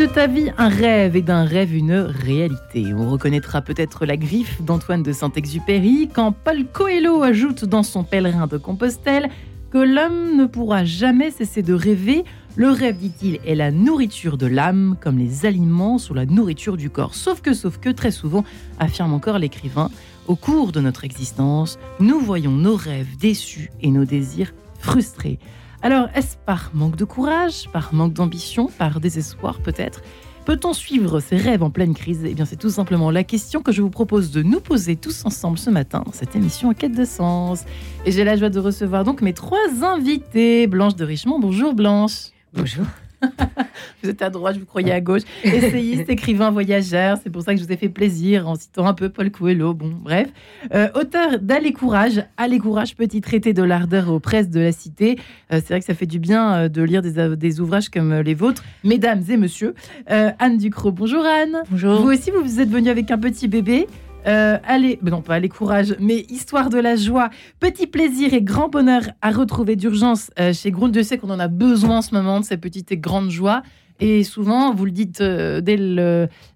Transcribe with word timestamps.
De 0.00 0.06
ta 0.06 0.26
vie 0.26 0.50
un 0.56 0.70
rêve 0.70 1.14
et 1.14 1.20
d'un 1.20 1.44
rêve 1.44 1.76
une 1.76 1.92
réalité. 1.92 2.94
On 2.94 3.10
reconnaîtra 3.10 3.60
peut-être 3.60 4.06
la 4.06 4.16
griffe 4.16 4.62
d'Antoine 4.62 5.02
de 5.02 5.12
Saint-Exupéry 5.12 6.08
quand 6.10 6.32
Paul 6.32 6.64
Coelho 6.72 7.22
ajoute 7.22 7.66
dans 7.66 7.82
son 7.82 8.02
pèlerin 8.02 8.46
de 8.46 8.56
Compostelle 8.56 9.28
que 9.70 9.76
l'homme 9.76 10.38
ne 10.38 10.46
pourra 10.46 10.86
jamais 10.86 11.30
cesser 11.30 11.60
de 11.60 11.74
rêver. 11.74 12.24
Le 12.56 12.70
rêve, 12.70 12.96
dit-il, 12.96 13.40
est 13.44 13.54
la 13.54 13.70
nourriture 13.70 14.38
de 14.38 14.46
l'âme, 14.46 14.96
comme 15.02 15.18
les 15.18 15.44
aliments 15.44 15.98
sont 15.98 16.14
la 16.14 16.24
nourriture 16.24 16.78
du 16.78 16.88
corps. 16.88 17.14
Sauf 17.14 17.42
que, 17.42 17.52
sauf 17.52 17.76
que, 17.76 17.90
très 17.90 18.10
souvent, 18.10 18.42
affirme 18.78 19.12
encore 19.12 19.38
l'écrivain, 19.38 19.90
au 20.28 20.34
cours 20.34 20.72
de 20.72 20.80
notre 20.80 21.04
existence, 21.04 21.78
nous 21.98 22.20
voyons 22.20 22.52
nos 22.52 22.76
rêves 22.76 23.18
déçus 23.18 23.70
et 23.82 23.90
nos 23.90 24.06
désirs 24.06 24.54
frustrés. 24.78 25.38
Alors, 25.82 26.08
est-ce 26.14 26.36
par 26.44 26.70
manque 26.74 26.96
de 26.96 27.04
courage, 27.04 27.68
par 27.72 27.94
manque 27.94 28.12
d'ambition, 28.12 28.66
par 28.66 29.00
désespoir 29.00 29.60
peut-être? 29.60 30.02
Peut-on 30.44 30.72
suivre 30.74 31.20
ses 31.20 31.36
rêves 31.36 31.62
en 31.62 31.70
pleine 31.70 31.94
crise? 31.94 32.20
Eh 32.24 32.34
bien, 32.34 32.44
c'est 32.44 32.56
tout 32.56 32.70
simplement 32.70 33.10
la 33.10 33.24
question 33.24 33.62
que 33.62 33.72
je 33.72 33.80
vous 33.80 33.90
propose 33.90 34.30
de 34.30 34.42
nous 34.42 34.60
poser 34.60 34.96
tous 34.96 35.24
ensemble 35.24 35.58
ce 35.58 35.70
matin 35.70 36.02
dans 36.04 36.12
cette 36.12 36.36
émission 36.36 36.68
en 36.68 36.74
quête 36.74 36.96
de 36.96 37.04
sens. 37.04 37.64
Et 38.04 38.12
j'ai 38.12 38.24
la 38.24 38.36
joie 38.36 38.50
de 38.50 38.58
recevoir 38.58 39.04
donc 39.04 39.22
mes 39.22 39.32
trois 39.32 39.58
invités. 39.82 40.66
Blanche 40.66 40.96
de 40.96 41.04
Richemont, 41.04 41.38
bonjour 41.38 41.72
Blanche. 41.74 42.30
Bonjour. 42.52 42.84
vous 44.02 44.10
êtes 44.10 44.22
à 44.22 44.30
droite, 44.30 44.54
je 44.54 44.60
vous 44.60 44.66
croyais 44.66 44.92
à 44.92 45.00
gauche. 45.00 45.22
Essayiste, 45.44 46.04
écrivain, 46.08 46.50
voyageur. 46.50 47.18
C'est 47.22 47.30
pour 47.30 47.42
ça 47.42 47.54
que 47.54 47.60
je 47.60 47.64
vous 47.64 47.72
ai 47.72 47.76
fait 47.76 47.88
plaisir 47.88 48.48
en 48.48 48.54
citant 48.54 48.86
un 48.86 48.94
peu 48.94 49.08
Paul 49.08 49.30
Coelho. 49.30 49.74
Bon, 49.74 49.90
bref. 50.00 50.28
Euh, 50.74 50.88
auteur 50.94 51.38
d'Allez 51.40 51.72
Courage. 51.72 52.24
Allez 52.36 52.58
Courage, 52.58 52.96
petit 52.96 53.20
traité 53.20 53.52
de 53.52 53.62
l'ardeur 53.62 54.10
aux 54.10 54.20
presses 54.20 54.48
de 54.48 54.60
la 54.60 54.72
cité. 54.72 55.18
Euh, 55.52 55.60
c'est 55.60 55.68
vrai 55.68 55.80
que 55.80 55.86
ça 55.86 55.94
fait 55.94 56.06
du 56.06 56.18
bien 56.18 56.54
euh, 56.54 56.68
de 56.68 56.82
lire 56.82 57.02
des, 57.02 57.36
des, 57.36 57.60
ouvrages 57.60 57.88
comme 57.88 58.14
les 58.20 58.34
vôtres. 58.34 58.64
Mesdames 58.84 59.22
et 59.28 59.36
messieurs. 59.36 59.74
Anne 60.06 60.58
Ducrot. 60.58 60.92
Bonjour 60.92 61.24
Anne. 61.24 61.62
Bonjour. 61.70 62.00
Vous 62.00 62.10
aussi, 62.10 62.30
vous, 62.30 62.42
vous 62.42 62.60
êtes 62.60 62.70
venue 62.70 62.88
avec 62.88 63.10
un 63.10 63.18
petit 63.18 63.48
bébé. 63.48 63.86
Euh, 64.26 64.58
allez, 64.64 64.98
non 65.02 65.22
pas 65.22 65.36
allez 65.36 65.48
courage, 65.48 65.96
mais 65.98 66.26
histoire 66.28 66.68
de 66.68 66.78
la 66.78 66.96
joie, 66.96 67.30
petit 67.58 67.86
plaisir 67.86 68.34
et 68.34 68.42
grand 68.42 68.68
bonheur 68.68 69.02
à 69.22 69.30
retrouver 69.30 69.76
d'urgence 69.76 70.30
euh, 70.38 70.52
chez 70.52 70.70
Grund. 70.70 70.94
Je 70.94 71.02
sais 71.02 71.18
qu'on 71.18 71.30
en 71.30 71.40
a 71.40 71.48
besoin 71.48 71.98
en 71.98 72.02
ce 72.02 72.14
moment 72.14 72.40
de 72.40 72.44
ces 72.44 72.56
petites 72.56 72.92
et 72.92 72.98
grandes 72.98 73.30
joies. 73.30 73.62
Et 73.98 74.24
souvent, 74.24 74.74
vous 74.74 74.86
le 74.86 74.92
dites 74.92 75.20
euh, 75.20 75.60
dès 75.60 75.76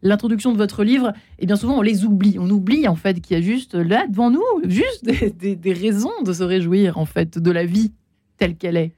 l'introduction 0.02 0.52
de 0.52 0.56
votre 0.56 0.82
livre, 0.82 1.08
et 1.08 1.40
eh 1.40 1.46
bien 1.46 1.56
souvent 1.56 1.78
on 1.78 1.82
les 1.82 2.04
oublie. 2.04 2.36
On 2.38 2.48
oublie 2.50 2.88
en 2.88 2.96
fait 2.96 3.20
qu'il 3.20 3.36
y 3.36 3.40
a 3.40 3.42
juste 3.42 3.74
là 3.74 4.06
devant 4.08 4.30
nous, 4.30 4.42
juste 4.66 5.04
des, 5.04 5.72
raisons 5.72 6.22
de 6.24 6.32
se 6.32 6.42
réjouir 6.42 6.98
en 6.98 7.04
fait 7.04 7.38
de 7.38 7.50
la 7.50 7.64
vie 7.64 7.92
telle 8.38 8.56
qu'elle 8.56 8.76
est. 8.76 8.92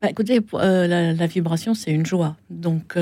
Bah, 0.00 0.08
écoutez, 0.10 0.40
la, 0.52 1.12
la, 1.12 1.26
vibration 1.26 1.74
c'est 1.74 1.90
une 1.90 2.06
joie. 2.06 2.36
Donc 2.48 2.96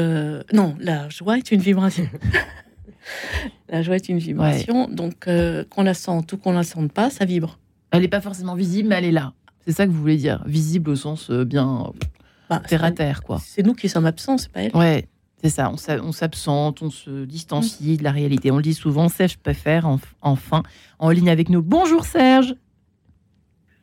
non, 0.53 0.75
la 0.81 1.09
joie 1.11 1.39
est 1.39 1.53
une 1.53 1.61
vibration. 1.61 2.09
la 3.69 3.83
joie 3.83 3.97
est 3.97 4.09
une 4.09 4.19
vibration. 4.19 4.89
Donc, 4.89 5.29
euh, 5.29 5.65
qu'on 5.71 5.83
la 5.83 5.95
sente 5.95 6.33
ou 6.33 6.37
qu'on 6.37 6.53
la 6.53 6.63
sente 6.63 6.93
pas, 6.93 7.11
ça 7.11 7.25
vibre. 7.25 7.59
Elle 7.91 8.03
n'est 8.03 8.09
pas 8.09 8.21
forcément 8.21 8.55
visible, 8.55 8.89
mais 8.89 8.97
elle 8.97 9.05
est 9.07 9.13
là. 9.13 9.33
C'est 9.65 9.73
ça 9.73 9.87
que 9.87 9.91
vous 9.91 10.01
voulez 10.01 10.17
dire. 10.17 10.43
Visible 10.47 10.91
au 10.91 10.97
sens 10.97 11.31
euh, 11.31 11.45
bien 11.45 11.93
bah, 12.49 12.63
terre 12.67 12.85
à 12.85 12.93
terre, 12.93 13.23
quoi. 13.23 13.39
C'est 13.43 13.65
nous 13.65 13.75
qui 13.75 13.89
sommes 13.89 14.07
absents, 14.07 14.39
c'est 14.39 14.51
pas 14.51 14.63
elle. 14.63 14.77
Ouais, 14.77 15.09
c'est 15.43 15.51
ça. 15.51 15.71
On 15.71 16.13
s'absente, 16.13 16.83
on 16.83 16.91
se 16.91 17.25
distancie 17.25 17.97
de 17.97 18.05
la 18.05 18.13
réalité. 18.13 18.51
On 18.51 18.57
le 18.57 18.63
dit 18.63 18.75
souvent. 18.75 19.09
Serge 19.09 19.37
préfère 19.39 19.89
enfin 20.23 20.63
en 20.99 21.11
ligne 21.11 21.31
avec 21.31 21.49
nous. 21.49 21.63
Bonjour 21.63 22.05
Serge. 22.05 22.55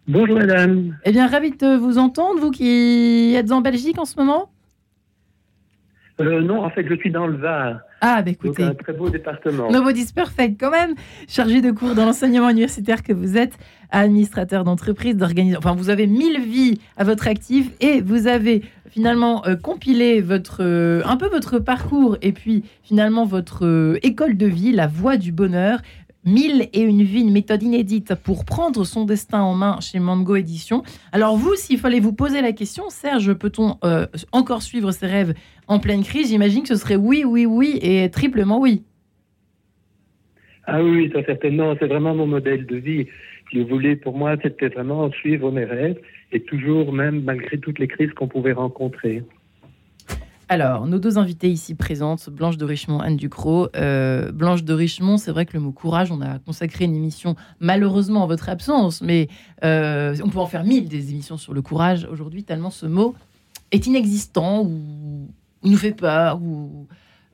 Bonjour 0.07 0.37
madame. 0.37 0.97
Eh 1.05 1.11
bien, 1.11 1.27
ravi 1.27 1.51
de 1.51 1.77
vous 1.77 1.97
entendre, 1.97 2.39
vous 2.41 2.51
qui 2.51 3.33
êtes 3.35 3.51
en 3.51 3.61
Belgique 3.61 3.97
en 3.97 4.05
ce 4.05 4.17
moment. 4.17 4.51
Euh, 6.19 6.41
non, 6.41 6.63
en 6.63 6.69
fait, 6.69 6.85
je 6.87 6.95
suis 6.95 7.11
dans 7.11 7.25
le 7.25 7.37
Var. 7.37 7.79
Ah, 8.05 8.21
bah 8.21 8.31
écoutez. 8.31 8.63
un 8.63 8.73
très 8.73 8.91
beau 8.91 9.09
département. 9.09 9.71
Nobody's 9.71 10.11
Perfect, 10.11 10.59
quand 10.59 10.71
même. 10.71 10.93
Chargé 11.29 11.61
de 11.61 11.71
cours 11.71 11.95
dans 11.95 12.05
l'enseignement 12.05 12.49
universitaire 12.49 13.01
que 13.01 13.13
vous 13.13 13.37
êtes, 13.37 13.57
administrateur 13.91 14.65
d'entreprise, 14.65 15.15
d'organisation. 15.15 15.59
Enfin, 15.59 15.73
vous 15.73 15.89
avez 15.89 16.05
mille 16.05 16.41
vies 16.41 16.81
à 16.97 17.05
votre 17.05 17.29
actif 17.29 17.71
et 17.79 18.01
vous 18.01 18.27
avez 18.27 18.61
finalement 18.89 19.47
euh, 19.47 19.55
compilé 19.55 20.19
votre, 20.19 20.57
euh, 20.59 21.01
un 21.05 21.15
peu 21.15 21.27
votre 21.29 21.59
parcours 21.59 22.17
et 22.21 22.33
puis 22.33 22.65
finalement 22.83 23.23
votre 23.23 23.97
école 24.03 24.35
de 24.35 24.47
vie, 24.47 24.73
la 24.73 24.87
voie 24.87 25.15
du 25.15 25.31
bonheur. 25.31 25.79
Mille 26.25 26.69
et 26.71 26.81
une 26.81 27.03
vie, 27.03 27.21
une 27.21 27.33
méthode 27.33 27.63
inédite 27.63 28.15
pour 28.15 28.45
prendre 28.45 28.85
son 28.85 29.03
destin 29.03 29.41
en 29.41 29.55
main 29.55 29.79
chez 29.81 29.99
Mango 29.99 30.35
Édition. 30.37 30.83
Alors 31.11 31.35
vous, 31.35 31.55
s'il 31.55 31.79
fallait 31.79 31.99
vous 31.99 32.13
poser 32.13 32.41
la 32.41 32.53
question, 32.53 32.89
Serge, 32.89 33.33
peut-on 33.33 33.77
euh, 33.83 34.07
encore 34.31 34.61
suivre 34.61 34.91
ses 34.91 35.07
rêves 35.07 35.33
en 35.67 35.79
pleine 35.79 36.03
crise? 36.03 36.29
J'imagine 36.29 36.61
que 36.61 36.69
ce 36.69 36.75
serait 36.77 36.95
oui, 36.95 37.23
oui, 37.25 37.45
oui 37.45 37.77
et 37.81 38.09
triplement 38.09 38.59
oui. 38.59 38.83
Ah 40.65 40.81
oui, 40.81 41.11
ça 41.13 41.23
certainement, 41.25 41.75
c'est 41.77 41.87
vraiment 41.87 42.15
mon 42.15 42.27
modèle 42.27 42.65
de 42.65 42.77
vie. 42.77 43.07
Si 43.51 43.59
vous 43.59 43.67
voulez, 43.67 43.97
pour 43.97 44.17
moi, 44.17 44.35
c'était 44.41 44.69
vraiment 44.69 45.11
suivre 45.11 45.51
mes 45.51 45.65
rêves 45.65 45.99
et 46.31 46.39
toujours, 46.39 46.93
même 46.93 47.21
malgré 47.23 47.57
toutes 47.57 47.79
les 47.79 47.87
crises 47.87 48.13
qu'on 48.13 48.29
pouvait 48.29 48.53
rencontrer. 48.53 49.23
Alors, 50.49 50.87
nos 50.87 50.99
deux 50.99 51.17
invités 51.17 51.49
ici 51.49 51.73
présentes, 51.73 52.29
Blanche 52.29 52.57
de 52.57 52.65
Richemont, 52.65 52.99
Anne 52.99 53.15
Ducrot. 53.15 53.69
Euh, 53.75 54.31
Blanche 54.31 54.63
de 54.63 54.73
Richemont, 54.73 55.17
c'est 55.17 55.31
vrai 55.31 55.45
que 55.45 55.53
le 55.53 55.59
mot 55.61 55.71
courage, 55.71 56.11
on 56.11 56.21
a 56.21 56.39
consacré 56.39 56.85
une 56.85 56.95
émission 56.95 57.35
malheureusement 57.59 58.23
en 58.23 58.27
votre 58.27 58.49
absence, 58.49 59.01
mais 59.01 59.29
euh, 59.63 60.15
on 60.23 60.29
peut 60.29 60.39
en 60.39 60.45
faire 60.45 60.63
mille 60.63 60.89
des 60.89 61.11
émissions 61.11 61.37
sur 61.37 61.53
le 61.53 61.61
courage 61.61 62.07
aujourd'hui, 62.11 62.43
tellement 62.43 62.69
ce 62.69 62.85
mot 62.85 63.15
est 63.71 63.87
inexistant 63.87 64.63
ou, 64.63 65.29
nous 65.63 65.77
fait 65.77 65.93
peur 65.93 66.41
ou 66.41 66.87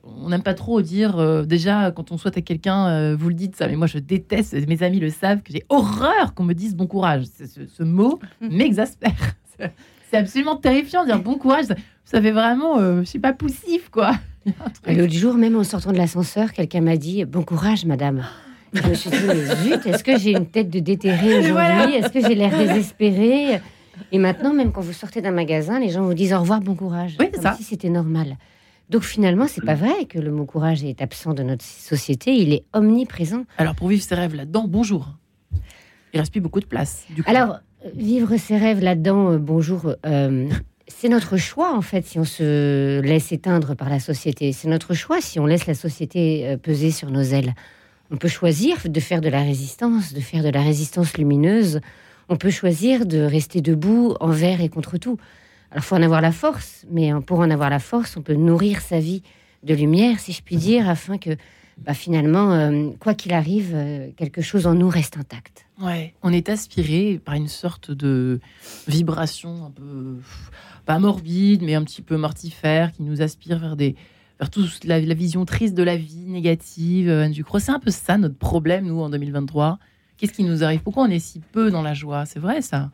on 0.04 0.30
n'aime 0.30 0.42
pas 0.42 0.54
trop 0.54 0.80
dire. 0.80 1.18
Euh, 1.18 1.44
déjà, 1.44 1.90
quand 1.90 2.12
on 2.12 2.16
souhaite 2.16 2.38
à 2.38 2.42
quelqu'un, 2.42 3.14
vous 3.16 3.28
le 3.28 3.34
dites 3.34 3.56
ça, 3.56 3.66
mais 3.66 3.76
moi 3.76 3.88
je 3.88 3.98
déteste, 3.98 4.54
mes 4.68 4.82
amis 4.82 5.00
le 5.00 5.10
savent, 5.10 5.42
que 5.42 5.52
j'ai 5.52 5.64
horreur 5.68 6.32
qu'on 6.34 6.44
me 6.44 6.54
dise 6.54 6.76
bon 6.76 6.86
courage. 6.86 7.24
Ce, 7.26 7.66
ce 7.66 7.82
mot 7.82 8.20
m'exaspère. 8.40 9.34
C'est 10.10 10.16
absolument 10.16 10.56
terrifiant 10.56 11.02
de 11.02 11.06
dire 11.06 11.20
bon 11.20 11.36
courage 11.36 11.66
ça 12.10 12.20
fait 12.20 12.32
vraiment, 12.32 12.80
euh, 12.80 13.02
je 13.02 13.04
sais 13.04 13.20
pas, 13.20 13.32
poussif, 13.32 13.88
quoi. 13.88 14.16
L'autre 14.88 15.12
jour, 15.12 15.34
même 15.34 15.54
en 15.54 15.62
sortant 15.62 15.92
de 15.92 15.96
l'ascenseur, 15.96 16.52
quelqu'un 16.52 16.80
m'a 16.80 16.96
dit 16.96 17.24
Bon 17.24 17.44
courage, 17.44 17.84
madame. 17.84 18.24
Je 18.72 18.82
me 18.82 18.94
suis 18.94 19.10
dit 19.10 19.16
Mais 19.28 19.54
zut, 19.54 19.86
est-ce 19.86 20.02
que 20.02 20.18
j'ai 20.18 20.32
une 20.32 20.46
tête 20.46 20.70
de 20.70 20.80
déterré 20.80 21.38
aujourd'hui? 21.38 21.94
Est-ce 21.94 22.08
que 22.08 22.20
j'ai 22.20 22.34
l'air 22.34 22.50
désespéré 22.50 23.60
Et 24.10 24.18
maintenant, 24.18 24.52
même 24.52 24.72
quand 24.72 24.80
vous 24.80 24.92
sortez 24.92 25.20
d'un 25.20 25.30
magasin, 25.30 25.78
les 25.78 25.90
gens 25.90 26.02
vous 26.02 26.14
disent 26.14 26.32
Au 26.32 26.40
revoir, 26.40 26.60
bon 26.60 26.74
courage. 26.74 27.14
Oui, 27.20 27.30
comme 27.30 27.40
ça. 27.40 27.54
si 27.54 27.62
c'était 27.62 27.90
normal. 27.90 28.38
Donc 28.88 29.02
finalement, 29.02 29.46
c'est 29.46 29.64
pas 29.64 29.76
vrai 29.76 30.06
que 30.08 30.18
le 30.18 30.32
mot 30.32 30.46
courage 30.46 30.82
est 30.82 31.00
absent 31.00 31.32
de 31.32 31.44
notre 31.44 31.64
société, 31.64 32.34
il 32.34 32.52
est 32.52 32.64
omniprésent. 32.72 33.44
Alors 33.56 33.76
pour 33.76 33.86
vivre 33.86 34.02
ses 34.02 34.16
rêves 34.16 34.34
là-dedans, 34.34 34.64
bonjour. 34.66 35.10
Il 36.12 36.18
reste 36.18 36.32
plus 36.32 36.40
beaucoup 36.40 36.58
de 36.58 36.66
place. 36.66 37.04
Du 37.10 37.22
coup. 37.22 37.30
Alors, 37.30 37.60
vivre 37.94 38.36
ses 38.36 38.56
rêves 38.56 38.80
là-dedans, 38.80 39.32
euh, 39.32 39.38
bonjour. 39.38 39.94
Euh, 40.06 40.48
c'est 40.86 41.08
notre 41.08 41.36
choix, 41.36 41.74
en 41.74 41.82
fait, 41.82 42.06
si 42.06 42.18
on 42.18 42.24
se 42.24 43.00
laisse 43.00 43.32
éteindre 43.32 43.74
par 43.74 43.88
la 43.88 44.00
société. 44.00 44.52
C'est 44.52 44.68
notre 44.68 44.94
choix 44.94 45.20
si 45.20 45.38
on 45.38 45.46
laisse 45.46 45.66
la 45.66 45.74
société 45.74 46.46
euh, 46.46 46.56
peser 46.56 46.90
sur 46.90 47.10
nos 47.10 47.22
ailes. 47.22 47.54
On 48.10 48.16
peut 48.16 48.28
choisir 48.28 48.76
de 48.84 49.00
faire 49.00 49.20
de 49.20 49.28
la 49.28 49.42
résistance, 49.42 50.12
de 50.12 50.20
faire 50.20 50.42
de 50.42 50.48
la 50.48 50.62
résistance 50.62 51.16
lumineuse. 51.16 51.80
On 52.28 52.36
peut 52.36 52.50
choisir 52.50 53.06
de 53.06 53.20
rester 53.20 53.60
debout 53.60 54.14
envers 54.20 54.60
et 54.60 54.68
contre 54.68 54.98
tout. 54.98 55.16
Alors, 55.70 55.84
faut 55.84 55.94
en 55.94 56.02
avoir 56.02 56.20
la 56.20 56.32
force, 56.32 56.84
mais 56.90 57.12
pour 57.24 57.38
en 57.38 57.50
avoir 57.50 57.70
la 57.70 57.78
force, 57.78 58.16
on 58.16 58.22
peut 58.22 58.34
nourrir 58.34 58.80
sa 58.80 58.98
vie 58.98 59.22
de 59.62 59.74
lumière, 59.74 60.18
si 60.18 60.32
je 60.32 60.42
puis 60.42 60.56
dire, 60.56 60.88
afin 60.88 61.18
que 61.18 61.30
bah, 61.84 61.94
finalement, 61.94 62.52
euh, 62.52 62.90
quoi 62.98 63.14
qu'il 63.14 63.32
arrive, 63.32 63.72
euh, 63.74 64.10
quelque 64.16 64.42
chose 64.42 64.66
en 64.66 64.74
nous 64.74 64.88
reste 64.88 65.16
intact. 65.16 65.66
Ouais, 65.80 66.14
on 66.22 66.32
est 66.32 66.48
aspiré 66.48 67.20
par 67.24 67.34
une 67.34 67.48
sorte 67.48 67.90
de 67.90 68.40
vibration 68.86 69.66
un 69.66 69.70
peu 69.70 70.18
pas 70.84 70.98
morbide, 70.98 71.62
mais 71.62 71.74
un 71.74 71.84
petit 71.84 72.02
peu 72.02 72.16
mortifère, 72.16 72.92
qui 72.92 73.02
nous 73.02 73.22
aspire 73.22 73.58
vers 73.58 73.76
des 73.76 73.96
vers 74.40 74.50
toute 74.50 74.84
la, 74.84 74.98
vision 74.98 75.44
triste 75.44 75.74
de 75.74 75.82
la 75.82 75.96
vie, 75.96 76.24
négative. 76.26 77.08
Euh, 77.08 77.28
du 77.28 77.44
crois 77.44 77.60
c'est 77.60 77.72
un 77.72 77.78
peu 77.78 77.90
ça 77.90 78.18
notre 78.18 78.36
problème, 78.36 78.86
nous, 78.86 79.00
en 79.00 79.10
2023. 79.10 79.78
Qu'est-ce 80.16 80.32
qui 80.32 80.44
nous 80.44 80.64
arrive? 80.64 80.80
Pourquoi 80.80 81.04
on 81.04 81.10
est 81.10 81.18
si 81.18 81.40
peu 81.40 81.70
dans 81.70 81.82
la 81.82 81.94
joie? 81.94 82.26
C'est 82.26 82.38
vrai, 82.38 82.62
ça 82.62 82.90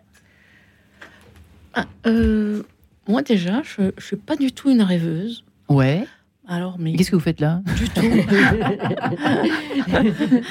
ah, 1.74 1.86
euh, 2.06 2.62
Moi, 3.08 3.22
déjà, 3.22 3.62
je 3.62 3.82
ne 3.82 3.90
suis 3.98 4.16
pas 4.16 4.36
du 4.36 4.52
tout 4.52 4.70
une 4.70 4.82
rêveuse. 4.82 5.44
Ouais. 5.68 6.06
Alors, 6.48 6.76
mais... 6.78 6.94
Qu'est-ce 6.94 7.10
que 7.10 7.16
vous 7.16 7.22
faites 7.22 7.40
là 7.40 7.62
Du 7.76 7.88
tout. 7.88 8.00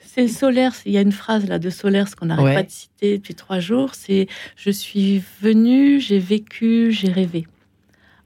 c'est 0.00 0.28
Solaire. 0.28 0.72
Il 0.84 0.92
y 0.92 0.98
a 0.98 1.02
une 1.02 1.12
phrase 1.12 1.46
là 1.46 1.58
de 1.58 1.70
Solaire, 1.70 2.08
ce 2.08 2.16
qu'on 2.16 2.26
n'arrête 2.26 2.54
pas 2.54 2.62
de 2.62 2.70
citer 2.70 3.18
depuis 3.18 3.34
trois 3.34 3.60
jours. 3.60 3.94
C'est 3.94 4.28
je 4.56 4.70
suis 4.70 5.22
venu, 5.40 6.00
j'ai 6.00 6.18
vécu, 6.18 6.90
j'ai 6.90 7.10
rêvé. 7.10 7.46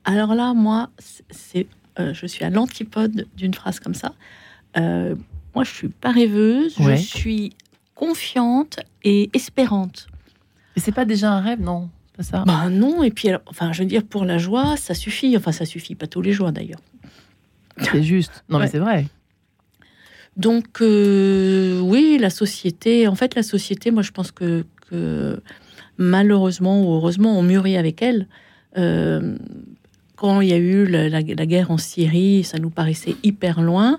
Alors 0.04 0.34
là, 0.34 0.54
moi, 0.54 0.90
c'est 1.30 1.66
euh, 1.98 2.14
je 2.14 2.26
suis 2.26 2.44
à 2.44 2.50
l'antipode 2.50 3.26
d'une 3.36 3.52
phrase 3.52 3.80
comme 3.80 3.94
ça. 3.94 4.14
Euh, 4.76 5.14
moi, 5.54 5.64
je 5.64 5.70
suis 5.70 5.88
pas 5.88 6.10
rêveuse. 6.10 6.76
Je 6.78 6.94
suis 6.94 7.52
confiante 7.94 8.80
et 9.02 9.28
espérante. 9.34 10.06
Et 10.76 10.80
c'est 10.80 10.92
pas 10.92 11.04
déjà 11.04 11.32
un 11.32 11.40
rêve, 11.40 11.60
non? 11.60 11.90
Ça? 12.20 12.44
Bah 12.46 12.68
non. 12.70 13.02
Et 13.02 13.10
puis, 13.10 13.28
enfin, 13.46 13.72
je 13.72 13.82
veux 13.82 13.88
dire, 13.88 14.04
pour 14.04 14.24
la 14.24 14.38
joie, 14.38 14.76
ça 14.76 14.94
suffit. 14.94 15.36
Enfin, 15.36 15.52
ça 15.52 15.64
suffit 15.64 15.94
pas 15.94 16.06
tous 16.06 16.22
les 16.22 16.32
jours 16.32 16.52
d'ailleurs. 16.52 16.80
C'est 17.78 18.02
juste. 18.02 18.44
Non, 18.48 18.58
mais 18.58 18.68
c'est 18.68 18.78
vrai. 18.78 19.06
Donc, 20.36 20.80
euh, 20.80 21.80
oui, 21.80 22.16
la 22.20 22.30
société, 22.30 23.08
en 23.08 23.14
fait, 23.14 23.34
la 23.34 23.42
société, 23.42 23.90
moi, 23.90 24.02
je 24.02 24.10
pense 24.10 24.30
que, 24.32 24.64
malheureusement 25.98 26.82
ou 26.82 26.94
heureusement, 26.94 27.38
on 27.38 27.42
mûrit 27.42 27.76
avec 27.76 28.02
elle. 28.02 28.26
Euh, 28.78 29.36
quand 30.16 30.40
il 30.40 30.48
y 30.48 30.52
a 30.52 30.56
eu 30.56 30.86
la, 30.86 31.22
guerre 31.22 31.70
en 31.70 31.78
Syrie, 31.78 32.44
ça 32.44 32.58
nous 32.58 32.70
paraissait 32.70 33.16
hyper 33.22 33.60
loin. 33.60 33.98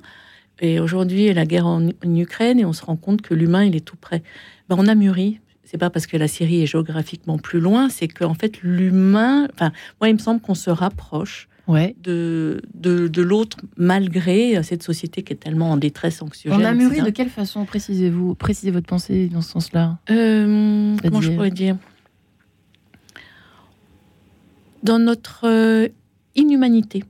Et 0.60 0.80
aujourd'hui, 0.80 1.34
la 1.34 1.46
guerre 1.46 1.66
en, 1.66 1.90
Ukraine, 2.04 2.60
et 2.60 2.66
on 2.66 2.74
se 2.74 2.86
rend 2.86 2.96
compte 2.96 3.22
que 3.22 3.34
l'humain, 3.34 3.64
il 3.64 3.76
est 3.76 3.86
tout 3.86 3.98
près. 3.98 4.22
Ben, 4.70 4.76
on 4.78 4.88
a 4.88 4.96
mûri. 4.96 5.40
C'est 5.64 5.78
pas 5.78 5.90
parce 5.90 6.06
que 6.06 6.18
la 6.18 6.28
Syrie 6.28 6.64
est 6.64 6.66
géographiquement 6.66 7.38
plus 7.38 7.60
loin, 7.60 7.90
c'est 7.90 8.08
qu'en 8.08 8.34
fait, 8.34 8.62
l'humain. 8.62 9.48
Enfin, 9.54 9.72
moi, 10.00 10.10
il 10.10 10.14
me 10.14 10.20
semble 10.20 10.42
qu'on 10.42 10.54
se 10.54 10.70
rapproche 10.70 11.48
ouais. 11.68 11.96
de, 12.02 12.62
de, 12.74 13.08
de 13.08 13.22
l'autre, 13.22 13.58
malgré 13.78 14.62
cette 14.64 14.84
société 14.84 15.24
qui 15.24 15.34
est 15.34 15.38
tellement 15.38 15.72
en 15.72 15.78
détresse 15.78 16.22
anxiogène. 16.22 16.62
On 16.62 16.66
a 16.66 16.74
mûri 16.74 17.02
de 17.02 17.10
quelle 17.10 17.30
façon 17.30 17.66
Précisez-vous, 17.66 18.36
précisez 18.36 18.72
votre 18.72 18.88
pensée 18.88 19.28
dans 19.28 19.42
ce 19.42 19.52
sens-là. 19.52 20.00
Euh, 20.10 20.96
comment 21.02 21.22
je 21.22 21.32
pourrais 21.32 21.52
dire? 21.52 21.78
Dans 24.84 25.00
notre 25.00 25.42
euh, 25.46 25.88
inhumanité. 26.36 27.04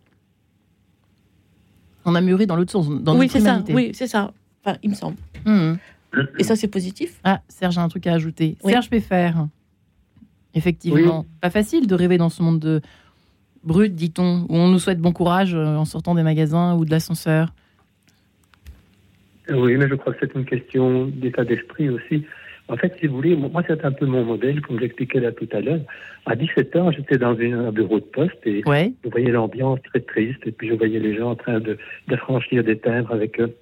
On 2.03 2.15
a 2.15 2.21
mûri 2.21 2.47
dans 2.47 2.55
l'autre 2.55 2.71
sens, 2.71 2.89
dans 2.89 3.17
oui, 3.17 3.29
c'est 3.29 3.39
ça. 3.39 3.63
Oui, 3.69 3.91
c'est 3.93 4.07
ça. 4.07 4.33
Enfin, 4.63 4.77
il 4.83 4.89
me 4.89 4.95
semble. 4.95 5.17
Mmh. 5.45 5.73
Et 6.39 6.43
ça, 6.43 6.55
c'est 6.55 6.67
positif. 6.67 7.19
Ah, 7.23 7.41
Serge 7.47 7.77
a 7.77 7.83
un 7.83 7.87
truc 7.87 8.07
à 8.07 8.13
ajouter. 8.13 8.57
Serge 8.65 8.89
Pfeffer. 8.89 9.31
Effectivement, 10.53 11.25
pas 11.39 11.49
facile 11.49 11.87
de 11.87 11.95
rêver 11.95 12.17
dans 12.17 12.29
ce 12.29 12.43
monde 12.43 12.59
de, 12.59 12.81
brut, 13.63 13.93
dit-on, 13.93 14.45
où 14.49 14.55
on 14.55 14.67
nous 14.67 14.79
souhaite 14.79 14.99
bon 14.99 15.11
courage 15.11 15.53
euh, 15.53 15.75
en 15.75 15.85
sortant 15.85 16.15
des 16.15 16.23
magasins 16.23 16.75
ou 16.75 16.85
de 16.85 16.91
l'ascenseur 16.91 17.49
Oui, 19.49 19.75
mais 19.77 19.87
je 19.87 19.95
crois 19.95 20.13
que 20.13 20.19
c'est 20.21 20.33
une 20.35 20.45
question 20.45 21.05
d'état 21.07 21.43
d'esprit 21.43 21.89
aussi. 21.89 22.25
En 22.67 22.77
fait, 22.77 22.95
si 22.99 23.07
vous 23.07 23.15
voulez, 23.15 23.35
moi, 23.35 23.63
c'est 23.67 23.83
un 23.83 23.91
peu 23.91 24.05
mon 24.05 24.23
modèle, 24.23 24.61
comme 24.61 24.79
j'expliquais 24.79 25.19
là 25.19 25.31
tout 25.31 25.49
à 25.51 25.59
l'heure. 25.59 25.81
À 26.25 26.35
17 26.35 26.75
ans, 26.77 26.91
j'étais 26.91 27.17
dans 27.17 27.37
un 27.37 27.71
bureau 27.71 27.99
de 27.99 28.05
poste 28.05 28.39
et 28.45 28.61
je 28.65 29.09
voyais 29.09 29.31
l'ambiance 29.31 29.79
très 29.83 29.99
triste, 29.99 30.39
et 30.45 30.51
puis 30.51 30.69
je 30.69 30.75
voyais 30.75 30.99
les 30.99 31.17
gens 31.17 31.31
en 31.31 31.35
train 31.35 31.59
de, 31.59 31.77
d'affranchir 32.07 32.63
des 32.63 32.77
timbres 32.77 33.11
avec 33.11 33.39
eux 33.41 33.53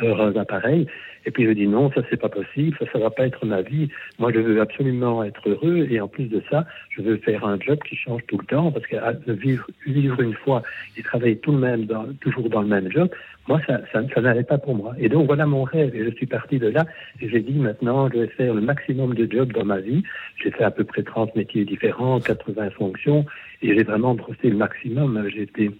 leurs 0.00 0.36
appareils. 0.38 0.86
Et 1.26 1.30
puis 1.30 1.44
je 1.44 1.50
dis 1.50 1.66
non, 1.66 1.90
ça 1.92 2.00
c'est 2.08 2.16
pas 2.16 2.28
possible, 2.28 2.76
ça 2.78 2.86
ça 2.92 2.98
va 2.98 3.10
pas 3.10 3.26
être 3.26 3.44
ma 3.44 3.60
vie. 3.60 3.88
Moi 4.18 4.32
je 4.32 4.38
veux 4.38 4.60
absolument 4.60 5.22
être 5.24 5.48
heureux 5.48 5.86
et 5.90 6.00
en 6.00 6.08
plus 6.08 6.24
de 6.24 6.42
ça, 6.50 6.64
je 6.90 7.02
veux 7.02 7.16
faire 7.18 7.44
un 7.44 7.58
job 7.60 7.78
qui 7.86 7.96
change 7.96 8.22
tout 8.28 8.38
le 8.38 8.46
temps 8.46 8.70
parce 8.72 8.86
que 8.86 8.96
vivre, 9.32 9.66
vivre 9.86 10.20
une 10.22 10.34
fois 10.34 10.62
et 10.96 11.02
travailler 11.02 11.36
tout 11.36 11.52
le 11.52 11.58
même, 11.58 11.84
dans, 11.84 12.06
toujours 12.20 12.48
dans 12.48 12.62
le 12.62 12.68
même 12.68 12.90
job, 12.90 13.10
moi 13.46 13.60
ça, 13.66 13.80
ça, 13.92 14.02
ça 14.14 14.20
n'allait 14.20 14.42
pas 14.42 14.58
pour 14.58 14.74
moi. 14.74 14.94
Et 14.98 15.08
donc 15.08 15.26
voilà 15.26 15.44
mon 15.44 15.64
rêve 15.64 15.94
et 15.94 16.04
je 16.04 16.10
suis 16.16 16.26
parti 16.26 16.58
de 16.58 16.68
là 16.68 16.86
et 17.20 17.28
j'ai 17.28 17.40
dit 17.40 17.58
maintenant 17.58 18.08
je 18.08 18.20
vais 18.20 18.28
faire 18.28 18.54
le 18.54 18.60
maximum 18.60 19.14
de 19.14 19.30
jobs 19.30 19.52
dans 19.52 19.64
ma 19.64 19.80
vie. 19.80 20.02
J'ai 20.42 20.50
fait 20.50 20.64
à 20.64 20.70
peu 20.70 20.84
près 20.84 21.02
30 21.02 21.34
métiers 21.36 21.64
différents, 21.64 22.20
80 22.20 22.70
fonctions 22.70 23.26
et 23.60 23.74
j'ai 23.74 23.82
vraiment 23.82 24.14
brossé 24.14 24.50
le 24.50 24.56
maximum. 24.56 25.28
J'ai 25.28 25.42
été 25.42 25.70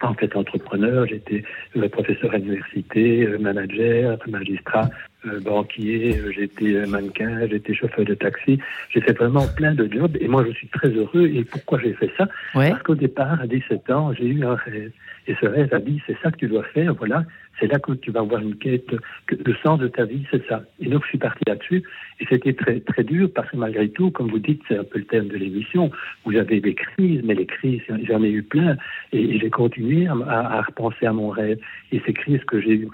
en 0.00 0.14
fait 0.14 0.34
entrepreneur, 0.36 1.06
j'étais 1.06 1.44
professeur 1.90 2.32
à 2.34 2.38
l'université, 2.38 3.26
manager, 3.38 4.18
magistrat, 4.26 4.90
banquier, 5.24 6.20
j'étais 6.34 6.86
mannequin, 6.86 7.46
j'étais 7.48 7.74
chauffeur 7.74 8.04
de 8.04 8.14
taxi. 8.14 8.58
J'ai 8.90 9.00
fait 9.00 9.12
vraiment 9.12 9.46
plein 9.56 9.74
de 9.74 9.90
jobs 9.90 10.16
et 10.20 10.28
moi 10.28 10.44
je 10.46 10.52
suis 10.52 10.68
très 10.68 10.88
heureux. 10.88 11.26
Et 11.26 11.44
pourquoi 11.44 11.78
j'ai 11.80 11.92
fait 11.94 12.10
ça? 12.16 12.28
Parce 12.52 12.82
qu'au 12.82 12.94
départ, 12.94 13.40
à 13.40 13.46
17 13.46 13.90
ans, 13.90 14.12
j'ai 14.12 14.26
eu 14.26 14.44
un 14.44 14.54
rêve. 14.54 14.92
Et 15.26 15.36
ce 15.40 15.46
rêve 15.46 15.72
a 15.74 15.78
dit, 15.78 16.00
c'est 16.06 16.16
ça 16.22 16.30
que 16.30 16.38
tu 16.38 16.48
dois 16.48 16.64
faire, 16.64 16.94
voilà, 16.94 17.22
c'est 17.60 17.66
là 17.66 17.78
que 17.78 17.92
tu 17.92 18.10
vas 18.10 18.20
avoir 18.20 18.40
une 18.40 18.56
quête, 18.56 18.86
que 19.26 19.34
le 19.34 19.54
sens 19.62 19.78
de 19.78 19.88
ta 19.88 20.04
vie, 20.04 20.24
c'est 20.30 20.46
ça. 20.46 20.62
Et 20.80 20.88
donc, 20.88 21.02
je 21.02 21.08
suis 21.08 21.18
parti 21.18 21.42
là-dessus. 21.46 21.82
Et 22.20 22.26
c'était 22.28 22.54
très, 22.54 22.80
très 22.80 23.04
dur 23.04 23.28
parce 23.34 23.50
que 23.50 23.56
malgré 23.56 23.90
tout, 23.90 24.10
comme 24.10 24.30
vous 24.30 24.38
dites, 24.38 24.62
c'est 24.68 24.78
un 24.78 24.84
peu 24.84 24.98
le 24.98 25.04
thème 25.04 25.28
de 25.28 25.36
l'émission, 25.36 25.90
vous 26.24 26.36
avez 26.36 26.60
des 26.60 26.74
crises, 26.74 27.20
mais 27.24 27.34
les 27.34 27.46
crises, 27.46 27.82
j'en 28.04 28.22
ai 28.22 28.30
eu 28.30 28.42
plein. 28.42 28.76
Et, 29.12 29.38
j'ai 29.38 29.50
continué 29.50 30.06
à, 30.06 30.12
à, 30.12 30.62
repenser 30.62 31.06
à 31.06 31.12
mon 31.12 31.28
rêve. 31.28 31.58
Et 31.92 32.00
ces 32.06 32.12
crises 32.12 32.42
que 32.44 32.60
j'ai 32.60 32.74
eues 32.74 32.88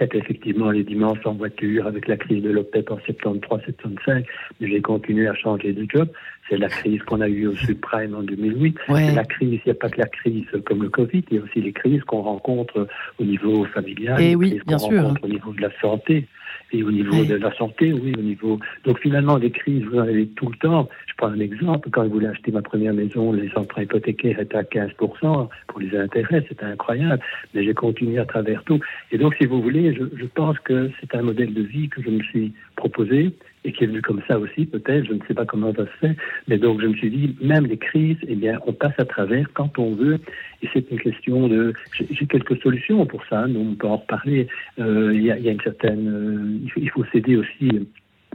c'était 0.00 0.18
effectivement 0.18 0.70
les 0.70 0.84
dimanches 0.84 1.24
en 1.26 1.34
voiture 1.34 1.86
avec 1.86 2.08
la 2.08 2.16
crise 2.16 2.42
de 2.42 2.50
l'OPEP 2.50 2.90
en 2.90 2.96
73-75, 2.96 4.24
mais 4.60 4.68
j'ai 4.68 4.80
continué 4.80 5.28
à 5.28 5.34
changer 5.34 5.72
de 5.72 5.86
job. 5.88 6.08
C'est 6.48 6.56
la 6.56 6.68
crise 6.68 7.02
qu'on 7.02 7.20
a 7.20 7.28
eue 7.28 7.46
au 7.46 7.54
subprime 7.54 8.14
en 8.14 8.22
2008. 8.22 8.76
La 8.88 9.24
crise, 9.24 9.60
il 9.64 9.66
n'y 9.66 9.70
a 9.70 9.74
pas 9.74 9.88
que 9.88 10.00
la 10.00 10.06
crise 10.06 10.46
comme 10.64 10.82
le 10.82 10.88
Covid, 10.88 11.24
il 11.30 11.36
y 11.36 11.40
a 11.40 11.42
aussi 11.42 11.60
les 11.60 11.72
crises 11.72 12.02
qu'on 12.04 12.22
rencontre 12.22 12.88
au 13.18 13.24
niveau 13.24 13.64
familial, 13.66 14.20
Et 14.20 14.30
les 14.30 14.34
oui, 14.34 14.50
crises 14.50 14.62
qu'on 14.64 14.76
rencontre 14.76 15.24
au 15.24 15.28
niveau 15.28 15.52
de 15.52 15.62
la 15.62 15.70
santé. 15.80 16.26
Et 16.72 16.82
au 16.82 16.90
niveau 16.90 17.24
de 17.24 17.34
la 17.34 17.54
santé, 17.56 17.92
oui, 17.92 18.14
au 18.16 18.22
niveau. 18.22 18.58
Donc 18.84 18.98
finalement, 19.00 19.38
des 19.38 19.50
crises, 19.50 19.84
vous 19.84 19.98
en 19.98 20.02
avez 20.02 20.26
tout 20.28 20.48
le 20.48 20.56
temps. 20.56 20.88
Je 21.06 21.12
prends 21.16 21.28
un 21.28 21.40
exemple. 21.40 21.90
Quand 21.90 22.04
je 22.04 22.08
voulais 22.08 22.28
acheter 22.28 22.50
ma 22.50 22.62
première 22.62 22.94
maison, 22.94 23.32
les 23.32 23.50
emprunts 23.56 23.82
hypothécaires 23.82 24.40
étaient 24.40 24.56
à 24.56 24.62
15% 24.62 25.48
pour 25.68 25.80
les 25.80 25.96
intérêts. 25.96 26.44
C'était 26.48 26.64
incroyable. 26.64 27.22
Mais 27.54 27.64
j'ai 27.64 27.74
continué 27.74 28.18
à 28.18 28.24
travers 28.24 28.62
tout. 28.64 28.80
Et 29.10 29.18
donc, 29.18 29.34
si 29.36 29.46
vous 29.46 29.60
voulez, 29.60 29.94
je, 29.94 30.04
je 30.16 30.26
pense 30.26 30.58
que 30.60 30.90
c'est 31.00 31.14
un 31.14 31.22
modèle 31.22 31.52
de 31.52 31.62
vie 31.62 31.88
que 31.88 32.02
je 32.02 32.10
me 32.10 32.22
suis 32.22 32.52
proposé 32.76 33.32
et 33.64 33.72
qui 33.72 33.84
est 33.84 33.86
venu 33.86 34.02
comme 34.02 34.22
ça 34.26 34.38
aussi, 34.38 34.66
peut-être, 34.66 35.06
je 35.06 35.12
ne 35.12 35.20
sais 35.28 35.34
pas 35.34 35.44
comment 35.44 35.72
ça 35.74 35.86
se 35.86 36.06
fait, 36.06 36.16
mais 36.48 36.58
donc 36.58 36.80
je 36.80 36.86
me 36.86 36.94
suis 36.94 37.10
dit, 37.10 37.36
même 37.40 37.66
les 37.66 37.76
crises, 37.76 38.18
eh 38.26 38.34
bien, 38.34 38.58
on 38.66 38.72
passe 38.72 38.98
à 38.98 39.04
travers 39.04 39.46
quand 39.54 39.78
on 39.78 39.94
veut, 39.94 40.18
et 40.62 40.68
c'est 40.72 40.90
une 40.90 41.00
question 41.00 41.48
de... 41.48 41.72
J'ai 42.10 42.26
quelques 42.26 42.60
solutions 42.62 43.04
pour 43.06 43.24
ça, 43.26 43.46
nous, 43.46 43.60
on 43.60 43.74
peut 43.74 43.86
en 43.86 43.96
reparler. 43.98 44.48
Euh, 44.78 45.12
il 45.12 45.22
y, 45.22 45.30
a, 45.30 45.38
y, 45.38 45.48
a, 45.48 45.52
une 45.52 45.60
certaine... 45.60 46.08
Euh, 46.08 46.70
il 46.76 46.90
faut 46.90 47.04
s'aider 47.12 47.36
aussi 47.36 47.70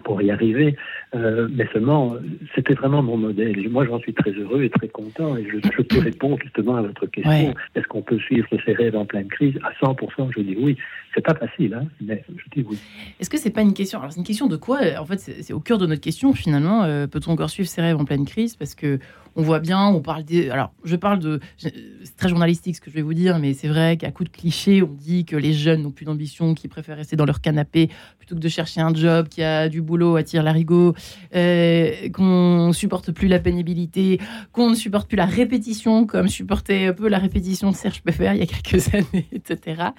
pour 0.03 0.21
y 0.21 0.31
arriver. 0.31 0.75
Euh, 1.15 1.47
mais 1.51 1.67
seulement, 1.71 2.15
c'était 2.53 2.73
vraiment 2.73 3.01
mon 3.01 3.17
modèle. 3.17 3.57
Et 3.59 3.69
moi, 3.69 3.85
j'en 3.85 3.99
suis 3.99 4.13
très 4.13 4.31
heureux 4.31 4.63
et 4.63 4.69
très 4.69 4.89
content. 4.89 5.37
Et 5.37 5.45
je, 5.45 5.57
je 5.75 5.81
peux 5.81 5.99
répondre 5.99 6.37
justement 6.43 6.75
à 6.75 6.81
votre 6.81 7.05
question. 7.05 7.53
Est-ce 7.75 7.87
qu'on 7.87 8.01
peut 8.01 8.19
suivre 8.19 8.47
ses 8.65 8.73
rêves 8.73 8.95
en 8.95 9.05
pleine 9.05 9.27
crise? 9.27 9.57
À 9.63 9.71
100%, 9.85 10.31
je 10.35 10.41
dis 10.41 10.57
oui. 10.59 10.77
C'est 11.15 11.21
pas 11.21 11.33
facile, 11.33 11.73
hein, 11.73 11.87
mais 12.01 12.23
je 12.27 12.43
dis 12.61 12.67
oui. 12.69 12.77
Est-ce 13.19 13.29
que 13.29 13.37
c'est 13.37 13.49
pas 13.49 13.61
une 13.61 13.73
question 13.73 13.99
Alors, 13.99 14.11
c'est 14.11 14.19
une 14.19 14.25
question 14.25 14.47
de 14.47 14.57
quoi? 14.57 14.79
En 14.99 15.05
fait, 15.05 15.17
c'est 15.17 15.53
au 15.53 15.59
cœur 15.59 15.77
de 15.77 15.87
notre 15.87 16.01
question, 16.01 16.33
finalement. 16.33 16.83
Euh, 16.83 17.07
peut-on 17.07 17.31
encore 17.31 17.49
suivre 17.49 17.69
ses 17.69 17.81
rêves 17.81 17.97
en 17.97 18.05
pleine 18.05 18.25
crise? 18.25 18.55
Parce 18.55 18.75
que 18.75 18.99
on 19.37 19.43
voit 19.43 19.59
bien, 19.59 19.85
on 19.85 20.01
parle 20.01 20.23
des. 20.23 20.49
Alors, 20.49 20.73
je 20.83 20.95
parle 20.95 21.19
de. 21.19 21.39
C'est 21.57 21.71
très 22.17 22.27
journalistique 22.27 22.75
ce 22.75 22.81
que 22.81 22.89
je 22.89 22.95
vais 22.95 23.03
vous 23.03 23.13
dire, 23.13 23.37
mais 23.37 23.53
c'est 23.53 23.67
vrai 23.67 23.95
qu'à 23.95 24.09
coup 24.09 24.23
de 24.23 24.29
clichés, 24.29 24.81
on 24.81 24.91
dit 24.91 25.25
que 25.25 25.35
les 25.35 25.53
jeunes 25.53 25.83
n'ont 25.83 25.91
plus 25.91 26.05
d'ambition, 26.05 26.55
qu'ils 26.55 26.71
préfèrent 26.71 26.97
rester 26.97 27.15
dans 27.15 27.25
leur 27.25 27.39
canapé 27.39 27.89
plutôt 28.17 28.33
que 28.35 28.39
de 28.39 28.49
chercher 28.49 28.81
un 28.81 28.93
job 28.93 29.27
qui 29.29 29.43
a 29.43 29.69
du 29.69 29.83
boulot, 29.83 30.15
attire 30.15 30.41
l'arigot, 30.41 30.95
euh, 31.35 32.09
qu'on 32.09 32.71
supporte 32.73 33.11
plus 33.11 33.27
la 33.27 33.39
pénibilité, 33.39 34.19
qu'on 34.51 34.69
ne 34.69 34.75
supporte 34.75 35.07
plus 35.07 35.17
la 35.17 35.25
répétition, 35.25 36.05
comme 36.05 36.27
supportait 36.27 36.87
un 36.87 36.93
peu 36.93 37.07
la 37.07 37.19
répétition 37.19 37.71
de 37.71 37.75
Serge 37.75 38.01
Peffer 38.01 38.31
il 38.33 38.39
y 38.39 38.43
a 38.43 38.45
quelques 38.61 38.93
années, 38.93 39.27
etc. 39.31 39.91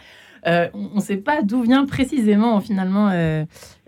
Euh, 0.46 0.68
on 0.74 0.96
ne 0.96 1.00
sait 1.00 1.16
pas 1.16 1.42
d'où 1.42 1.62
vient 1.62 1.84
précisément 1.86 2.60
finalement 2.60 3.10
euh, 3.10 3.44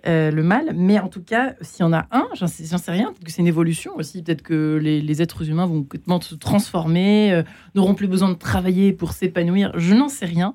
euh, 0.06 0.30
le 0.30 0.42
mal, 0.42 0.72
mais 0.74 0.98
en 0.98 1.08
tout 1.08 1.22
cas, 1.22 1.54
s'il 1.60 1.84
y 1.84 1.88
en 1.88 1.92
a 1.92 2.06
un, 2.10 2.28
j'en 2.34 2.46
sais, 2.46 2.64
sais, 2.64 2.90
rien, 2.90 3.06
peut-être 3.06 3.24
que 3.24 3.30
c'est 3.30 3.42
une 3.42 3.46
évolution 3.46 3.92
aussi, 3.96 4.22
peut-être 4.22 4.42
que 4.42 4.78
les, 4.82 5.22
êtres 5.22 5.48
humains 5.48 5.66
vont 5.66 5.82
complètement 5.82 6.20
se 6.20 6.34
transformer, 6.34 7.42
n'auront 7.74 7.94
plus 7.94 8.08
besoin 8.08 8.30
de 8.30 8.34
travailler 8.34 8.92
pour 8.92 9.12
s'épanouir, 9.12 9.72
je 9.76 9.94
n'en 9.94 10.08
sais 10.08 10.26
rien. 10.26 10.54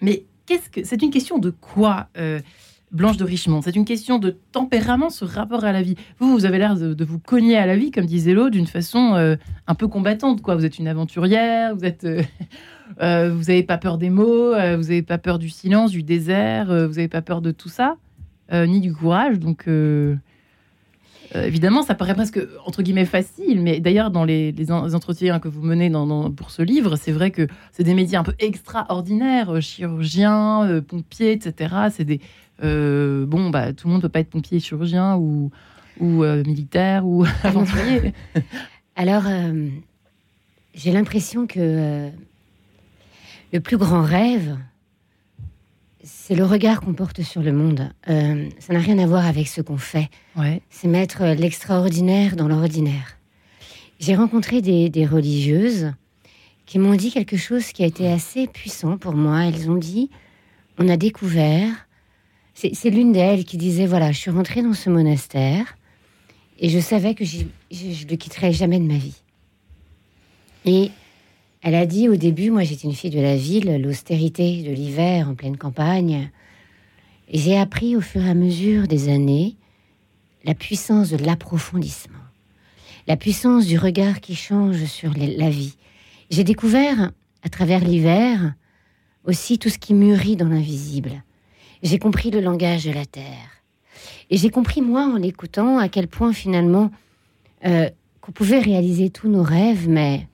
mais 0.00 0.24
qu'est-ce 0.46 0.70
que 0.70 0.84
c'est 0.84 1.02
une 1.02 1.10
question 1.10 1.38
de 1.38 1.50
quoi 1.50 2.08
Blanche 2.92 3.16
de 3.16 3.24
Richemont, 3.24 3.62
c'est 3.62 3.76
une 3.76 3.84
question 3.84 4.18
de 4.18 4.36
tempérament, 4.52 5.10
ce 5.10 5.24
rapport 5.24 5.64
à 5.64 5.72
la 5.72 5.82
vie. 5.82 5.94
Vous, 6.18 6.32
vous 6.32 6.44
avez 6.44 6.58
l'air 6.58 6.74
de, 6.74 7.04
vous 7.04 7.18
cogner 7.20 7.56
à 7.56 7.66
la 7.66 7.76
vie, 7.76 7.90
comme 7.90 8.06
disait 8.06 8.32
l'autre, 8.32 8.50
d'une 8.50 8.66
façon 8.66 9.36
un 9.66 9.74
peu 9.74 9.86
combattante. 9.86 10.42
Quoi. 10.42 10.56
Vous 10.56 10.64
êtes 10.64 10.78
une 10.78 10.88
aventurière, 10.88 11.76
vous 11.76 11.84
êtes 11.84 12.04
euh, 13.00 13.30
vous 13.32 13.44
n'avez 13.44 13.62
pas 13.62 13.78
peur 13.78 13.98
des 13.98 14.10
mots, 14.10 14.54
euh, 14.54 14.76
vous 14.76 14.84
n'avez 14.84 15.02
pas 15.02 15.18
peur 15.18 15.38
du 15.38 15.48
silence, 15.48 15.90
du 15.90 16.02
désert, 16.02 16.70
euh, 16.70 16.86
vous 16.86 16.94
n'avez 16.94 17.08
pas 17.08 17.22
peur 17.22 17.40
de 17.40 17.50
tout 17.50 17.68
ça, 17.68 17.96
ni 18.52 18.80
du 18.80 18.92
courage. 18.92 19.38
Donc, 19.38 19.68
évidemment, 21.34 21.82
ça 21.82 21.94
paraît 21.94 22.14
presque, 22.14 22.40
entre 22.66 22.82
guillemets, 22.82 23.04
facile. 23.04 23.62
Mais 23.62 23.78
d'ailleurs, 23.78 24.10
dans 24.10 24.24
les, 24.24 24.52
entretiens 24.72 25.38
que 25.38 25.46
vous 25.46 25.62
menez 25.62 25.90
pour 26.36 26.50
ce 26.50 26.62
livre, 26.62 26.96
c'est 26.96 27.12
vrai 27.12 27.30
que 27.30 27.46
c'est 27.70 27.84
des 27.84 27.94
métiers 27.94 28.16
un 28.16 28.24
peu 28.24 28.34
extraordinaires, 28.40 29.62
chirurgien, 29.62 30.82
pompier, 30.88 31.30
etc. 31.30 31.74
C'est 31.92 32.04
des... 32.04 32.20
bon, 32.60 33.50
bah, 33.50 33.72
tout 33.72 33.86
le 33.86 33.92
monde 33.92 34.02
ne 34.02 34.06
peut 34.06 34.12
pas 34.12 34.20
être 34.20 34.30
pompier, 34.30 34.60
chirurgien 34.60 35.16
ou, 35.16 35.50
ou 35.98 36.24
militaire 36.24 37.06
ou 37.06 37.24
aventurier. 37.42 38.12
Alors, 38.96 39.24
j'ai 40.74 40.92
l'impression 40.92 41.46
que 41.46 42.10
le 43.52 43.60
plus 43.60 43.76
grand 43.76 44.02
rêve, 44.02 44.56
c'est 46.02 46.34
le 46.34 46.44
regard 46.44 46.80
qu'on 46.80 46.94
porte 46.94 47.22
sur 47.22 47.42
le 47.42 47.52
monde. 47.52 47.90
Euh, 48.08 48.48
ça 48.58 48.72
n'a 48.72 48.78
rien 48.78 48.98
à 48.98 49.06
voir 49.06 49.26
avec 49.26 49.48
ce 49.48 49.60
qu'on 49.60 49.76
fait. 49.76 50.08
C'est 50.70 50.88
mettre 50.88 51.24
l'extraordinaire 51.24 52.36
dans 52.36 52.48
l'ordinaire. 52.48 53.18
J'ai 53.98 54.14
rencontré 54.14 54.62
des, 54.62 55.06
religieuses 55.06 55.92
qui 56.64 56.78
m'ont 56.78 56.94
dit 56.94 57.10
quelque 57.10 57.36
chose 57.36 57.72
qui 57.72 57.82
a 57.82 57.86
été 57.86 58.10
assez 58.10 58.46
puissant 58.46 58.96
pour 58.96 59.14
moi. 59.14 59.44
Elles 59.44 59.70
ont 59.70 59.76
dit, 59.76 60.08
on 60.78 60.88
a 60.88 60.96
découvert, 60.96 61.86
c'est 62.54 62.90
l'une 62.90 63.12
d'elles 63.12 63.44
qui 63.44 63.56
disait, 63.56 63.86
voilà, 63.86 64.12
je 64.12 64.18
suis 64.18 64.30
rentrée 64.30 64.62
dans 64.62 64.74
ce 64.74 64.90
monastère 64.90 65.76
et 66.58 66.68
je 66.68 66.78
savais 66.78 67.14
que 67.14 67.24
je 67.24 67.38
ne 67.38 68.10
le 68.10 68.16
quitterais 68.16 68.52
jamais 68.52 68.78
de 68.78 68.84
ma 68.84 68.98
vie. 68.98 69.22
Et 70.66 70.90
elle 71.62 71.74
a 71.74 71.86
dit 71.86 72.08
au 72.08 72.16
début, 72.16 72.50
moi 72.50 72.64
j'étais 72.64 72.86
une 72.86 72.94
fille 72.94 73.10
de 73.10 73.20
la 73.20 73.36
ville, 73.36 73.80
l'austérité 73.82 74.62
de 74.62 74.70
l'hiver 74.70 75.28
en 75.28 75.34
pleine 75.34 75.56
campagne. 75.56 76.30
Et 77.28 77.38
j'ai 77.38 77.56
appris 77.56 77.96
au 77.96 78.00
fur 78.00 78.24
et 78.24 78.30
à 78.30 78.34
mesure 78.34 78.86
des 78.88 79.08
années 79.08 79.56
la 80.44 80.54
puissance 80.54 81.10
de 81.10 81.18
l'approfondissement, 81.18 82.18
la 83.06 83.16
puissance 83.16 83.66
du 83.66 83.78
regard 83.78 84.20
qui 84.20 84.34
change 84.34 84.84
sur 84.84 85.12
la 85.16 85.50
vie. 85.50 85.76
J'ai 86.30 86.44
découvert 86.44 87.12
à 87.42 87.48
travers 87.48 87.80
l'hiver 87.80 88.54
aussi 89.24 89.58
tout 89.58 89.68
ce 89.68 89.78
qui 89.78 89.94
mûrit 89.94 90.36
dans 90.36 90.48
l'invisible. 90.48 91.22
J'ai 91.82 91.98
compris 91.98 92.30
le 92.30 92.40
langage 92.40 92.84
de 92.84 92.92
la 92.92 93.06
terre. 93.06 93.62
Et 94.30 94.36
j'ai 94.36 94.50
compris, 94.50 94.80
moi, 94.80 95.02
en 95.02 95.16
l'écoutant, 95.16 95.78
à 95.78 95.88
quel 95.88 96.06
point 96.06 96.32
finalement 96.32 96.90
euh, 97.64 97.90
qu'on 98.20 98.32
pouvait 98.32 98.60
réaliser 98.60 99.10
tous 99.10 99.28
nos 99.28 99.42
rêves, 99.42 99.88
mais 99.88 100.26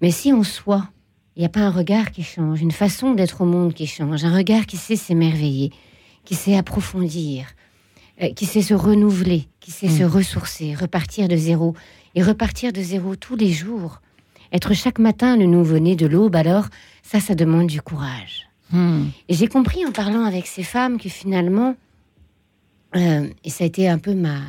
mais 0.00 0.10
si 0.10 0.32
en 0.32 0.42
soi, 0.42 0.88
il 1.36 1.40
n'y 1.40 1.46
a 1.46 1.48
pas 1.48 1.60
un 1.60 1.70
regard 1.70 2.10
qui 2.10 2.24
change, 2.24 2.60
une 2.60 2.72
façon 2.72 3.14
d'être 3.14 3.40
au 3.40 3.44
monde 3.44 3.72
qui 3.72 3.86
change, 3.86 4.24
un 4.24 4.36
regard 4.36 4.66
qui 4.66 4.76
sait 4.76 4.96
s'émerveiller, 4.96 5.70
qui 6.24 6.34
sait 6.34 6.56
approfondir, 6.56 7.46
euh, 8.20 8.32
qui 8.34 8.44
sait 8.44 8.62
se 8.62 8.74
renouveler, 8.74 9.48
qui 9.60 9.70
sait 9.70 9.88
se 9.88 10.02
mm. 10.02 10.06
ressourcer, 10.06 10.74
repartir 10.74 11.28
de 11.28 11.36
zéro, 11.36 11.74
et 12.16 12.22
repartir 12.22 12.72
de 12.72 12.82
zéro 12.82 13.14
tous 13.14 13.36
les 13.36 13.52
jours, 13.52 14.02
être 14.52 14.74
chaque 14.74 14.98
matin 14.98 15.36
le 15.36 15.46
nouveau-né 15.46 15.96
de 15.96 16.06
l'aube, 16.06 16.36
alors 16.36 16.66
ça, 17.02 17.20
ça 17.20 17.34
demande 17.34 17.68
du 17.68 17.80
courage. 17.80 18.48
Mm. 18.72 19.04
Et 19.28 19.34
j'ai 19.34 19.46
compris 19.46 19.86
en 19.86 19.92
parlant 19.92 20.24
avec 20.24 20.46
ces 20.46 20.62
femmes 20.62 20.98
que 20.98 21.08
finalement, 21.08 21.76
euh, 22.96 23.28
et 23.44 23.50
ça 23.50 23.64
a 23.64 23.66
été 23.66 23.88
un 23.88 23.98
peu 23.98 24.14
ma, 24.14 24.40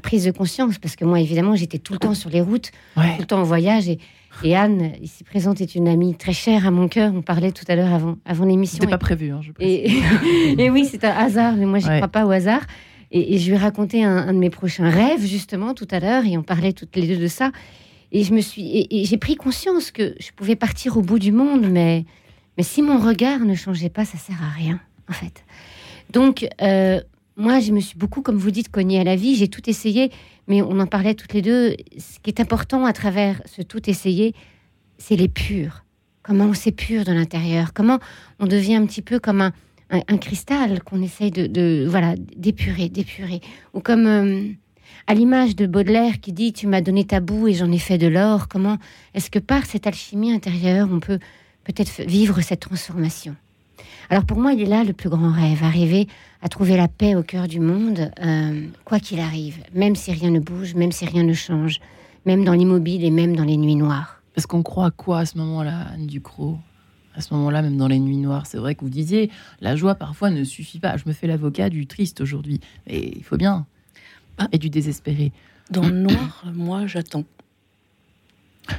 prise 0.00 0.24
de 0.24 0.30
conscience, 0.30 0.78
parce 0.78 0.96
que 0.96 1.04
moi, 1.04 1.20
évidemment, 1.20 1.56
j'étais 1.56 1.78
tout 1.78 1.92
le 1.92 1.98
temps 1.98 2.14
sur 2.14 2.30
les 2.30 2.40
routes, 2.40 2.70
tout 2.94 3.02
le 3.18 3.26
temps 3.26 3.40
en 3.40 3.44
voyage, 3.44 3.88
et 3.88 3.98
et 4.42 4.56
Anne, 4.56 4.92
ici 5.02 5.24
présente, 5.24 5.60
est 5.60 5.74
une 5.74 5.88
amie 5.88 6.14
très 6.14 6.32
chère 6.32 6.66
à 6.66 6.70
mon 6.70 6.88
cœur. 6.88 7.12
On 7.14 7.20
parlait 7.20 7.52
tout 7.52 7.64
à 7.68 7.76
l'heure 7.76 7.92
avant, 7.92 8.16
avant 8.24 8.46
l'émission. 8.46 8.78
C'était 8.80 8.90
pas 8.90 8.98
prévu, 8.98 9.32
hein, 9.32 9.40
je 9.42 9.50
et, 9.58 9.90
et, 10.58 10.70
oui, 10.70 10.88
c'est 10.90 11.04
un 11.04 11.10
hasard, 11.10 11.56
mais 11.56 11.66
moi, 11.66 11.78
je 11.78 11.88
ne 11.88 11.96
crois 11.96 12.08
pas 12.08 12.26
au 12.26 12.30
hasard. 12.30 12.62
Et, 13.10 13.38
je 13.38 13.48
lui 13.48 13.56
ai 13.56 13.58
raconté 13.58 14.04
un, 14.04 14.32
de 14.32 14.38
mes 14.38 14.50
prochains 14.50 14.88
rêves, 14.88 15.26
justement, 15.26 15.74
tout 15.74 15.88
à 15.90 16.00
l'heure, 16.00 16.24
et 16.24 16.38
on 16.38 16.42
parlait 16.42 16.72
toutes 16.72 16.96
les 16.96 17.06
deux 17.06 17.20
de 17.20 17.26
ça. 17.26 17.50
Et 18.12 18.24
je 18.24 18.32
me 18.32 18.40
suis, 18.40 18.86
et, 18.90 19.04
j'ai 19.04 19.18
pris 19.18 19.36
conscience 19.36 19.90
que 19.90 20.14
je 20.18 20.30
pouvais 20.34 20.56
partir 20.56 20.96
au 20.96 21.02
bout 21.02 21.18
du 21.18 21.32
monde, 21.32 21.66
mais, 21.70 22.04
mais 22.60 22.64
si 22.64 22.82
mon 22.82 22.98
regard 22.98 23.40
ne 23.40 23.54
changeait 23.54 23.88
pas, 23.88 24.04
ça 24.04 24.18
sert 24.18 24.36
à 24.42 24.50
rien, 24.50 24.78
en 25.08 25.14
fait. 25.14 25.46
Donc, 26.12 26.46
euh, 26.60 27.00
moi, 27.38 27.58
je 27.58 27.72
me 27.72 27.80
suis 27.80 27.96
beaucoup, 27.96 28.20
comme 28.20 28.36
vous 28.36 28.50
dites, 28.50 28.70
cognée 28.70 29.00
à 29.00 29.04
la 29.04 29.16
vie. 29.16 29.34
J'ai 29.34 29.48
tout 29.48 29.70
essayé 29.70 30.10
mais 30.46 30.60
on 30.60 30.78
en 30.80 30.86
parlait 30.86 31.14
toutes 31.14 31.32
les 31.32 31.40
deux. 31.40 31.76
Ce 31.96 32.18
qui 32.18 32.28
est 32.28 32.38
important 32.40 32.84
à 32.84 32.92
travers 32.92 33.40
ce 33.46 33.62
tout 33.62 33.88
essayer, 33.88 34.34
c'est 34.98 35.16
les 35.16 35.28
purs. 35.28 35.84
Comment 36.22 36.46
on 36.46 36.54
s'épure 36.54 37.04
de 37.04 37.12
l'intérieur, 37.12 37.72
comment 37.72 37.98
on 38.40 38.46
devient 38.46 38.74
un 38.74 38.84
petit 38.84 39.00
peu 39.00 39.20
comme 39.20 39.52
un, 39.90 40.18
cristal 40.18 40.82
qu'on 40.82 41.00
essaye 41.00 41.30
de, 41.30 41.86
voilà 41.88 42.14
d'épurer, 42.36 42.88
d'épurer. 42.88 43.40
Ou 43.72 43.80
comme 43.80 44.06
euh, 44.06 44.42
à 45.06 45.14
l'image 45.14 45.54
de 45.54 45.66
Baudelaire 45.66 46.20
qui 46.20 46.32
dit 46.32 46.52
Tu 46.52 46.66
m'as 46.66 46.80
donné 46.82 47.04
ta 47.04 47.20
boue 47.20 47.46
et 47.46 47.54
j'en 47.54 47.70
ai 47.70 47.78
fait 47.78 47.96
de 47.96 48.08
l'or. 48.08 48.48
Comment 48.48 48.76
est-ce 49.14 49.30
que 49.30 49.38
par 49.38 49.64
cette 49.66 49.86
alchimie 49.86 50.32
intérieure, 50.32 50.88
on 50.92 50.98
peut 51.00 51.20
peut-être 51.72 52.02
vivre 52.02 52.40
cette 52.40 52.60
transformation 52.60 53.36
alors 54.10 54.24
pour 54.24 54.38
moi, 54.38 54.52
il 54.52 54.60
est 54.60 54.66
là 54.66 54.82
le 54.82 54.92
plus 54.92 55.08
grand 55.08 55.30
rêve, 55.30 55.62
arriver 55.62 56.08
à 56.42 56.48
trouver 56.48 56.76
la 56.76 56.88
paix 56.88 57.14
au 57.14 57.22
cœur 57.22 57.46
du 57.46 57.60
monde, 57.60 58.10
euh, 58.20 58.66
quoi 58.84 58.98
qu'il 58.98 59.20
arrive, 59.20 59.58
même 59.72 59.94
si 59.94 60.10
rien 60.10 60.30
ne 60.30 60.40
bouge, 60.40 60.74
même 60.74 60.90
si 60.90 61.06
rien 61.06 61.22
ne 61.22 61.32
change, 61.32 61.80
même 62.26 62.44
dans 62.44 62.54
l'immobile 62.54 63.04
et 63.04 63.10
même 63.10 63.36
dans 63.36 63.44
les 63.44 63.56
nuits 63.56 63.76
noires. 63.76 64.20
Parce 64.34 64.46
qu'on 64.46 64.64
croit 64.64 64.86
à 64.86 64.90
quoi 64.90 65.20
à 65.20 65.26
ce 65.26 65.38
moment-là, 65.38 65.86
Anne 65.94 66.08
Ducrot? 66.08 66.58
À 67.14 67.20
ce 67.20 67.32
moment-là, 67.34 67.62
même 67.62 67.76
dans 67.76 67.86
les 67.86 68.00
nuits 68.00 68.16
noires, 68.16 68.46
c'est 68.46 68.58
vrai 68.58 68.74
que 68.74 68.80
vous 68.80 68.90
disiez, 68.90 69.30
la 69.60 69.76
joie 69.76 69.94
parfois 69.94 70.30
ne 70.30 70.42
suffit 70.42 70.80
pas. 70.80 70.96
Je 70.96 71.04
me 71.06 71.12
fais 71.12 71.26
l'avocat 71.26 71.68
du 71.68 71.86
triste 71.86 72.20
aujourd'hui, 72.20 72.60
mais 72.86 73.12
il 73.14 73.22
faut 73.22 73.36
bien. 73.36 73.66
Ah. 74.38 74.48
Et 74.52 74.58
du 74.58 74.70
désespéré. 74.70 75.32
Dans 75.70 75.82
le 75.82 75.90
noir, 75.90 76.44
moi, 76.52 76.86
j'attends. 76.86 77.24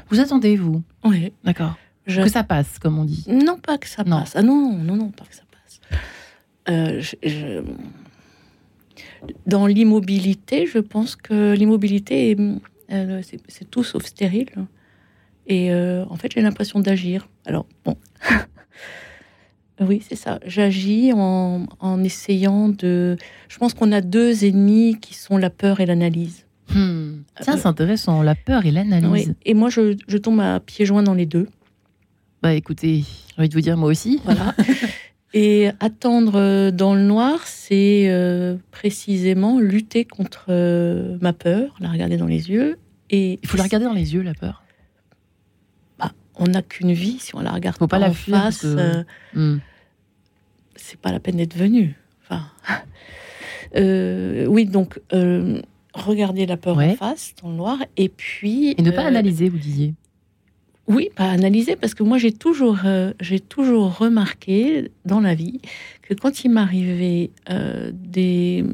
Vous 0.09 0.19
attendez, 0.19 0.57
vous? 0.57 0.81
Oui. 1.03 1.31
D'accord. 1.43 1.75
Que 2.05 2.29
ça 2.29 2.43
passe, 2.43 2.79
comme 2.79 2.97
on 2.97 3.05
dit. 3.05 3.25
Non, 3.27 3.57
pas 3.57 3.77
que 3.77 3.87
ça 3.87 4.03
passe. 4.03 4.33
Ah 4.35 4.41
non, 4.41 4.77
non, 4.77 4.95
non, 4.95 5.09
pas 5.09 5.25
que 5.25 5.35
ça 5.35 5.43
passe. 5.51 5.79
Euh, 6.69 7.01
dans 9.45 9.67
l'immobilité, 9.67 10.65
je 10.65 10.79
pense 10.79 11.15
que 11.15 11.53
l'immobilité, 11.53 12.35
euh, 12.91 13.21
c'est 13.23 13.69
tout 13.69 13.83
sauf 13.83 14.05
stérile. 14.05 14.49
Et 15.47 15.71
euh, 15.71 16.05
en 16.09 16.15
fait, 16.15 16.31
j'ai 16.33 16.41
l'impression 16.41 16.79
d'agir. 16.79 17.27
Alors, 17.45 17.65
bon. 17.85 17.97
oui, 19.79 20.03
c'est 20.07 20.15
ça. 20.15 20.39
J'agis 20.45 21.11
en, 21.13 21.65
en, 21.79 22.03
essayant 22.03 22.69
de. 22.69 23.17
Je 23.49 23.57
pense 23.57 23.73
qu'on 23.73 23.91
a 23.91 24.01
deux 24.01 24.45
ennemis 24.45 24.97
qui 24.99 25.13
sont 25.13 25.37
la 25.37 25.49
peur 25.49 25.79
et 25.79 25.85
l'analyse. 25.85 26.45
Hmm. 26.73 27.23
Ça, 27.41 27.57
c'est 27.57 27.67
intéressant, 27.67 28.21
la 28.21 28.35
peur 28.35 28.65
et 28.65 28.71
l'analyse. 28.71 29.35
Et 29.43 29.53
moi, 29.53 29.69
je, 29.69 29.97
je 30.07 30.17
tombe 30.17 30.39
à 30.39 30.59
pieds 30.59 30.85
joints 30.85 31.03
dans 31.03 31.15
les 31.15 31.25
deux. 31.25 31.47
Bah 32.41 32.53
écoutez, 32.53 33.03
j'ai 33.03 33.35
envie 33.37 33.49
de 33.49 33.53
vous 33.53 33.61
dire 33.61 33.77
moi 33.77 33.89
aussi. 33.89 34.19
Voilà. 34.25 34.55
Et 35.33 35.69
attendre 35.79 36.33
euh, 36.35 36.71
dans 36.71 36.93
le 36.93 37.03
noir, 37.03 37.39
c'est 37.45 38.09
euh, 38.09 38.57
précisément 38.71 39.59
lutter 39.59 40.03
contre 40.03 40.47
euh, 40.49 41.17
ma 41.21 41.31
peur, 41.31 41.75
la 41.79 41.89
regarder 41.89 42.17
dans 42.17 42.27
les 42.27 42.49
yeux. 42.49 42.77
Et 43.09 43.39
il 43.41 43.47
faut 43.47 43.57
la 43.57 43.63
regarder 43.63 43.85
dans 43.85 43.93
les 43.93 44.13
yeux, 44.13 44.23
la 44.23 44.33
peur. 44.33 44.63
Bah, 45.99 46.11
on 46.35 46.45
n'a 46.45 46.61
qu'une 46.61 46.91
vie 46.91 47.17
si 47.19 47.35
on 47.35 47.39
la 47.39 47.51
regarde 47.51 47.77
faut 47.77 47.87
pas, 47.87 47.99
la 47.99 48.09
en 48.09 48.13
face. 48.13 48.65
Hmm. 49.33 49.59
C'est 50.75 50.99
pas 50.99 51.11
la 51.11 51.19
peine 51.19 51.37
d'être 51.37 51.55
venu. 51.55 51.95
Enfin, 52.23 52.47
oui, 54.49 54.65
donc 54.65 54.99
regarder 55.93 56.45
la 56.45 56.57
peur 56.57 56.77
en 56.77 56.95
face, 56.95 57.35
dans 57.41 57.49
le 57.49 57.55
noir, 57.55 57.77
et 57.95 58.09
puis 58.09 58.71
et 58.77 58.81
ne 58.81 58.91
pas 58.91 59.05
analyser, 59.05 59.47
vous 59.47 59.57
disiez. 59.57 59.93
Oui, 60.91 61.09
pas 61.15 61.29
analyser, 61.29 61.77
parce 61.77 61.93
que 61.93 62.03
moi 62.03 62.17
j'ai 62.17 62.33
toujours, 62.33 62.79
euh, 62.83 63.13
toujours 63.47 63.97
remarqué 63.97 64.91
dans 65.05 65.21
la 65.21 65.35
vie 65.35 65.61
que 66.01 66.13
quand 66.13 66.43
il 66.43 66.49
m'arrivait 66.49 67.31
euh, 67.49 67.91
des, 67.93 68.65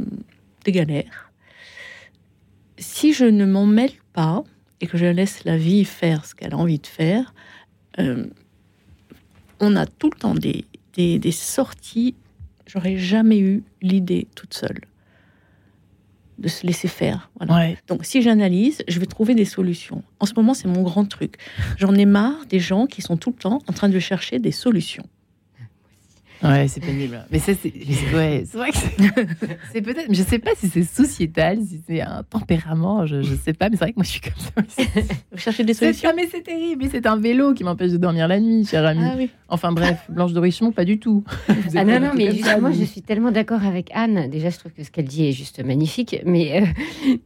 des 0.65 0.71
galères, 0.71 1.31
si 2.79 3.13
je 3.13 3.25
ne 3.25 3.45
m'en 3.45 3.67
mêle 3.67 3.91
pas 4.13 4.43
et 4.81 4.87
que 4.87 4.97
je 4.97 5.05
laisse 5.05 5.43
la 5.45 5.57
vie 5.57 5.85
faire 5.85 6.25
ce 6.25 6.33
qu'elle 6.33 6.55
a 6.55 6.57
envie 6.57 6.79
de 6.79 6.87
faire, 6.87 7.35
euh, 7.99 8.25
on 9.59 9.75
a 9.75 9.85
tout 9.85 10.09
le 10.11 10.17
temps 10.17 10.33
des, 10.33 10.65
des, 10.93 11.19
des 11.19 11.31
sorties. 11.31 12.15
J'aurais 12.65 12.97
jamais 12.97 13.37
eu 13.37 13.63
l'idée 13.83 14.27
toute 14.33 14.55
seule 14.55 14.81
de 16.37 16.47
se 16.47 16.65
laisser 16.67 16.87
faire. 16.87 17.29
Donc, 17.87 18.05
si 18.05 18.21
j'analyse, 18.21 18.83
je 18.87 18.99
vais 18.99 19.05
trouver 19.05 19.33
des 19.33 19.45
solutions. 19.45 20.03
En 20.19 20.25
ce 20.25 20.33
moment, 20.35 20.53
c'est 20.53 20.67
mon 20.67 20.83
grand 20.83 21.05
truc. 21.05 21.35
J'en 21.77 21.93
ai 21.95 22.05
marre 22.05 22.45
des 22.47 22.59
gens 22.59 22.85
qui 22.85 23.01
sont 23.01 23.17
tout 23.17 23.31
le 23.31 23.37
temps 23.37 23.61
en 23.67 23.73
train 23.73 23.89
de 23.89 23.99
chercher 23.99 24.39
des 24.39 24.51
solutions. 24.51 25.05
Ouais, 26.43 26.67
c'est 26.67 26.81
pénible. 26.81 27.25
Mais 27.31 27.39
ça, 27.39 27.53
c'est 27.53 27.73
ouais, 28.13 28.43
vrai 28.53 28.71
que 28.71 28.77
c'est 29.71 29.81
peut-être. 29.81 30.13
Je 30.13 30.23
sais 30.23 30.39
pas 30.39 30.51
si 30.55 30.69
c'est 30.69 30.83
sociétal, 30.83 31.59
si 31.65 31.81
c'est 31.87 32.01
un 32.01 32.23
tempérament, 32.23 33.05
je, 33.05 33.21
je 33.21 33.35
sais 33.35 33.53
pas, 33.53 33.69
mais 33.69 33.77
c'est 33.77 33.85
vrai 33.85 33.91
que 33.93 33.97
moi 33.97 34.03
je 34.03 34.09
suis 34.09 34.21
comme 34.21 34.65
ça 34.67 35.01
Vous 35.31 35.37
cherchez 35.37 35.63
des 35.63 35.73
solutions 35.73 36.11
mais 36.15 36.27
c'est 36.31 36.41
terrible. 36.41 36.83
Mais 36.83 36.89
c'est 36.91 37.07
un 37.07 37.17
vélo 37.17 37.53
qui 37.53 37.63
m'empêche 37.63 37.91
de 37.91 37.97
dormir 37.97 38.27
la 38.27 38.39
nuit, 38.39 38.65
cher 38.65 38.85
ami. 38.85 39.01
Ah, 39.03 39.15
oui. 39.17 39.29
Enfin 39.49 39.71
bref, 39.71 40.05
Blanche 40.09 40.33
de 40.33 40.39
Richemont, 40.39 40.71
pas 40.71 40.85
du 40.85 40.99
tout. 40.99 41.23
ah 41.75 41.83
non, 41.83 41.99
non, 41.99 42.11
mais 42.15 42.31
justement, 42.31 42.71
je 42.71 42.83
suis 42.83 43.01
tellement 43.01 43.31
d'accord 43.31 43.63
avec 43.63 43.89
Anne. 43.93 44.29
Déjà, 44.29 44.49
je 44.49 44.57
trouve 44.57 44.73
que 44.73 44.83
ce 44.83 44.91
qu'elle 44.91 45.05
dit 45.05 45.27
est 45.27 45.31
juste 45.31 45.63
magnifique. 45.63 46.17
Mais, 46.25 46.61
euh, 46.61 46.65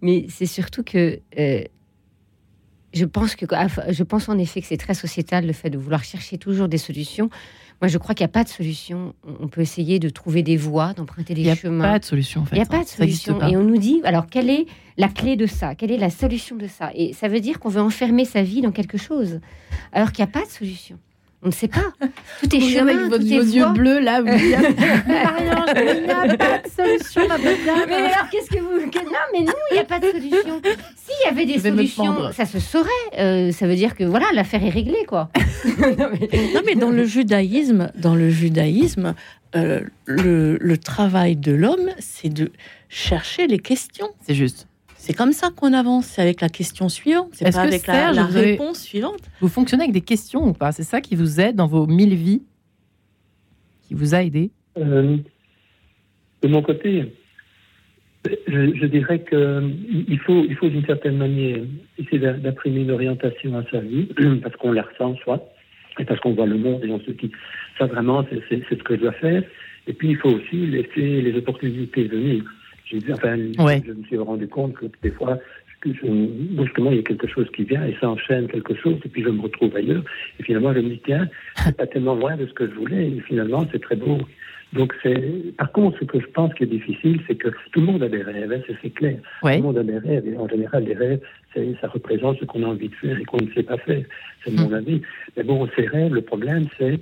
mais 0.01 0.25
c'est 0.29 0.45
surtout 0.45 0.83
que. 0.83 1.19
Euh, 1.37 1.63
je 2.93 3.05
pense 3.05 3.35
que 3.35 3.45
je 3.89 4.03
pense 4.03 4.27
en 4.27 4.37
effet 4.37 4.59
que 4.59 4.67
c'est 4.67 4.75
très 4.75 4.93
sociétal 4.93 5.45
le 5.45 5.53
fait 5.53 5.69
de 5.69 5.77
vouloir 5.77 6.03
chercher 6.03 6.37
toujours 6.37 6.67
des 6.67 6.77
solutions. 6.77 7.29
Moi, 7.81 7.87
je 7.87 7.97
crois 7.97 8.13
qu'il 8.13 8.23
n'y 8.23 8.29
a 8.29 8.33
pas 8.33 8.43
de 8.43 8.49
solution. 8.49 9.15
On 9.39 9.47
peut 9.47 9.61
essayer 9.61 9.97
de 9.97 10.09
trouver 10.09 10.43
des 10.43 10.55
voies, 10.55 10.93
d'emprunter 10.93 11.33
des 11.33 11.55
chemins. 11.55 11.73
Il 11.73 11.79
n'y 11.79 11.85
a 11.85 11.91
pas 11.93 11.99
de 11.99 12.05
solution, 12.05 12.41
en 12.41 12.45
fait. 12.45 12.55
Il 12.55 12.59
n'y 12.59 12.63
a 12.63 12.67
pas 12.67 12.83
de 12.83 12.87
solution. 12.87 13.41
Et 13.47 13.57
on 13.57 13.63
nous 13.63 13.77
dit, 13.77 14.01
alors, 14.03 14.27
quelle 14.27 14.51
est 14.51 14.67
la 14.97 15.07
clé 15.07 15.35
de 15.35 15.47
ça? 15.47 15.73
Quelle 15.73 15.91
est 15.91 15.97
la 15.97 16.11
solution 16.11 16.55
de 16.55 16.67
ça? 16.67 16.91
Et 16.93 17.13
ça 17.13 17.27
veut 17.27 17.39
dire 17.39 17.59
qu'on 17.59 17.69
veut 17.69 17.81
enfermer 17.81 18.25
sa 18.25 18.43
vie 18.43 18.61
dans 18.61 18.71
quelque 18.71 18.99
chose, 18.99 19.39
alors 19.93 20.11
qu'il 20.11 20.23
n'y 20.23 20.29
a 20.29 20.33
pas 20.33 20.45
de 20.45 20.51
solution. 20.51 20.99
On 21.43 21.47
ne 21.47 21.51
sait 21.51 21.67
pas. 21.67 21.91
Tout 22.41 22.55
est 22.55 22.59
chemin, 22.59 23.09
avec 23.09 23.09
vos, 23.09 23.17
yeux 23.17 23.69
bleus 23.69 23.99
là. 23.99 24.21
Vous 24.21 24.27
il 24.37 24.47
n'y 24.47 24.53
a 24.53 26.37
pas 26.37 26.59
de 26.59 26.69
solution, 26.69 27.27
ma 27.27 27.37
Mais 27.37 27.95
alors, 27.95 28.29
qu'est-ce 28.31 28.49
que 28.49 28.59
vous 28.59 28.79
Non, 28.79 29.17
mais 29.33 29.39
non, 29.39 29.53
il 29.71 29.73
n'y 29.73 29.79
a 29.79 29.83
pas 29.83 29.99
de 29.99 30.05
solution. 30.11 30.61
S'il 30.95 31.25
y 31.25 31.29
avait 31.29 31.45
des 31.45 31.59
solutions, 31.59 32.31
ça 32.31 32.45
se 32.45 32.59
saurait. 32.59 32.89
Euh, 33.17 33.51
ça 33.51 33.65
veut 33.65 33.75
dire 33.75 33.95
que 33.95 34.03
voilà, 34.03 34.27
l'affaire 34.33 34.63
est 34.63 34.69
réglée, 34.69 35.05
quoi. 35.07 35.29
non, 35.97 36.09
mais... 36.65 36.75
dans 36.75 36.91
le 36.91 37.05
judaïsme, 37.05 37.91
dans 37.95 38.15
le 38.15 38.29
judaïsme, 38.29 39.15
euh, 39.55 39.81
le, 40.05 40.57
le 40.61 40.77
travail 40.77 41.35
de 41.35 41.53
l'homme, 41.53 41.89
c'est 41.99 42.29
de 42.29 42.51
chercher 42.87 43.47
les 43.47 43.59
questions. 43.59 44.09
C'est 44.25 44.35
juste. 44.35 44.67
C'est 45.01 45.13
comme 45.13 45.31
ça 45.31 45.49
qu'on 45.49 45.73
avance, 45.73 46.05
c'est 46.05 46.21
avec 46.21 46.41
la 46.41 46.49
question 46.49 46.87
suivante, 46.87 47.29
c'est 47.31 47.51
pas 47.51 47.61
avec 47.61 47.87
la, 47.87 48.23
réponse 48.23 48.83
suivante. 48.83 49.31
Vous 49.39 49.47
fonctionnez 49.47 49.85
avec 49.85 49.93
des 49.93 50.01
questions 50.01 50.47
ou 50.47 50.53
pas? 50.53 50.71
C'est 50.71 50.83
ça 50.83 51.01
qui 51.01 51.15
vous 51.15 51.41
aide 51.41 51.55
dans 51.55 51.65
vos 51.65 51.87
mille 51.87 52.13
vies? 52.13 52.43
Qui 53.87 53.95
vous 53.95 54.13
a 54.13 54.21
aidé? 54.21 54.51
Euh, 54.77 55.17
De 56.43 56.47
mon 56.47 56.61
côté, 56.61 57.15
je, 58.47 58.85
dirais 58.85 59.25
qu'il 59.27 60.19
faut, 60.19 60.45
il 60.47 60.55
faut 60.55 60.69
d'une 60.69 60.85
certaine 60.85 61.17
manière 61.17 61.61
essayer 61.97 62.19
d'imprimer 62.19 62.81
une 62.81 62.91
orientation 62.91 63.57
à 63.57 63.63
sa 63.71 63.79
vie, 63.79 64.07
parce 64.43 64.55
qu'on 64.57 64.71
la 64.71 64.83
ressent 64.83 65.15
soit, 65.23 65.43
et 65.97 66.05
parce 66.05 66.19
qu'on 66.19 66.33
voit 66.35 66.45
le 66.45 66.59
monde 66.59 66.85
et 66.85 66.91
on 66.91 66.99
se 66.99 67.09
dit, 67.09 67.31
ça 67.79 67.87
vraiment, 67.87 68.23
c'est 68.29 68.61
ce 68.69 68.75
que 68.75 68.95
je 68.97 69.01
dois 69.01 69.13
faire. 69.13 69.41
Et 69.87 69.93
puis, 69.93 70.11
il 70.11 70.17
faut 70.17 70.29
aussi 70.29 70.67
laisser 70.67 71.23
les 71.23 71.35
opportunités 71.35 72.03
venir. 72.03 72.43
Enfin, 73.11 73.37
je 73.37 73.91
me 73.91 74.03
suis 74.03 74.17
rendu 74.17 74.47
compte 74.47 74.73
que 74.73 74.85
des 75.01 75.11
fois, 75.11 75.37
brusquement, 75.83 76.91
il 76.91 76.97
y 76.97 76.99
a 76.99 77.03
quelque 77.03 77.27
chose 77.27 77.47
qui 77.55 77.63
vient 77.63 77.83
et 77.85 77.95
ça 77.99 78.09
enchaîne 78.09 78.47
quelque 78.47 78.75
chose, 78.75 78.97
et 79.03 79.09
puis 79.09 79.23
je 79.23 79.29
me 79.29 79.41
retrouve 79.41 79.75
ailleurs. 79.75 80.03
Et 80.39 80.43
finalement, 80.43 80.73
je 80.73 80.79
me 80.79 80.89
dis, 80.89 81.01
tiens, 81.05 81.27
c'est 81.57 81.75
pas 81.75 81.87
tellement 81.87 82.15
loin 82.15 82.35
de 82.35 82.45
ce 82.45 82.53
que 82.53 82.67
je 82.67 82.73
voulais, 82.73 83.07
et 83.07 83.19
finalement, 83.21 83.65
c'est 83.71 83.81
très 83.81 83.95
beau. 83.95 84.19
Donc, 84.73 84.93
c'est, 85.03 85.53
par 85.57 85.71
contre, 85.73 85.99
ce 85.99 86.05
que 86.05 86.19
je 86.19 86.27
pense 86.27 86.53
qui 86.53 86.63
est 86.63 86.67
difficile, 86.67 87.19
c'est 87.27 87.35
que 87.35 87.49
tout 87.71 87.81
le 87.81 87.87
monde 87.87 88.03
a 88.03 88.09
des 88.09 88.21
rêves, 88.21 88.53
hein, 88.53 88.73
c'est 88.81 88.89
clair. 88.91 89.17
Tout 89.41 89.47
le 89.47 89.67
monde 89.67 89.77
a 89.77 89.83
des 89.83 89.97
rêves, 89.97 90.27
et 90.27 90.37
en 90.37 90.47
général, 90.47 90.85
les 90.85 90.93
rêves, 90.93 91.19
ça 91.81 91.87
représente 91.87 92.39
ce 92.39 92.45
qu'on 92.45 92.63
a 92.63 92.67
envie 92.67 92.87
de 92.87 92.95
faire 92.95 93.19
et 93.19 93.25
qu'on 93.25 93.41
ne 93.41 93.51
sait 93.51 93.63
pas 93.63 93.77
faire. 93.77 94.03
C'est 94.43 94.51
mon 94.51 94.69
hmm. 94.69 94.73
avis. 94.73 95.01
Mais 95.35 95.43
bon, 95.43 95.67
ces 95.75 95.85
rêves, 95.87 96.13
le 96.13 96.21
problème, 96.21 96.67
c'est 96.77 96.99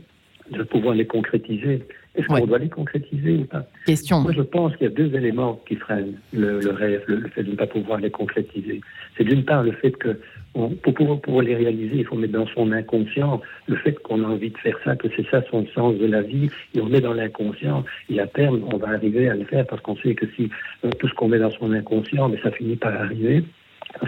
de 0.52 0.64
pouvoir 0.64 0.96
les 0.96 1.06
concrétiser. 1.06 1.84
Est-ce 2.20 2.28
qu'on 2.28 2.46
doit 2.46 2.60
les 2.60 2.70
concrétiser 2.70 3.38
ou 3.38 3.46
pas? 3.46 3.66
Question. 3.86 4.22
Moi, 4.22 4.34
je 4.36 4.42
pense 4.42 4.76
qu'il 4.76 4.88
y 4.88 4.90
a 4.90 4.94
deux 4.94 5.16
éléments 5.16 5.62
qui 5.68 5.76
freinent 5.76 6.16
le, 6.34 6.60
rêve, 6.70 7.04
le, 7.08 7.28
fait 7.30 7.44
de 7.44 7.52
ne 7.52 7.56
pas 7.56 7.68
pouvoir 7.68 8.00
les 8.00 8.12
concrétiser. 8.12 8.82
C'est 9.18 9.24
d'une 9.24 9.46
part 9.46 9.64
le 9.64 9.72
fait 9.72 9.92
que 9.92 10.20
pour 10.54 10.94
pouvoir 10.94 11.22
pour 11.22 11.42
les 11.42 11.56
réaliser, 11.56 11.98
il 11.98 12.06
faut 12.06 12.16
mettre 12.16 12.34
dans 12.34 12.48
son 12.48 12.72
inconscient 12.72 13.42
le 13.68 13.76
fait 13.76 13.94
qu'on 14.00 14.24
a 14.24 14.28
envie 14.28 14.50
de 14.50 14.58
faire 14.58 14.78
ça, 14.84 14.96
que 14.96 15.08
c'est 15.16 15.28
ça 15.30 15.42
son 15.50 15.66
sens 15.68 15.96
de 15.98 16.06
la 16.06 16.22
vie, 16.22 16.50
et 16.76 16.82
on 16.82 16.88
met 16.88 17.02
dans 17.02 17.14
l'inconscient, 17.14 17.86
et 18.10 18.20
à 18.20 18.28
terme, 18.28 18.62
on 18.72 18.78
va 18.78 18.90
arriver 18.90 19.30
à 19.30 19.36
le 19.36 19.46
faire 19.46 19.66
parce 19.68 19.82
qu'on 19.82 19.96
sait 19.98 20.16
que 20.16 20.26
si 20.36 20.50
euh, 20.84 20.90
tout 21.00 21.08
ce 21.08 21.14
qu'on 21.14 21.28
met 21.28 21.40
dans 21.40 21.52
son 21.52 21.72
inconscient, 21.72 22.30
mais 22.30 22.40
ça 22.42 22.52
finit 22.52 22.76
par 22.76 22.94
arriver. 22.94 23.44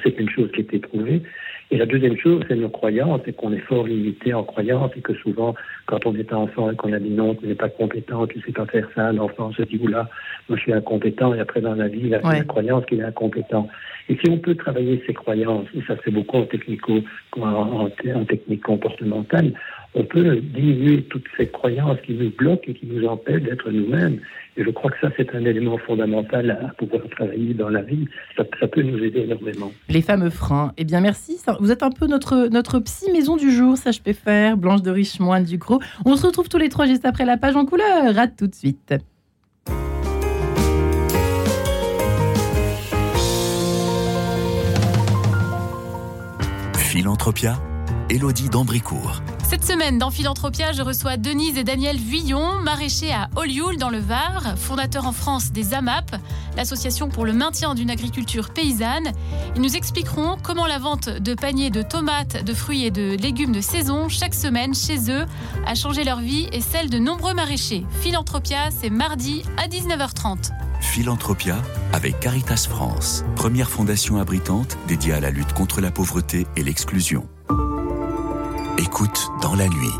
C'est 0.03 0.19
une 0.19 0.29
chose 0.29 0.51
qui 0.51 0.61
est 0.61 0.73
éprouvée. 0.73 1.23
Et 1.73 1.77
la 1.77 1.85
deuxième 1.85 2.17
chose, 2.17 2.43
c'est 2.49 2.55
nos 2.57 2.67
croyances, 2.67 3.21
c'est 3.23 3.33
qu'on 3.33 3.53
est 3.53 3.59
fort 3.59 3.87
limité 3.87 4.33
en 4.33 4.43
croyances 4.43 4.91
et 4.97 5.01
que 5.01 5.13
souvent, 5.13 5.55
quand 5.85 6.05
on 6.05 6.13
est 6.15 6.33
enfant 6.33 6.69
et 6.69 6.75
qu'on 6.75 6.91
a 6.91 6.99
dit 6.99 7.11
non, 7.11 7.33
tu 7.33 7.47
n'es 7.47 7.55
pas 7.55 7.69
compétent, 7.69 8.27
tu 8.27 8.39
ne 8.39 8.43
sais 8.43 8.51
pas 8.51 8.65
faire 8.65 8.87
ça, 8.93 9.13
l'enfant 9.13 9.53
se 9.53 9.61
dit, 9.63 9.79
oula, 9.81 10.09
moi 10.49 10.57
je 10.57 10.63
suis 10.63 10.73
incompétent, 10.73 11.33
et 11.33 11.39
après 11.39 11.61
dans 11.61 11.75
la 11.75 11.87
vie, 11.87 12.01
il 12.03 12.15
a 12.15 12.19
la 12.21 12.43
croyance 12.43 12.85
qu'il 12.87 12.99
est 12.99 13.03
incompétent. 13.03 13.69
Et 14.09 14.17
si 14.17 14.29
on 14.29 14.37
peut 14.37 14.55
travailler 14.55 15.01
ces 15.07 15.13
croyances, 15.13 15.67
et 15.73 15.81
ça 15.87 15.95
c'est 16.03 16.11
beaucoup 16.11 16.37
en, 16.37 16.45
technico, 16.45 16.99
en, 17.39 17.41
en 17.45 18.25
technique 18.25 18.63
comportementale, 18.63 19.53
on 19.93 20.03
peut 20.03 20.37
diminuer 20.37 21.03
toutes 21.03 21.25
ces 21.37 21.47
croyances 21.47 21.99
qui 22.05 22.13
nous 22.13 22.29
bloquent 22.31 22.63
et 22.67 22.73
qui 22.73 22.85
nous 22.85 23.05
empêchent 23.07 23.43
d'être 23.43 23.69
nous-mêmes. 23.69 24.19
Et 24.57 24.63
je 24.63 24.69
crois 24.69 24.91
que 24.91 24.97
ça, 25.01 25.09
c'est 25.17 25.33
un 25.33 25.45
élément 25.45 25.77
fondamental 25.77 26.51
à 26.51 26.73
pouvoir 26.73 27.01
travailler 27.09 27.53
dans 27.53 27.69
la 27.69 27.81
vie. 27.81 28.07
Ça, 28.37 28.43
peut 28.67 28.81
nous 28.81 29.01
aider 29.03 29.21
énormément. 29.21 29.71
Les 29.89 30.01
fameux 30.01 30.29
freins. 30.29 30.73
Eh 30.77 30.83
bien, 30.83 31.01
merci. 31.01 31.37
Vous 31.59 31.71
êtes 31.71 31.83
un 31.83 31.89
peu 31.89 32.07
notre, 32.07 32.47
notre 32.49 32.79
psy 32.79 33.11
maison 33.11 33.37
du 33.37 33.51
jour, 33.51 33.77
ça 33.77 33.91
je 33.91 34.01
peux 34.01 34.13
faire. 34.13 34.57
Blanche 34.57 34.81
de 34.81 34.91
Richemoine 34.91 35.43
du 35.43 35.57
Gros. 35.57 35.79
On 36.05 36.15
se 36.15 36.25
retrouve 36.25 36.49
tous 36.49 36.57
les 36.57 36.69
trois 36.69 36.85
juste 36.85 37.05
après 37.05 37.25
la 37.25 37.37
page 37.37 37.55
en 37.55 37.65
couleur. 37.65 38.17
À 38.17 38.27
tout 38.27 38.47
de 38.47 38.55
suite. 38.55 38.93
Philanthropia, 46.75 47.53
Élodie 48.09 48.49
d'Ambricourt. 48.49 49.21
Cette 49.51 49.65
semaine, 49.65 49.97
dans 49.97 50.11
Philanthropia, 50.11 50.71
je 50.71 50.81
reçois 50.81 51.17
Denise 51.17 51.57
et 51.57 51.65
Daniel 51.65 51.97
Vuillon, 51.97 52.59
maraîchers 52.61 53.11
à 53.11 53.29
Olioul 53.35 53.75
dans 53.75 53.89
le 53.89 53.99
Var, 53.99 54.57
fondateurs 54.57 55.05
en 55.05 55.11
France 55.11 55.51
des 55.51 55.73
AMAP, 55.73 56.15
l'association 56.55 57.09
pour 57.09 57.25
le 57.25 57.33
maintien 57.33 57.75
d'une 57.75 57.89
agriculture 57.89 58.51
paysanne. 58.53 59.11
Ils 59.57 59.61
nous 59.61 59.75
expliqueront 59.75 60.37
comment 60.41 60.67
la 60.67 60.79
vente 60.79 61.09
de 61.09 61.33
paniers 61.33 61.69
de 61.69 61.81
tomates, 61.81 62.45
de 62.45 62.53
fruits 62.53 62.85
et 62.85 62.91
de 62.91 63.17
légumes 63.17 63.51
de 63.51 63.59
saison 63.59 64.07
chaque 64.07 64.35
semaine 64.35 64.73
chez 64.73 65.11
eux 65.11 65.25
a 65.67 65.75
changé 65.75 66.05
leur 66.05 66.21
vie 66.21 66.47
et 66.53 66.61
celle 66.61 66.89
de 66.89 66.97
nombreux 66.97 67.33
maraîchers. 67.33 67.85
Philanthropia, 67.99 68.69
c'est 68.71 68.89
mardi 68.89 69.43
à 69.57 69.67
19h30. 69.67 70.51
Philanthropia 70.79 71.57
avec 71.91 72.21
Caritas 72.21 72.67
France, 72.69 73.25
première 73.35 73.69
fondation 73.69 74.15
abritante 74.15 74.77
dédiée 74.87 75.11
à 75.11 75.19
la 75.19 75.29
lutte 75.29 75.51
contre 75.51 75.81
la 75.81 75.91
pauvreté 75.91 76.47
et 76.55 76.63
l'exclusion. 76.63 77.27
Écoute 78.77 79.29
dans 79.41 79.55
la 79.55 79.67
nuit. 79.67 79.91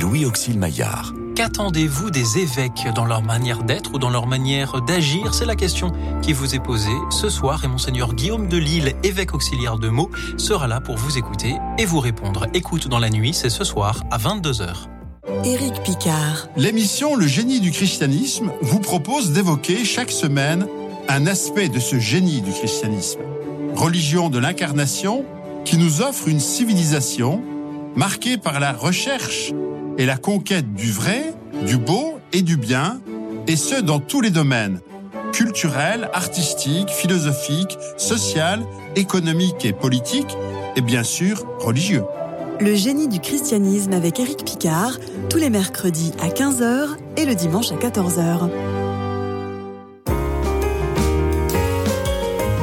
Louis 0.00 0.26
Auxil 0.26 0.58
Maillard. 0.58 1.14
Qu'attendez-vous 1.34 2.10
des 2.10 2.38
évêques 2.38 2.86
dans 2.94 3.04
leur 3.04 3.22
manière 3.22 3.62
d'être 3.62 3.94
ou 3.94 3.98
dans 3.98 4.10
leur 4.10 4.26
manière 4.26 4.82
d'agir? 4.82 5.32
C'est 5.32 5.46
la 5.46 5.56
question 5.56 5.92
qui 6.20 6.32
vous 6.32 6.54
est 6.54 6.62
posée 6.62 6.90
ce 7.10 7.28
soir 7.30 7.64
et 7.64 7.68
monseigneur 7.68 8.14
Guillaume 8.14 8.48
de 8.48 8.58
Lille, 8.58 8.94
évêque 9.02 9.34
auxiliaire 9.34 9.78
de 9.78 9.88
Meaux, 9.88 10.10
sera 10.36 10.68
là 10.68 10.80
pour 10.80 10.96
vous 10.96 11.18
écouter 11.18 11.56
et 11.78 11.84
vous 11.84 12.00
répondre. 12.00 12.46
Écoute 12.52 12.88
dans 12.88 12.98
la 12.98 13.10
nuit, 13.10 13.32
c'est 13.32 13.50
ce 13.50 13.64
soir 13.64 14.02
à 14.10 14.18
22h. 14.18 14.88
Éric 15.44 15.82
Picard. 15.82 16.48
L'émission 16.56 17.16
Le 17.16 17.26
génie 17.26 17.60
du 17.60 17.70
christianisme 17.70 18.50
vous 18.60 18.80
propose 18.80 19.32
d'évoquer 19.32 19.84
chaque 19.84 20.10
semaine 20.10 20.66
un 21.08 21.26
aspect 21.26 21.68
de 21.68 21.80
ce 21.80 21.98
génie 21.98 22.42
du 22.42 22.52
christianisme. 22.52 23.20
Religion 23.74 24.28
de 24.28 24.38
l'incarnation 24.38 25.24
qui 25.64 25.78
nous 25.78 26.02
offre 26.02 26.28
une 26.28 26.40
civilisation 26.40 27.42
marqué 27.96 28.36
par 28.36 28.60
la 28.60 28.72
recherche 28.72 29.52
et 29.98 30.06
la 30.06 30.16
conquête 30.16 30.72
du 30.74 30.90
vrai, 30.90 31.34
du 31.66 31.76
beau 31.76 32.18
et 32.32 32.42
du 32.42 32.56
bien, 32.56 33.00
et 33.46 33.56
ce 33.56 33.80
dans 33.80 33.98
tous 33.98 34.20
les 34.20 34.30
domaines, 34.30 34.80
culturels, 35.32 36.08
artistiques, 36.12 36.90
philosophiques, 36.90 37.78
social, 37.96 38.62
économiques 38.96 39.64
et 39.64 39.72
politiques, 39.72 40.36
et 40.76 40.80
bien 40.80 41.02
sûr 41.02 41.44
religieux. 41.58 42.04
Le 42.60 42.74
génie 42.74 43.08
du 43.08 43.18
christianisme 43.18 43.92
avec 43.92 44.20
Éric 44.20 44.44
Picard, 44.44 44.98
tous 45.28 45.38
les 45.38 45.50
mercredis 45.50 46.12
à 46.20 46.28
15h 46.28 46.96
et 47.16 47.24
le 47.24 47.34
dimanche 47.34 47.72
à 47.72 47.76
14h. 47.76 48.50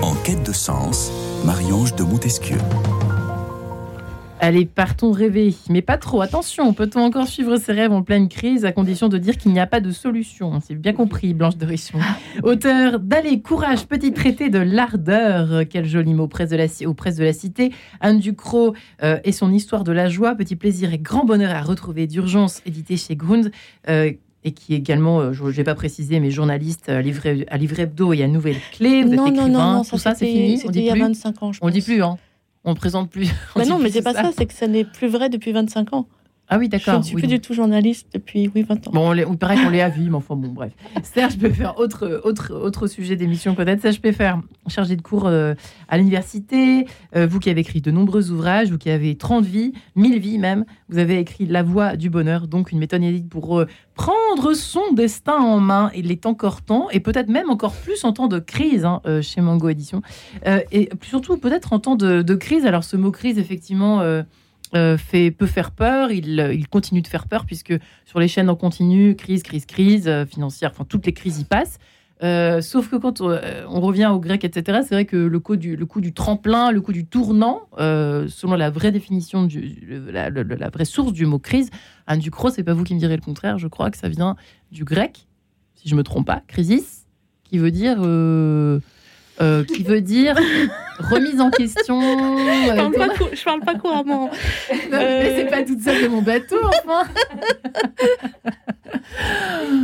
En 0.02 0.14
quête 0.24 0.44
de 0.44 0.54
sens, 0.54 1.12
Marie-Ange 1.44 1.96
de 1.96 2.04
Montesquieu. 2.04 2.58
Allez, 4.42 4.66
partons 4.66 5.12
rêver. 5.12 5.54
Mais 5.70 5.82
pas 5.82 5.98
trop. 5.98 6.22
Attention, 6.22 6.74
peut-on 6.74 7.02
encore 7.02 7.28
suivre 7.28 7.58
ses 7.58 7.74
rêves 7.74 7.92
en 7.92 8.04
pleine 8.04 8.30
crise 8.30 8.64
à 8.64 8.72
condition 8.72 9.10
de 9.10 9.18
dire 9.18 9.38
qu'il 9.38 9.52
n'y 9.52 9.60
a 9.60 9.68
pas 9.68 9.82
de 9.82 9.92
solution? 9.92 10.62
C'est 10.66 10.76
bien 10.76 10.94
compris, 10.94 11.34
Blanche 11.34 11.58
de 11.58 11.66
Richemont. 11.66 12.02
Auteur 12.44 13.00
d'Allez, 13.00 13.42
courage, 13.42 13.86
petit 13.86 14.14
traité 14.14 14.50
de 14.50 14.60
l'ardeur. 14.60 15.64
Quel 15.70 15.86
joli 15.86 16.14
mot 16.14 16.28
presse 16.28 16.52
de 16.52 16.56
la, 16.56 16.68
aux 16.88 16.94
presses 16.94 17.18
de 17.18 17.26
la 17.26 17.34
cité. 17.34 17.74
Anne 18.00 18.20
Ducrot 18.20 18.76
euh, 19.04 19.20
et 19.26 19.34
son 19.34 19.52
histoire 19.52 19.84
de 19.84 19.92
la 19.92 20.08
joie. 20.08 20.36
Petit 20.36 20.56
plaisir 20.56 20.94
et 20.94 21.00
grand 21.00 21.26
bonheur 21.26 21.52
à 21.52 21.62
retrouver 21.62 22.08
d'urgence, 22.08 22.62
édité 22.66 22.96
chez 22.96 23.18
Grund. 23.18 23.52
Euh, 23.90 24.14
et 24.46 24.54
qui 24.54 24.74
est 24.74 24.78
également, 24.78 25.20
euh, 25.20 25.34
je 25.34 25.44
n'ai 25.44 25.66
pas 25.66 25.76
précisé, 25.76 26.22
mais 26.22 26.32
journaliste 26.32 26.88
à 26.88 27.02
Livre, 27.02 27.24
à 27.50 27.58
Livre 27.58 27.78
Hebdo 27.78 28.14
et 28.14 28.24
à 28.24 28.28
Nouvelle 28.30 28.56
Clé. 28.72 29.04
Vous 29.04 29.16
non, 29.16 29.28
êtes 29.28 29.34
non, 29.34 29.50
non, 29.50 29.74
non, 29.74 29.84
tout 29.84 29.98
ça, 29.98 30.16
c'est 30.16 30.28
fini? 30.28 30.58
C'était 30.60 30.80
il 30.80 30.86
y 30.86 30.90
a 30.90 30.96
25 30.96 31.44
ans, 31.44 31.52
je 31.52 31.60
On 31.62 31.68
ne 31.68 31.74
dit 31.74 31.82
plus, 31.82 32.02
hein? 32.02 32.18
On 32.64 32.72
ne 32.72 32.76
présente 32.76 33.10
plus. 33.10 33.30
Bah 33.56 33.66
non, 33.66 33.80
mais 33.80 33.90
c'est 33.92 34.02
pas 34.02 34.14
ça, 34.14 34.32
c'est 34.36 34.46
que 34.46 34.54
ça 34.54 34.68
n'est 34.68 34.86
plus 34.86 35.08
vrai 35.08 35.30
depuis 35.30 35.52
25 35.52 35.94
ans. 35.94 36.08
Ah 36.52 36.58
oui, 36.58 36.68
d'accord. 36.68 36.96
Je 36.96 37.00
ne 37.00 37.04
suis 37.04 37.16
plus 37.16 37.28
du 37.28 37.40
tout 37.40 37.54
journaliste 37.54 38.08
depuis 38.12 38.50
oui, 38.56 38.64
20 38.64 38.88
ans. 38.88 38.92
Bon, 38.92 39.14
il 39.14 39.38
paraît 39.38 39.56
qu'on 39.56 39.70
l'est 39.70 39.82
à 39.82 39.90
vie, 39.90 40.10
mais 40.10 40.16
enfin 40.16 40.36
bon, 40.36 40.48
bref. 40.48 40.72
Serge 41.04 41.38
faire 41.38 41.78
autre, 41.78 42.22
autre, 42.24 42.56
autre 42.56 42.88
sujet 42.88 43.16
d'émission 43.16 43.54
peut-être. 43.54 43.82
Serge 43.82 44.00
faire 44.12 44.42
chargé 44.68 44.96
de 44.96 45.02
cours 45.04 45.28
euh, 45.28 45.54
à 45.88 46.00
l'université. 46.00 46.88
Euh, 47.16 47.28
vous 47.28 47.40
qui 47.40 47.52
avez 47.52 47.62
écrit 47.62 47.82
de 47.82 47.92
nombreux 47.92 48.32
ouvrages, 48.32 48.72
vous 48.72 48.80
qui 48.80 48.90
avez 48.90 49.16
30 49.16 49.46
vies, 49.46 49.74
1000 49.96 50.20
vies 50.20 50.38
même, 50.40 50.66
vous 50.90 50.98
avez 50.98 51.20
écrit 51.20 51.46
La 51.46 51.62
Voix 51.62 51.96
du 51.96 52.10
Bonheur, 52.10 52.48
donc 52.48 52.72
une 52.72 52.80
méthode 52.80 53.04
inédite 53.04 53.30
pour 53.30 53.60
euh, 53.60 53.68
prendre 53.94 54.54
son 54.56 54.92
destin 54.94 55.38
en 55.38 55.60
main. 55.60 55.92
Il 55.96 56.12
est 56.12 56.26
encore 56.26 56.64
temps, 56.64 56.90
et 56.90 57.00
peut-être 57.00 57.30
même 57.30 57.52
encore 57.52 57.74
plus 57.74 58.04
en 58.06 58.12
temps 58.12 58.28
de 58.28 58.40
crise 58.40 58.86
hein, 58.86 59.02
chez 59.22 59.42
Mango 59.42 59.70
Édition. 59.70 60.02
et 60.46 60.90
surtout 61.04 61.38
peut-être 61.38 61.74
en 61.74 61.80
temps 61.80 61.96
de, 61.96 62.24
de, 62.24 62.36
crise. 62.36 62.66
Alors 62.66 62.84
ce 62.84 62.98
mot 62.98 63.12
crise, 63.12 63.38
effectivement 63.38 64.02
fait, 64.74 65.32
peut 65.32 65.48
faire 65.48 65.72
peur, 65.72 66.12
il, 66.12 66.52
il, 66.54 66.68
continue 66.68 67.02
de 67.02 67.08
faire 67.08 67.28
peur, 67.28 67.46
puisque 67.46 67.74
sur 68.06 68.20
les 68.20 68.28
chaînes 68.28 68.50
en 68.50 68.56
continu, 68.56 69.16
crise, 69.16 69.44
crise, 69.44 69.66
crise 69.66 70.10
financière, 70.30 70.72
enfin 70.72 70.86
toutes 70.88 71.06
les 71.06 71.14
crises 71.14 71.40
y 71.40 71.46
passent. 71.46 71.80
Euh, 72.22 72.62
sauf 72.62 72.90
que 72.90 72.98
quand 72.98 73.22
euh, 73.22 73.64
on, 73.70 73.80
revient 73.80 74.08
au 74.08 74.20
grec, 74.20 74.44
etc., 74.44 74.80
c'est 74.84 74.94
vrai 74.94 75.06
que 75.06 75.16
le 75.16 75.40
coup, 75.40 75.56
du, 75.56 75.78
le 75.78 75.86
coup 75.86 76.02
du 76.02 76.14
tremplin, 76.14 76.72
le 76.72 76.82
coup 76.82 76.92
du 76.92 77.06
tournant, 77.06 77.70
euh, 77.80 78.28
selon 78.28 78.56
la 78.56 78.70
vraie 78.70 78.92
définition, 78.92 79.44
du, 79.46 80.04
la, 80.12 80.30
vraie 80.70 80.86
source 80.86 81.14
du 81.14 81.26
mot 81.26 81.40
crise, 81.40 81.70
Anne 82.08 82.20
Ducrot, 82.20 82.50
c'est 82.50 82.64
pas 82.64 82.74
vous 82.74 82.84
qui 82.84 82.94
me 82.94 83.00
direz 83.00 83.16
le 83.16 83.22
contraire, 83.22 83.58
je 83.58 83.68
crois 83.68 83.90
que 83.90 83.98
ça 83.98 84.10
vient 84.10 84.36
du 84.72 84.84
grec, 84.84 85.28
si 85.76 85.88
je 85.88 85.96
me 85.96 86.04
trompe 86.04 86.28
pas, 86.28 86.42
crisis, 86.48 87.06
qui 87.46 87.58
veut 87.58 87.72
dire 87.72 88.00
euh, 89.42 89.64
qui 89.64 89.84
veut 89.84 90.02
dire 90.02 90.36
remise 91.00 91.40
en 91.40 91.50
question. 91.50 92.00
je, 92.02 92.76
parle 92.76 92.92
pas 92.94 93.08
parle 93.46 93.62
pas 93.62 93.76
couramment. 93.76 94.30
mais 94.92 95.36
c'est 95.36 95.50
pas 95.50 95.64
toute 95.64 95.82
seule 95.82 96.04
de 96.04 96.08
mon 96.08 96.22
bateau, 96.22 96.58
enfin. 96.64 97.10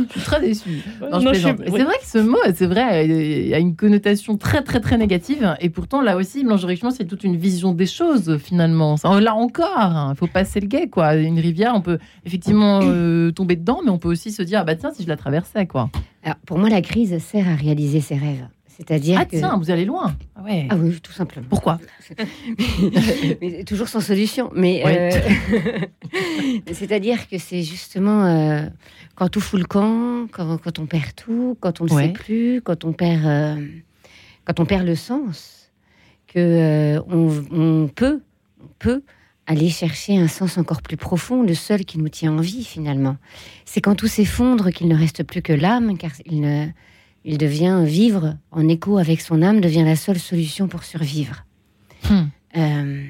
je 0.08 0.12
suis 0.12 0.20
très 0.20 0.40
déçue. 0.40 0.82
C'est 1.00 1.84
vrai 1.84 1.96
que 2.00 2.06
ce 2.06 2.18
mot, 2.18 2.38
c'est 2.54 2.66
vrai, 2.66 3.06
il 3.06 3.54
a 3.54 3.58
une 3.58 3.76
connotation 3.76 4.36
très, 4.36 4.62
très, 4.62 4.80
très 4.80 4.98
négative. 4.98 5.56
Et 5.60 5.70
pourtant, 5.70 6.02
là 6.02 6.16
aussi, 6.16 6.44
Blanche 6.44 6.64
Richemont, 6.64 6.90
c'est 6.90 7.06
toute 7.06 7.24
une 7.24 7.36
vision 7.36 7.72
des 7.72 7.86
choses, 7.86 8.38
finalement. 8.38 8.96
Là 9.04 9.34
encore, 9.34 9.76
hein, 9.76 10.12
il 10.14 10.18
faut 10.18 10.26
passer 10.26 10.60
le 10.60 10.66
guet, 10.66 10.88
quoi. 10.88 11.14
Une 11.14 11.38
rivière, 11.38 11.72
on 11.74 11.80
peut 11.80 11.98
effectivement 12.24 12.80
euh, 12.82 13.30
tomber 13.32 13.56
dedans, 13.56 13.80
mais 13.84 13.90
on 13.90 13.98
peut 13.98 14.08
aussi 14.08 14.32
se 14.32 14.42
dire, 14.42 14.60
ah 14.60 14.64
bah 14.64 14.76
tiens, 14.76 14.92
si 14.94 15.02
je 15.02 15.08
la 15.08 15.16
traversais, 15.16 15.66
quoi. 15.66 15.90
Alors, 16.22 16.36
pour 16.44 16.58
moi, 16.58 16.68
la 16.68 16.82
crise 16.82 17.16
sert 17.18 17.48
à 17.48 17.54
réaliser 17.54 18.00
ses 18.00 18.16
rêves. 18.16 18.46
C'est-à-dire 18.76 19.18
ah 19.22 19.24
tiens, 19.24 19.56
vous 19.56 19.70
allez 19.70 19.86
loin. 19.86 20.14
Ah, 20.34 20.42
ouais. 20.42 20.66
ah 20.68 20.76
oui, 20.76 21.00
tout 21.00 21.12
simplement. 21.12 21.46
Pourquoi 21.48 21.80
Toujours 23.66 23.88
sans 23.88 24.00
solution. 24.00 24.50
Mais 24.54 24.82
euh, 24.84 25.80
c'est-à-dire 26.72 27.26
que 27.26 27.38
c'est 27.38 27.62
justement 27.62 28.26
euh, 28.26 28.66
quand 29.14 29.30
tout 29.30 29.40
fout 29.40 29.58
le 29.58 29.64
camp, 29.64 30.26
quand, 30.30 30.78
on 30.78 30.84
perd 30.84 31.14
tout, 31.14 31.56
quand 31.60 31.80
on 31.80 31.84
ne 31.84 31.88
sait 31.88 32.08
plus, 32.10 32.60
quand 32.60 32.84
on 32.84 32.92
perd, 32.92 33.24
euh, 33.24 33.66
quand 34.44 34.60
on 34.60 34.66
perd 34.66 34.84
le 34.84 34.94
sens, 34.94 35.70
que 36.26 36.98
on, 37.08 37.88
peut, 37.88 38.20
on 38.62 38.68
peut 38.78 39.02
aller 39.46 39.70
chercher 39.70 40.18
un 40.18 40.28
sens 40.28 40.58
encore 40.58 40.82
plus 40.82 40.98
profond, 40.98 41.42
le 41.42 41.54
seul 41.54 41.86
qui 41.86 41.98
nous 41.98 42.10
tient 42.10 42.32
en 42.32 42.42
vie 42.42 42.64
finalement. 42.64 43.16
C'est 43.64 43.80
quand 43.80 43.94
tout 43.94 44.08
s'effondre 44.08 44.70
qu'il 44.70 44.88
ne 44.88 44.96
reste 44.96 45.22
plus 45.22 45.40
que 45.40 45.54
l'âme, 45.54 45.96
car 45.96 46.10
il 46.26 46.42
ne 46.42 46.66
il 47.26 47.38
devient 47.38 47.82
vivre 47.84 48.36
en 48.52 48.68
écho 48.68 48.98
avec 48.98 49.20
son 49.20 49.42
âme, 49.42 49.60
devient 49.60 49.82
la 49.82 49.96
seule 49.96 50.18
solution 50.18 50.68
pour 50.68 50.84
survivre. 50.84 51.44
Hmm. 52.08 52.26
Euh, 52.56 53.04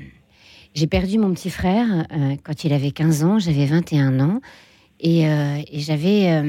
j'ai 0.75 0.87
perdu 0.87 1.19
mon 1.19 1.33
petit 1.35 1.51
frère 1.51 2.07
euh, 2.11 2.37
quand 2.43 2.65
il 2.65 2.73
avait 2.73 2.93
15 2.93 3.25
ans, 3.25 3.39
j'avais 3.39 3.67
21 3.67 4.19
ans, 4.21 4.41
et, 5.01 5.29
euh, 5.29 5.61
j'avais. 5.75 6.43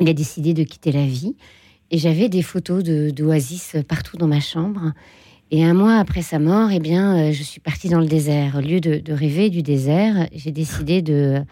il 0.00 0.08
a 0.08 0.12
décidé 0.12 0.52
de 0.52 0.64
quitter 0.64 0.90
la 0.90 1.06
vie, 1.06 1.36
et 1.92 1.98
j'avais 1.98 2.28
des 2.28 2.42
photos 2.42 2.82
d'Oasis 2.82 3.76
partout 3.86 4.16
dans 4.16 4.28
ma 4.28 4.40
chambre. 4.40 4.92
Et 5.50 5.64
un 5.64 5.74
mois 5.74 5.94
après 5.94 6.22
sa 6.22 6.38
mort, 6.38 6.70
eh 6.72 6.80
bien, 6.80 7.32
je 7.32 7.42
suis 7.42 7.60
partie 7.60 7.88
dans 7.88 8.00
le 8.00 8.06
désert. 8.06 8.56
Au 8.56 8.60
lieu 8.60 8.80
de 8.80 9.12
rêver 9.12 9.48
du 9.48 9.62
désert, 9.62 10.28
j'ai 10.34 10.50
décidé 10.50 11.00
de 11.00 11.42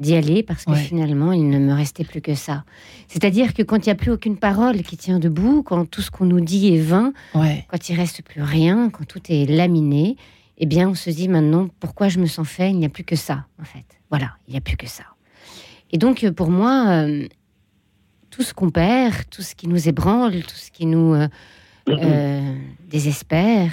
d'y 0.00 0.14
aller 0.14 0.42
parce 0.42 0.64
que 0.64 0.74
finalement, 0.74 1.32
il 1.32 1.48
ne 1.48 1.58
me 1.58 1.72
restait 1.72 2.04
plus 2.04 2.20
que 2.20 2.34
ça. 2.34 2.64
C'est-à-dire 3.06 3.54
que 3.54 3.62
quand 3.62 3.86
il 3.86 3.88
n'y 3.88 3.92
a 3.92 3.96
plus 3.96 4.10
aucune 4.10 4.36
parole 4.36 4.82
qui 4.82 4.96
tient 4.96 5.18
debout, 5.18 5.62
quand 5.62 5.88
tout 5.88 6.00
ce 6.00 6.10
qu'on 6.10 6.24
nous 6.24 6.40
dit 6.40 6.74
est 6.74 6.80
vain, 6.80 7.12
quand 7.34 7.88
il 7.88 7.94
reste 7.94 8.22
plus 8.22 8.42
rien, 8.42 8.90
quand 8.90 9.04
tout 9.04 9.20
est 9.28 9.46
laminé, 9.46 10.16
eh 10.58 10.66
bien, 10.66 10.90
on 10.90 10.94
se 10.94 11.10
dit 11.10 11.28
maintenant, 11.28 11.68
pourquoi 11.80 12.08
je 12.08 12.18
me 12.18 12.26
sens 12.26 12.46
fait? 12.46 12.70
Il 12.70 12.78
n'y 12.78 12.84
a 12.84 12.90
plus 12.90 13.04
que 13.04 13.16
ça, 13.16 13.46
en 13.60 13.64
fait. 13.64 13.84
Voilà, 14.10 14.32
il 14.46 14.52
n'y 14.52 14.58
a 14.58 14.60
plus 14.60 14.76
que 14.76 14.86
ça. 14.86 15.04
Et 15.90 15.98
donc, 15.98 16.28
pour 16.30 16.50
moi, 16.50 16.86
euh, 16.88 17.26
tout 18.30 18.42
ce 18.42 18.54
qu'on 18.54 18.70
perd, 18.70 19.28
tout 19.30 19.42
ce 19.42 19.54
qui 19.54 19.68
nous 19.68 19.88
ébranle, 19.88 20.42
tout 20.42 20.56
ce 20.56 20.70
qui 20.70 20.86
nous 20.86 21.14
euh, 21.14 21.28
euh, 21.88 22.54
désespère, 22.88 23.72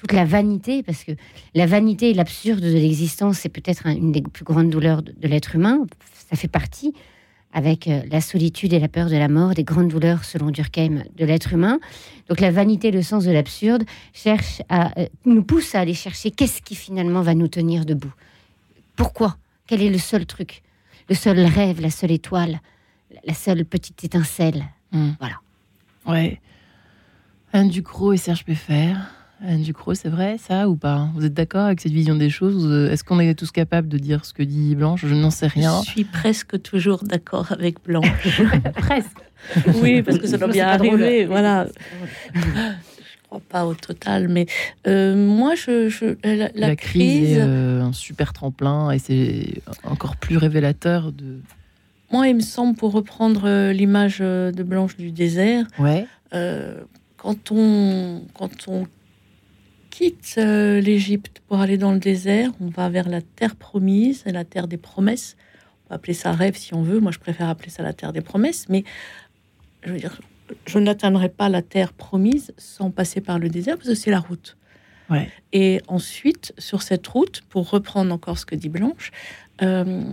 toute 0.00 0.12
la 0.12 0.24
vanité, 0.24 0.82
parce 0.82 1.04
que 1.04 1.12
la 1.54 1.66
vanité 1.66 2.08
et 2.08 2.14
l'absurde 2.14 2.60
de 2.60 2.72
l'existence, 2.72 3.40
c'est 3.40 3.50
peut-être 3.50 3.86
une 3.86 4.12
des 4.12 4.22
plus 4.22 4.44
grandes 4.44 4.70
douleurs 4.70 5.02
de, 5.02 5.12
l'être 5.28 5.56
humain. 5.56 5.84
Ça 6.30 6.36
fait 6.36 6.48
partie, 6.48 6.94
avec 7.52 7.86
euh, 7.86 8.00
la 8.10 8.22
solitude 8.22 8.72
et 8.72 8.78
la 8.78 8.88
peur 8.88 9.10
de 9.10 9.16
la 9.16 9.28
mort, 9.28 9.52
des 9.52 9.62
grandes 9.62 9.88
douleurs, 9.88 10.24
selon 10.24 10.50
Durkheim, 10.50 11.04
de 11.16 11.24
l'être 11.26 11.52
humain. 11.52 11.80
Donc 12.30 12.40
la 12.40 12.50
vanité, 12.50 12.90
le 12.90 13.02
sens 13.02 13.24
de 13.24 13.30
l'absurde, 13.30 13.84
cherche 14.14 14.62
à 14.70 14.98
euh, 14.98 15.06
nous 15.26 15.42
pousse 15.42 15.74
à 15.74 15.80
aller 15.80 15.92
chercher 15.92 16.30
qu'est-ce 16.30 16.62
qui 16.62 16.76
finalement 16.76 17.20
va 17.20 17.34
nous 17.34 17.48
tenir 17.48 17.84
debout. 17.84 18.14
Pourquoi? 18.96 19.36
Quel 19.66 19.82
est 19.82 19.90
le 19.90 19.98
seul 19.98 20.24
truc? 20.24 20.62
Le 21.10 21.14
seul 21.14 21.40
rêve, 21.40 21.82
la 21.82 21.90
seule 21.90 22.12
étoile, 22.12 22.60
la 23.26 23.34
seule 23.34 23.66
petite 23.66 24.02
étincelle. 24.02 24.64
Hmm. 24.92 25.10
Voilà. 25.18 25.40
Ouais. 26.06 26.40
Anne 27.52 27.68
Ducrot 27.68 28.14
et 28.14 28.16
Serge 28.16 28.46
Peffer. 28.46 28.94
Anne 29.42 29.62
Ducrot, 29.62 29.94
c'est 29.94 30.08
vrai 30.08 30.36
ça 30.38 30.68
ou 30.68 30.76
pas? 30.76 31.08
Vous 31.14 31.24
êtes 31.24 31.32
d'accord 31.34 31.64
avec 31.64 31.80
cette 31.80 31.92
vision 31.92 32.14
des 32.14 32.30
choses 32.30 32.90
Est-ce 32.90 33.04
qu'on 33.04 33.18
est 33.20 33.34
tous 33.34 33.50
capables 33.50 33.88
de 33.88 33.98
dire 33.98 34.24
ce 34.24 34.34
que 34.34 34.42
dit 34.42 34.74
Blanche? 34.74 35.06
Je 35.06 35.14
n'en 35.14 35.30
sais 35.30 35.46
rien. 35.46 35.80
Je 35.84 35.90
suis 35.90 36.04
presque 36.04 36.60
toujours 36.60 37.04
d'accord 37.04 37.52
avec 37.52 37.82
Blanche. 37.82 38.42
presque. 38.76 39.18
Oui, 39.82 40.02
parce 40.02 40.18
que 40.18 40.26
ça 40.26 40.38
doit 40.38 40.48
bien 40.48 40.68
arriver. 40.68 41.24
Voilà. 41.24 41.66
je 42.34 42.40
crois 43.26 43.40
pas 43.48 43.66
au 43.66 43.74
total, 43.74 44.28
mais 44.28 44.46
euh, 44.86 45.16
moi, 45.16 45.54
je, 45.54 46.16
la, 46.54 46.76
crise, 46.76 47.38
est 47.38 47.40
euh, 47.40 47.82
un 47.82 47.92
super 47.92 48.32
tremplin 48.32 48.90
et 48.90 48.98
c'est 48.98 49.62
encore 49.84 50.16
plus 50.16 50.36
révélateur 50.36 51.12
de. 51.12 51.40
Moi, 52.12 52.28
il 52.28 52.36
me 52.36 52.40
semble, 52.40 52.76
pour 52.76 52.92
reprendre 52.92 53.42
euh, 53.44 53.72
l'image 53.72 54.18
de 54.18 54.62
Blanche 54.62 54.96
du 54.96 55.12
désert, 55.12 55.64
ouais. 55.78 56.06
quand 57.16 57.52
on 57.52 58.22
quand 58.34 58.68
on 58.68 58.86
quitte 59.90 60.36
euh, 60.38 60.80
l'Égypte 60.80 61.42
pour 61.48 61.60
aller 61.60 61.76
dans 61.76 61.92
le 61.92 61.98
désert, 61.98 62.52
on 62.60 62.68
va 62.68 62.88
vers 62.88 63.08
la 63.08 63.20
terre 63.20 63.56
promise, 63.56 64.24
la 64.26 64.44
terre 64.44 64.68
des 64.68 64.76
promesses. 64.76 65.36
On 65.84 65.88
peut 65.88 65.94
appeler 65.94 66.14
ça 66.14 66.32
rêve 66.32 66.56
si 66.56 66.74
on 66.74 66.82
veut. 66.82 67.00
Moi, 67.00 67.12
je 67.12 67.18
préfère 67.18 67.48
appeler 67.48 67.70
ça 67.70 67.82
la 67.82 67.92
terre 67.92 68.12
des 68.12 68.20
promesses. 68.20 68.68
Mais 68.68 68.84
je 69.82 69.92
veux 69.92 69.98
dire, 69.98 70.20
je 70.66 70.78
n'atteindrai 70.78 71.28
pas 71.28 71.48
la 71.48 71.62
terre 71.62 71.92
promise 71.92 72.52
sans 72.56 72.90
passer 72.90 73.20
par 73.20 73.38
le 73.38 73.48
désert 73.48 73.76
parce 73.76 73.88
que 73.88 73.94
c'est 73.94 74.10
la 74.10 74.20
route. 74.20 74.56
Ouais. 75.10 75.28
Et 75.52 75.82
ensuite, 75.88 76.54
sur 76.58 76.82
cette 76.82 77.06
route, 77.06 77.42
pour 77.48 77.68
reprendre 77.70 78.14
encore 78.14 78.38
ce 78.38 78.46
que 78.46 78.54
dit 78.54 78.68
Blanche, 78.68 79.10
euh, 79.62 80.04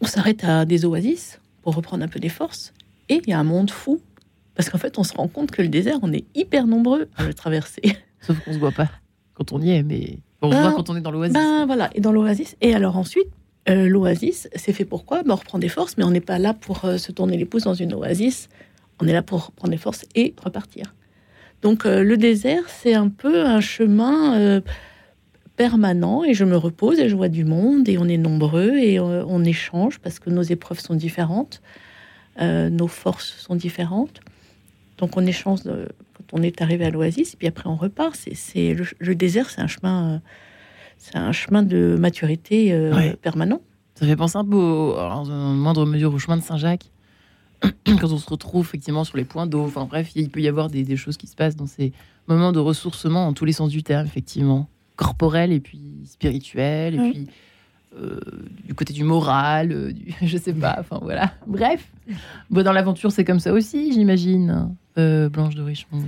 on 0.00 0.06
s'arrête 0.06 0.44
à 0.44 0.64
des 0.64 0.84
oasis 0.84 1.40
pour 1.62 1.74
reprendre 1.74 2.04
un 2.04 2.08
peu 2.08 2.18
des 2.18 2.28
forces. 2.28 2.72
Et 3.08 3.22
il 3.24 3.30
y 3.30 3.32
a 3.32 3.38
un 3.38 3.44
monde 3.44 3.70
fou. 3.70 4.00
Parce 4.56 4.70
qu'en 4.70 4.78
fait, 4.78 4.98
on 4.98 5.04
se 5.04 5.12
rend 5.12 5.28
compte 5.28 5.50
que 5.50 5.62
le 5.62 5.68
désert, 5.68 5.98
on 6.02 6.12
est 6.12 6.24
hyper 6.34 6.66
nombreux 6.66 7.08
à 7.16 7.24
le 7.24 7.34
traverser. 7.34 7.82
Sauf 8.20 8.38
qu'on 8.40 8.52
se 8.52 8.58
voit 8.58 8.72
pas 8.72 8.88
quand 9.34 9.52
on 9.52 9.60
y 9.60 9.70
est, 9.70 9.82
mais 9.82 10.18
on 10.42 10.50
se 10.50 10.56
voit 10.56 10.70
ben, 10.70 10.72
quand 10.74 10.90
on 10.90 10.96
est 10.96 11.00
dans 11.00 11.10
l'oasis. 11.10 11.34
Ben 11.34 11.66
voilà, 11.66 11.90
et 11.94 12.00
dans 12.00 12.12
l'oasis. 12.12 12.56
Et 12.60 12.74
alors 12.74 12.96
ensuite, 12.96 13.28
euh, 13.68 13.88
l'oasis, 13.88 14.48
c'est 14.54 14.72
fait 14.72 14.84
pourquoi 14.84 15.22
ben, 15.22 15.32
On 15.32 15.36
reprend 15.36 15.58
des 15.58 15.68
forces, 15.68 15.96
mais 15.98 16.04
on 16.04 16.10
n'est 16.10 16.20
pas 16.20 16.38
là 16.38 16.54
pour 16.54 16.84
euh, 16.84 16.98
se 16.98 17.12
tourner 17.12 17.36
les 17.36 17.44
pouces 17.44 17.64
dans 17.64 17.74
une 17.74 17.94
oasis. 17.94 18.48
On 19.00 19.06
est 19.06 19.12
là 19.12 19.22
pour 19.22 19.52
prendre 19.52 19.72
des 19.72 19.78
forces 19.78 20.04
et 20.14 20.34
repartir. 20.42 20.94
Donc 21.62 21.84
euh, 21.84 22.02
le 22.02 22.16
désert, 22.16 22.62
c'est 22.68 22.94
un 22.94 23.08
peu 23.08 23.44
un 23.44 23.60
chemin 23.60 24.62
permanent 25.56 26.22
et 26.22 26.34
je 26.34 26.44
me 26.44 26.56
repose 26.56 27.00
et 27.00 27.08
je 27.08 27.16
vois 27.16 27.28
du 27.28 27.44
monde 27.44 27.88
et 27.88 27.98
on 27.98 28.08
est 28.08 28.18
nombreux 28.18 28.76
et 28.76 29.00
on 29.00 29.42
échange 29.42 29.98
parce 29.98 30.18
que 30.18 30.28
nos 30.28 30.42
épreuves 30.42 30.80
sont 30.80 30.94
différentes, 30.94 31.62
nos 32.38 32.88
forces 32.88 33.34
sont 33.38 33.54
différentes. 33.54 34.20
Donc 34.98 35.16
on 35.16 35.26
échange 35.26 35.60
on 36.32 36.42
est 36.42 36.60
arrivé 36.62 36.84
à 36.84 36.90
l'oasis, 36.90 37.34
et 37.34 37.36
puis 37.36 37.48
après 37.48 37.68
on 37.68 37.76
repart. 37.76 38.16
C'est 38.16 38.74
le, 38.98 39.14
désert, 39.14 39.50
c'est 39.50 39.60
un 39.60 39.66
chemin, 39.66 40.14
euh, 40.14 40.18
c'est 40.98 41.16
un 41.16 41.32
chemin 41.32 41.62
de 41.62 41.96
maturité 41.98 42.72
euh, 42.72 43.14
permanent. 43.20 43.60
Ça 43.94 44.06
fait 44.06 44.16
penser 44.16 44.36
un 44.36 44.44
peu, 44.44 44.56
en 44.56 45.24
moindre 45.54 45.86
mesure, 45.86 46.12
au 46.12 46.18
chemin 46.18 46.36
de 46.36 46.42
Saint-Jacques, 46.42 46.90
quand 47.62 48.12
on 48.12 48.18
se 48.18 48.28
retrouve 48.28 48.66
effectivement 48.66 49.04
sur 49.04 49.16
les 49.16 49.24
points 49.24 49.46
d'eau. 49.46 49.64
Enfin 49.64 49.86
bref, 49.86 50.12
il 50.14 50.28
peut 50.28 50.40
y 50.40 50.48
avoir 50.48 50.68
des, 50.68 50.96
choses 50.96 51.16
qui 51.16 51.26
se 51.26 51.34
passent 51.34 51.56
dans 51.56 51.66
ces 51.66 51.92
moments 52.26 52.52
de 52.52 52.58
ressourcement, 52.58 53.26
en 53.26 53.32
tous 53.32 53.44
les 53.44 53.52
sens 53.52 53.70
du 53.70 53.82
terme, 53.82 54.06
effectivement, 54.06 54.68
corporel 54.96 55.52
et 55.52 55.60
puis 55.60 55.80
spirituel, 56.04 56.94
et 56.94 57.10
puis 57.10 57.26
euh, 57.96 58.20
du 58.64 58.74
côté 58.74 58.92
du 58.92 59.04
moral, 59.04 59.92
du, 59.92 60.14
je 60.22 60.36
sais 60.36 60.52
pas, 60.52 60.76
enfin 60.78 60.98
voilà. 61.02 61.32
Bref, 61.46 61.88
bon, 62.50 62.62
dans 62.62 62.72
l'aventure, 62.72 63.12
c'est 63.12 63.24
comme 63.24 63.40
ça 63.40 63.52
aussi, 63.52 63.92
j'imagine. 63.92 64.70
Euh, 64.98 65.28
Blanche 65.28 65.54
de 65.54 65.62
Richemont. 65.62 66.04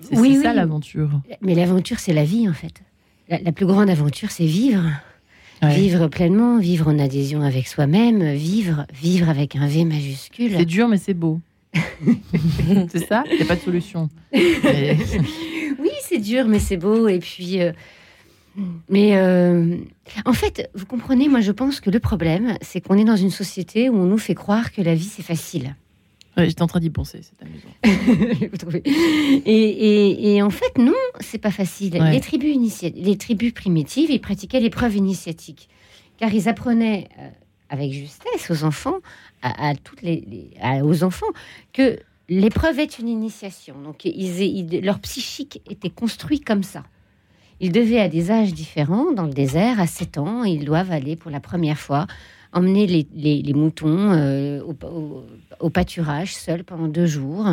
C'est 0.00 0.18
oui, 0.18 0.36
ça 0.42 0.52
l'aventure. 0.52 1.20
Mais 1.42 1.54
l'aventure, 1.54 1.98
c'est 1.98 2.12
la 2.12 2.24
vie 2.24 2.48
en 2.48 2.54
fait. 2.54 2.82
La, 3.28 3.52
plus 3.52 3.66
grande 3.66 3.88
aventure, 3.88 4.30
c'est 4.30 4.46
vivre. 4.46 4.82
Vivre 5.62 6.08
pleinement, 6.08 6.58
vivre 6.58 6.88
en 6.88 6.98
adhésion 6.98 7.40
avec 7.42 7.68
soi-même, 7.68 8.32
vivre, 8.32 8.84
vivre 8.92 9.28
avec 9.28 9.54
un 9.54 9.68
V 9.68 9.84
majuscule. 9.84 10.54
C'est 10.56 10.64
dur, 10.64 10.88
mais 10.88 10.96
c'est 10.96 11.14
beau. 11.14 11.40
c'est 12.90 13.06
ça? 13.06 13.22
Il 13.30 13.36
n'y 13.36 13.42
a 13.42 13.46
pas 13.46 13.54
de 13.54 13.60
solution. 13.60 14.08
oui, 14.34 15.90
c'est 16.02 16.18
dur, 16.18 16.46
mais 16.48 16.58
c'est 16.58 16.76
beau. 16.76 17.06
Et 17.06 17.20
puis, 17.20 17.62
euh, 17.62 17.72
Mais 18.88 19.16
euh, 19.16 19.78
en 20.26 20.32
fait, 20.32 20.70
vous 20.74 20.86
comprenez, 20.86 21.28
moi 21.28 21.40
je 21.40 21.52
pense 21.52 21.80
que 21.80 21.90
le 21.90 22.00
problème, 22.00 22.56
c'est 22.60 22.80
qu'on 22.80 22.98
est 22.98 23.04
dans 23.04 23.16
une 23.16 23.30
société 23.30 23.88
où 23.88 23.96
on 23.96 24.04
nous 24.04 24.18
fait 24.18 24.34
croire 24.34 24.72
que 24.72 24.82
la 24.82 24.94
vie 24.94 25.04
c'est 25.04 25.22
facile. 25.22 25.74
J'étais 26.36 26.62
en 26.62 26.66
train 26.66 26.80
d'y 26.80 26.90
penser, 26.90 27.20
c'est 27.22 27.46
amusant. 27.46 28.80
et, 29.44 30.34
et, 30.34 30.42
en 30.42 30.48
fait, 30.48 30.78
non, 30.78 30.94
c'est 31.20 31.38
pas 31.38 31.50
facile. 31.50 31.92
Les, 32.10 32.20
tribus 32.20 32.82
les 32.82 33.18
tribus 33.18 33.52
primitives, 33.52 34.10
ils 34.10 34.20
pratiquaient 34.20 34.60
l'épreuve 34.60 34.96
initiatique, 34.96 35.68
car 36.16 36.32
ils 36.32 36.48
apprenaient 36.48 37.08
euh, 37.18 37.28
avec 37.68 37.92
justesse 37.92 38.50
aux 38.50 38.64
enfants, 38.64 39.00
à, 39.42 39.74
toutes 39.74 40.00
les, 40.00 40.54
aux 40.82 41.04
enfants, 41.04 41.26
que 41.74 41.98
l'épreuve 42.30 42.78
est 42.78 42.98
une 42.98 43.08
initiation. 43.08 43.80
Donc, 43.82 44.06
ils, 44.06 44.80
leur 44.82 45.00
psychique 45.00 45.60
était 45.68 45.90
construit 45.90 46.40
comme 46.40 46.62
ça. 46.62 46.84
Ils 47.62 47.70
devaient, 47.70 48.00
à 48.00 48.08
des 48.08 48.32
âges 48.32 48.52
différents, 48.52 49.12
dans 49.12 49.22
le 49.22 49.32
désert, 49.32 49.78
à 49.78 49.86
7 49.86 50.18
ans, 50.18 50.42
ils 50.42 50.64
doivent 50.64 50.90
aller 50.90 51.14
pour 51.14 51.30
la 51.30 51.38
première 51.38 51.78
fois 51.78 52.08
emmener 52.52 52.86
les, 52.86 53.54
moutons 53.54 54.10
euh, 54.12 54.60
au, 55.60 55.70
pâturage 55.70 56.34
seuls 56.34 56.64
pendant 56.64 56.88
deux 56.88 57.06
jours. 57.06 57.46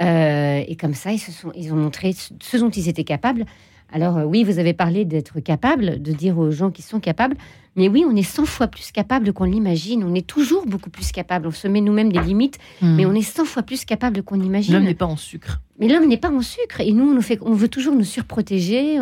Euh, 0.00 0.64
et 0.66 0.76
comme 0.76 0.94
ça, 0.94 1.12
ils, 1.12 1.18
se 1.18 1.30
sont, 1.30 1.52
ils 1.54 1.72
ont 1.72 1.76
montré 1.76 2.14
ce 2.40 2.56
dont 2.56 2.70
ils 2.70 2.88
étaient 2.88 3.04
capables. 3.04 3.44
Alors 3.94 4.18
euh, 4.18 4.24
oui, 4.24 4.42
vous 4.42 4.58
avez 4.58 4.72
parlé 4.72 5.04
d'être 5.04 5.38
capable, 5.38 6.02
de 6.02 6.12
dire 6.12 6.36
aux 6.36 6.50
gens 6.50 6.72
qui 6.72 6.82
sont 6.82 6.98
capables, 6.98 7.36
mais 7.76 7.88
oui, 7.88 8.04
on 8.06 8.14
est 8.14 8.24
100 8.24 8.44
fois 8.44 8.66
plus 8.66 8.90
capable 8.90 9.32
qu'on 9.32 9.44
l'imagine. 9.44 10.04
On 10.04 10.14
est 10.14 10.26
toujours 10.26 10.66
beaucoup 10.66 10.90
plus 10.90 11.12
capable. 11.12 11.46
On 11.46 11.52
se 11.52 11.68
met 11.68 11.80
nous-mêmes 11.80 12.12
des 12.12 12.20
limites, 12.20 12.58
hmm. 12.82 12.96
mais 12.96 13.06
on 13.06 13.14
est 13.14 13.22
100 13.22 13.44
fois 13.44 13.62
plus 13.62 13.84
capable 13.84 14.22
qu'on 14.22 14.40
imagine. 14.40 14.74
L'homme 14.74 14.84
n'est 14.84 14.94
pas 14.94 15.06
en 15.06 15.16
sucre. 15.16 15.60
Mais 15.78 15.88
l'homme 15.88 16.08
n'est 16.08 16.18
pas 16.18 16.30
en 16.30 16.42
sucre. 16.42 16.80
Et 16.80 16.92
nous, 16.92 17.16
on, 17.16 17.20
fait, 17.20 17.38
on 17.40 17.52
veut 17.52 17.68
toujours 17.68 17.94
nous 17.94 18.04
surprotéger. 18.04 18.98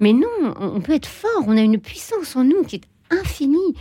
Mais 0.00 0.12
non, 0.12 0.54
on 0.58 0.80
peut 0.80 0.92
être 0.92 1.06
fort. 1.06 1.44
On 1.46 1.56
a 1.56 1.62
une 1.62 1.78
puissance 1.78 2.36
en 2.36 2.44
nous 2.44 2.62
qui 2.62 2.76
est 2.76 2.84
infinie. 3.10 3.74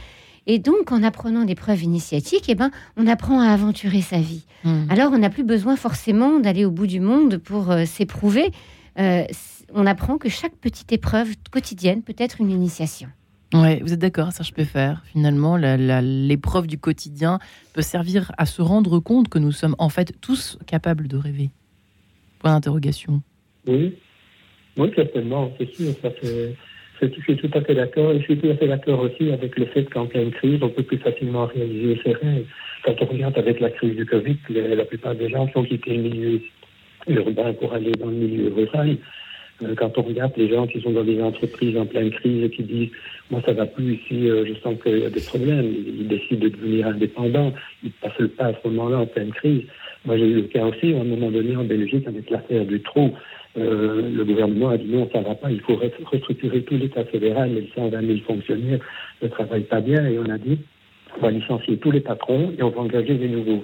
Et 0.47 0.60
donc, 0.60 0.91
en 0.91 1.04
apprenant 1.04 1.43
des 1.43 1.56
preuves 1.56 1.84
initiatiques, 1.84 2.45
eh 2.50 2.56
ben, 2.56 2.71
on 2.97 3.06
apprend 3.06 3.39
à 3.41 3.50
aventurer 3.50 4.02
sa 4.02 4.17
vie. 4.17 4.45
Hmm. 4.63 4.86
Alors, 4.89 5.12
on 5.12 5.19
n'a 5.19 5.30
plus 5.30 5.43
besoin 5.43 5.76
forcément 5.76 6.39
d'aller 6.39 6.65
au 6.65 6.71
bout 6.71 6.88
du 6.88 7.00
monde 7.00 7.38
pour 7.38 7.71
euh, 7.71 7.86
s'éprouver. 7.86 8.52
Euh, 9.00 9.24
on 9.74 9.86
apprend 9.86 10.18
que 10.18 10.30
chaque 10.30 10.56
petite 10.56 10.92
épreuve 10.92 11.30
quotidienne 11.52 12.02
peut 12.04 12.16
être 12.18 12.42
une 12.42 12.52
initiation. 12.52 13.10
Ouais, 13.54 13.80
vous 13.82 13.92
êtes 13.92 14.00
d'accord, 14.00 14.32
ça 14.32 14.44
je 14.44 14.54
peux 14.54 14.64
faire. 14.64 15.04
Finalement, 15.06 15.58
l'épreuve 15.58 16.68
du 16.68 16.78
quotidien 16.78 17.40
peut 17.74 17.82
servir 17.82 18.32
à 18.38 18.46
se 18.46 18.62
rendre 18.62 19.00
compte 19.00 19.28
que 19.28 19.40
nous 19.40 19.52
sommes 19.52 19.76
en 19.78 19.90
fait 19.90 20.14
tous 20.22 20.58
capables 20.66 21.08
de 21.08 21.18
rêver. 21.18 21.50
Point 22.40 22.54
d'interrogation. 22.54 23.22
Oui, 23.68 23.96
oui, 24.78 24.92
certainement, 24.96 25.52
c'est 25.58 25.70
sûr. 25.76 25.94
Ça, 26.02 26.12
fait... 26.12 26.56
Je 27.02 27.08
suis 27.24 27.36
tout 27.36 27.50
à 27.54 27.62
fait 27.62 27.76
d'accord. 27.76 28.12
Et 28.12 28.20
je 28.20 28.24
suis 28.24 28.38
tout 28.38 28.48
à 28.48 28.56
fait 28.56 28.68
d'accord 28.68 29.00
aussi 29.00 29.32
avec 29.32 29.58
le 29.58 29.66
fait 29.66 29.86
qu'en 29.86 30.06
pleine 30.06 30.32
crise, 30.32 30.60
on 30.62 30.70
peut 30.70 30.84
plus 30.84 31.00
facilement 31.00 31.48
réaliser 31.48 32.00
ses 32.04 32.14
rêves. 32.14 32.46
Quand 32.86 32.96
on 33.02 33.06
regarde 33.06 33.38
avec 33.38 33.60
la 33.60 33.70
crise 33.72 33.96
du 33.96 34.06
Covid, 34.06 34.38
la 34.50 34.86
plupart 34.86 35.16
des 35.16 35.30
gens 35.30 35.50
ont 35.56 35.64
quitté 35.64 35.98
le 35.98 36.04
milieu 36.04 36.42
urbain 37.08 37.54
pour 37.54 37.74
aller 37.74 37.92
dans 37.92 38.08
le 38.08 38.14
milieu 38.14 38.54
rural. 38.54 38.98
Quand 39.78 39.97
on 39.97 40.02
regarde 40.02 40.34
les 40.38 40.50
gens 40.50 40.67
qui 40.67 40.82
sont 40.82 40.91
dans 40.91 41.04
des 41.04 41.21
entreprises 41.21 41.78
en 41.78 41.86
pleine 41.86 42.12
crise 42.12 42.43
et 42.43 42.50
qui 42.50 42.63
disent 42.63 42.89
Moi, 43.30 43.41
ça 43.45 43.54
va 43.54 43.65
plus 43.65 43.95
ici, 43.95 44.30
euh, 44.30 44.45
je 44.45 44.54
sens 44.62 44.76
qu'il 44.82 45.00
y 45.00 45.06
a 45.06 45.10
des 45.10 45.21
problèmes, 45.21 45.65
ils 45.65 46.08
décident 46.08 46.41
de 46.41 46.50
devenir 46.50 46.88
indépendants, 46.88 47.54
ils 47.84 47.91
passent 47.91 48.19
le 48.19 48.28
pas 48.28 48.45
à 48.45 48.54
ce 48.54 48.67
moment-là 48.67 49.00
en 49.00 49.06
pleine 49.06 49.32
crise. 49.32 49.63
Moi, 50.06 50.17
j'ai 50.17 50.28
eu 50.28 50.36
le 50.36 50.41
cas 50.43 50.65
aussi, 50.65 50.93
à 50.93 51.02
un 51.02 51.04
moment 51.04 51.30
donné, 51.30 51.56
en 51.56 51.63
Belgique, 51.63 52.08
avec 52.08 52.30
l'affaire 52.30 52.65
du 52.65 52.82
trou. 52.82 53.12
Euh, 53.58 54.10
le 54.15 54.24
gouvernement 54.24 54.69
a 54.69 54.78
dit 54.78 54.88
non, 54.88 55.10
ça 55.12 55.19
ne 55.19 55.26
va 55.26 55.36
pas, 55.36 55.52
il 55.52 55.60
faut 55.60 55.76
restructurer 55.76 56.62
tout 56.63 56.78
l'État 56.78 57.04
fédéral, 57.06 57.54
les 57.54 57.69
120 57.76 58.02
000 58.02 58.19
fonctionnaires 58.26 58.80
ne 59.21 59.28
travaillent 59.28 59.63
pas 59.63 59.82
bien, 59.82 60.06
et 60.08 60.17
on 60.17 60.30
a 60.30 60.38
dit 60.38 60.58
on 61.17 61.21
va 61.21 61.32
licencier 61.32 61.78
tous 61.78 61.91
les 61.91 62.00
patrons 62.00 62.54
et 62.58 62.63
on 62.63 62.69
va 62.69 62.82
engager 62.82 63.15
des 63.15 63.28
nouveaux. 63.28 63.63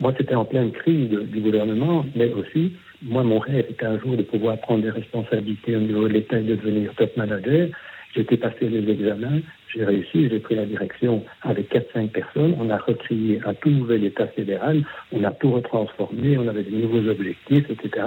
Moi, 0.00 0.12
c'était 0.16 0.34
en 0.34 0.44
pleine 0.44 0.72
crise 0.72 1.08
du 1.08 1.40
gouvernement, 1.40 2.04
mais 2.14 2.30
aussi, 2.32 2.72
moi, 3.02 3.22
mon 3.22 3.38
rêve 3.38 3.66
était 3.70 3.86
un 3.86 3.98
jour 3.98 4.16
de 4.16 4.22
pouvoir 4.22 4.58
prendre 4.58 4.82
des 4.82 4.90
responsabilités 4.90 5.76
au 5.76 5.80
niveau 5.80 6.08
de 6.08 6.14
l'État 6.14 6.38
et 6.38 6.42
de 6.42 6.54
devenir 6.54 6.94
top 6.94 7.16
manager. 7.16 7.68
Été 8.16 8.38
passer 8.38 8.68
les 8.70 8.90
examens, 8.90 9.40
j'ai 9.74 9.84
réussi, 9.84 10.30
j'ai 10.30 10.38
pris 10.38 10.54
la 10.54 10.64
direction 10.64 11.22
avec 11.42 11.70
4-5 11.70 12.08
personnes. 12.08 12.56
On 12.58 12.70
a 12.70 12.78
retrié 12.78 13.40
un 13.44 13.52
tout 13.52 13.68
nouvel 13.68 14.04
État 14.04 14.26
fédéral, 14.28 14.82
on 15.12 15.22
a 15.22 15.30
tout 15.32 15.52
retransformé, 15.52 16.38
on 16.38 16.48
avait 16.48 16.62
de 16.62 16.74
nouveaux 16.74 17.06
objectifs, 17.10 17.68
etc. 17.68 18.06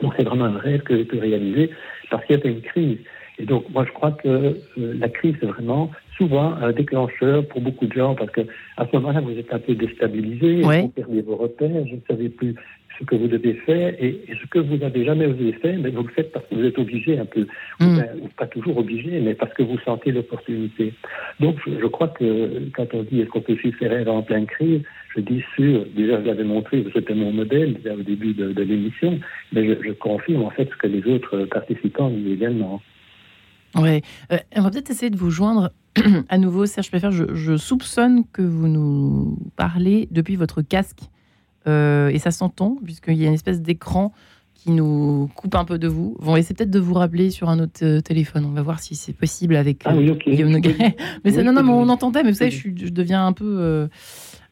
Donc 0.00 0.14
c'est 0.16 0.24
vraiment 0.24 0.44
un 0.44 0.58
rêve 0.58 0.82
que 0.82 0.96
j'ai 0.96 1.04
pu 1.04 1.18
réaliser 1.18 1.70
parce 2.10 2.24
qu'il 2.26 2.36
y 2.36 2.40
avait 2.40 2.50
une 2.50 2.62
crise. 2.62 2.98
Et 3.40 3.44
donc 3.44 3.68
moi 3.70 3.84
je 3.84 3.92
crois 3.92 4.12
que 4.12 4.28
euh, 4.28 4.54
la 4.76 5.08
crise 5.08 5.34
est 5.42 5.46
vraiment 5.46 5.90
souvent 6.16 6.54
un 6.54 6.70
déclencheur 6.70 7.44
pour 7.48 7.60
beaucoup 7.60 7.86
de 7.86 7.92
gens 7.92 8.14
parce 8.14 8.30
que 8.30 8.42
à 8.76 8.86
ce 8.86 8.96
moment-là 8.96 9.20
vous 9.20 9.32
êtes 9.32 9.52
un 9.52 9.58
peu 9.58 9.74
déstabilisé, 9.74 10.60
vous 10.62 10.88
perdez 10.88 11.22
vos 11.22 11.36
repères, 11.36 11.70
vous 11.70 11.96
ne 11.96 12.06
savez 12.08 12.28
plus 12.28 12.54
ce 13.00 13.04
que 13.04 13.16
vous 13.16 13.28
devez 13.28 13.54
faire 13.54 13.94
et, 13.98 14.20
ce 14.28 14.46
que 14.46 14.58
vous 14.58 14.76
n'avez 14.76 15.04
jamais 15.04 15.26
osé 15.26 15.52
faire, 15.54 15.78
mais 15.78 15.90
vous 15.90 16.02
le 16.02 16.12
faites 16.12 16.32
parce 16.32 16.44
que 16.46 16.54
vous 16.54 16.64
êtes 16.64 16.78
obligé 16.78 17.18
un 17.18 17.24
peu, 17.24 17.46
ou, 17.80 17.84
mm. 17.84 18.28
pas 18.36 18.46
toujours 18.46 18.76
obligé, 18.78 19.20
mais 19.20 19.34
parce 19.34 19.52
que 19.54 19.62
vous 19.62 19.78
sentez 19.78 20.12
l'opportunité. 20.12 20.92
Donc 21.40 21.56
je, 21.66 21.86
crois 21.86 22.08
que 22.08 22.68
quand 22.74 22.92
on 22.94 23.02
dit 23.02 23.20
est-ce 23.20 23.30
qu'on 23.30 23.40
peut 23.40 23.56
suivre 23.56 24.08
en 24.08 24.22
pleine 24.22 24.46
crise, 24.46 24.82
je 25.16 25.20
dis 25.20 25.42
sûr, 25.54 25.86
déjà 25.96 26.20
je 26.20 26.26
l'avais 26.26 26.44
montré, 26.44 26.84
c'était 26.94 27.14
mon 27.14 27.32
modèle 27.32 27.74
déjà 27.74 27.94
au 27.94 28.02
début 28.02 28.34
de, 28.34 28.62
l'émission, 28.62 29.18
mais 29.52 29.66
je, 29.66 29.92
confirme 29.92 30.42
en 30.42 30.50
fait 30.50 30.68
ce 30.70 30.76
que 30.76 30.86
les 30.86 31.04
autres 31.10 31.44
participants 31.46 32.10
disent 32.10 32.32
également. 32.32 32.80
Oui, 33.76 34.02
euh, 34.32 34.38
on 34.56 34.62
va 34.62 34.70
peut-être 34.70 34.90
essayer 34.90 35.10
de 35.10 35.16
vous 35.16 35.30
joindre 35.30 35.70
à 36.28 36.38
nouveau, 36.38 36.66
Serge 36.66 36.90
Peffer. 36.90 37.12
Je, 37.12 37.34
je 37.34 37.56
soupçonne 37.56 38.24
que 38.32 38.42
vous 38.42 38.68
nous 38.68 39.38
parlez 39.56 40.08
depuis 40.10 40.36
votre 40.36 40.60
casque. 40.60 41.02
Euh, 41.66 42.08
et 42.08 42.18
ça 42.18 42.30
s'entend, 42.30 42.76
puisqu'il 42.82 43.14
y 43.14 43.24
a 43.24 43.28
une 43.28 43.34
espèce 43.34 43.60
d'écran 43.60 44.12
qui 44.54 44.70
nous 44.70 45.30
coupe 45.36 45.54
un 45.54 45.64
peu 45.64 45.78
de 45.78 45.88
vous. 45.88 46.16
On 46.20 46.32
va 46.32 46.38
essayer 46.38 46.54
peut-être 46.54 46.70
de 46.70 46.78
vous 46.78 46.94
rappeler 46.94 47.30
sur 47.30 47.48
un 47.48 47.58
autre 47.60 47.80
euh, 47.82 48.00
téléphone. 48.00 48.44
On 48.44 48.50
va 48.50 48.62
voir 48.62 48.80
si 48.80 48.94
c'est 48.94 49.12
possible 49.12 49.56
avec 49.56 49.82
ah, 49.84 49.94
oui, 49.96 50.10
okay. 50.10 50.32
Guillaume 50.32 50.60
mais 51.24 51.30
ça, 51.30 51.42
non, 51.42 51.52
non, 51.52 51.62
mais 51.62 51.72
on 51.72 51.88
entendait, 51.88 52.22
mais 52.22 52.30
vous 52.30 52.36
savez, 52.36 52.50
je, 52.50 52.68
je 52.76 52.90
deviens 52.90 53.26
un 53.26 53.32
peu, 53.32 53.88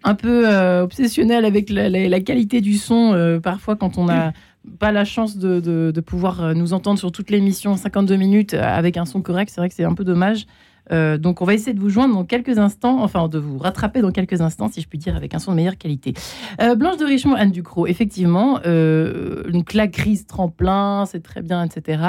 un 0.05 0.15
peu 0.15 0.49
obsessionnel 0.81 1.45
avec 1.45 1.69
la, 1.71 2.21
qualité 2.21 2.61
du 2.61 2.79
son, 2.79 3.41
parfois 3.43 3.77
quand 3.77 3.99
on 3.99 4.07
n'a 4.07 4.33
pas 4.79 4.93
la 4.93 5.05
chance 5.05 5.37
de, 5.37 5.61
de, 5.61 6.01
pouvoir 6.01 6.55
nous 6.55 6.73
entendre 6.73 6.99
sur 6.99 7.13
toute 7.13 7.31
l'émission 7.31 7.77
52 7.77 8.17
minutes 8.17 8.55
avec 8.55 8.97
un 8.97 9.05
son 9.05 9.21
correct. 9.21 9.51
C'est 9.55 9.61
vrai 9.61 9.69
que 9.69 9.75
c'est 9.75 9.85
un 9.85 9.95
peu 9.95 10.05
dommage. 10.05 10.47
Euh, 10.93 11.19
donc 11.19 11.43
on 11.43 11.45
va 11.45 11.55
essayer 11.55 11.75
de 11.75 11.81
vous 11.81 11.91
joindre 11.91 12.15
dans 12.15 12.25
quelques 12.25 12.59
instants, 12.59 13.03
enfin 13.03 13.29
de 13.29 13.39
vous 13.39 13.59
rattraper 13.59 14.01
dans 14.01 14.13
quelques 14.13 14.41
instants, 14.41 14.69
si 14.69 14.81
je 14.81 14.89
puis 14.89 14.99
dire, 14.99 15.17
avec 15.17 15.35
un 15.35 15.39
son 15.39 15.53
de 15.53 15.57
meilleure 15.57 15.79
qualité. 15.79 16.15
Euh, 16.61 16.75
Blanche 16.75 16.97
de 16.97 17.05
Richemont, 17.05 17.35
Anne 17.35 17.51
Ducrot, 17.51 17.87
effectivement, 17.87 18.61
euh, 18.67 19.45
donc 19.51 19.75
la 19.75 19.89
crise 19.89 20.27
tremplin, 20.27 21.05
c'est 21.07 21.23
très 21.23 21.43
bien, 21.43 21.65
etc. 21.65 22.03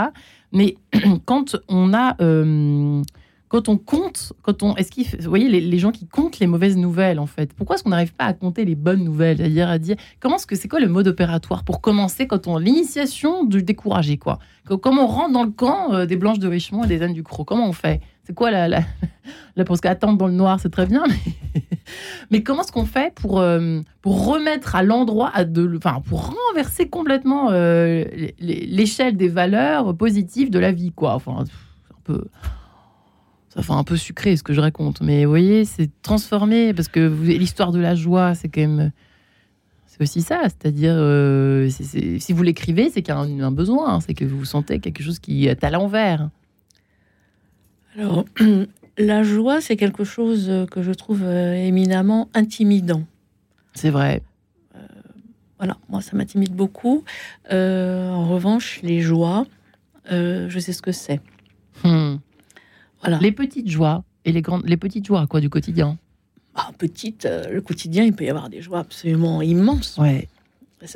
Mais 0.51 0.75
quand 1.25 1.55
on 1.67 1.93
a 1.93 2.15
quand 3.49 3.67
on 3.67 3.77
compte, 3.77 4.33
quand 4.43 4.61
on, 4.61 4.75
est-ce 4.75 4.91
vous 5.23 5.29
voyez, 5.29 5.49
les, 5.49 5.79
gens 5.79 5.91
qui 5.91 6.07
comptent 6.07 6.37
les 6.37 6.45
mauvaises 6.45 6.77
nouvelles, 6.77 7.19
en 7.19 7.25
fait, 7.25 7.51
pourquoi 7.53 7.75
est-ce 7.75 7.83
qu'on 7.83 7.89
n'arrive 7.89 8.13
pas 8.13 8.25
à 8.25 8.33
compter 8.33 8.63
les 8.63 8.75
bonnes 8.75 9.03
nouvelles? 9.03 9.37
C'est-à-dire 9.37 9.69
à 9.69 9.79
dire, 9.79 9.95
comment 10.19 10.35
est-ce 10.35 10.45
que 10.45 10.55
c'est 10.55 10.67
quoi 10.67 10.79
le 10.79 10.87
mode 10.87 11.07
opératoire 11.07 11.63
pour 11.63 11.81
commencer 11.81 12.27
quand 12.27 12.45
on 12.45 12.59
l'initiation 12.59 13.43
du 13.45 13.63
découragé, 13.63 14.17
quoi? 14.17 14.37
Comment 14.83 15.05
on 15.05 15.07
rentre 15.07 15.33
dans 15.33 15.43
le 15.43 15.49
camp 15.49 16.05
des 16.05 16.15
Blanches 16.15 16.37
de 16.37 16.47
Richemont 16.47 16.83
et 16.83 16.87
des 16.87 17.01
Anne 17.01 17.13
Ducrot? 17.13 17.43
Comment 17.43 17.67
on 17.67 17.73
fait? 17.73 18.01
C'est 18.29 18.35
quoi 18.35 18.51
la, 18.51 18.67
la, 18.67 18.81
la 19.55 19.65
parce 19.65 19.81
qu'attendre 19.81 20.19
dans 20.19 20.27
le 20.27 20.33
noir, 20.33 20.59
c'est 20.59 20.69
très 20.69 20.85
bien, 20.85 21.03
mais, 22.31 22.43
comment 22.43 22.61
est-ce 22.61 22.71
qu'on 22.71 22.85
fait 22.85 23.11
pour, 23.15 23.39
euh, 23.39 23.81
pour 24.03 24.27
remettre 24.27 24.75
à 24.75 24.83
l'endroit, 24.83 25.31
enfin, 25.75 25.99
pour 26.05 26.31
renverser 26.35 26.89
complètement 26.89 27.49
euh, 27.49 28.05
l'échelle 28.39 29.17
des 29.17 29.29
valeurs 29.29 29.97
positives 29.97 30.51
de 30.51 30.59
la 30.59 30.71
vie, 30.71 30.91
quoi? 30.91 31.15
Enfin, 31.15 31.37
un 31.39 32.01
peu, 32.03 32.25
ça 33.49 33.63
fait 33.63 33.73
un 33.73 33.83
peu 33.83 33.97
sucré 33.97 34.37
ce 34.37 34.43
que 34.43 34.53
je 34.53 34.61
raconte, 34.61 35.01
mais 35.01 35.25
vous 35.25 35.31
voyez, 35.31 35.65
c'est 35.65 35.89
transformé 36.03 36.75
parce 36.75 36.87
que 36.87 36.99
l'histoire 37.23 37.71
de 37.71 37.79
la 37.79 37.95
joie, 37.95 38.35
c'est 38.35 38.47
quand 38.47 38.61
même 38.61 38.91
c'est 39.87 40.03
aussi 40.03 40.21
ça, 40.21 40.43
c'est-à-dire 40.43 40.93
euh, 40.95 41.67
si 41.71 42.31
vous 42.31 42.43
l'écrivez, 42.43 42.91
c'est 42.91 43.01
qu'il 43.01 43.11
y 43.11 43.17
a 43.17 43.19
un, 43.19 43.39
un 43.39 43.51
besoin, 43.51 43.99
c'est 44.01 44.13
que 44.13 44.23
vous 44.23 44.45
sentez 44.45 44.79
quelque 44.79 45.01
chose 45.01 45.17
qui 45.17 45.47
est 45.47 45.63
à 45.63 45.71
l'envers. 45.71 46.29
Alors, 47.99 48.23
la 48.97 49.23
joie, 49.23 49.59
c'est 49.59 49.75
quelque 49.75 50.05
chose 50.05 50.49
que 50.71 50.81
je 50.81 50.91
trouve 50.91 51.23
euh, 51.23 51.53
éminemment 51.53 52.29
intimidant. 52.33 53.03
C'est 53.73 53.89
vrai. 53.89 54.23
Euh, 54.75 54.79
voilà, 55.57 55.77
moi, 55.89 56.01
ça 56.01 56.15
m'intimide 56.15 56.53
beaucoup. 56.53 57.03
Euh, 57.51 58.09
en 58.09 58.29
revanche, 58.29 58.79
les 58.83 59.01
joies, 59.01 59.45
je 60.09 60.59
sais 60.59 60.71
ce 60.71 60.81
que 60.81 60.93
c'est. 60.93 61.19
Hmm. 61.83 62.15
Voilà. 63.01 63.19
Les 63.19 63.33
petites 63.33 63.69
joies 63.69 64.03
et 64.23 64.31
les 64.31 64.41
grandes, 64.41 64.65
les 64.65 64.77
petites 64.77 65.05
joies, 65.05 65.27
quoi, 65.27 65.41
du 65.41 65.49
quotidien? 65.49 65.97
Ah, 66.55 66.71
petite, 66.77 67.27
le 67.51 67.61
quotidien, 67.61 68.05
il 68.05 68.13
peut 68.13 68.23
y 68.23 68.29
avoir 68.29 68.49
des 68.49 68.61
joies 68.61 68.79
absolument 68.79 69.41
immenses. 69.41 69.97
Ouais. 69.97 70.29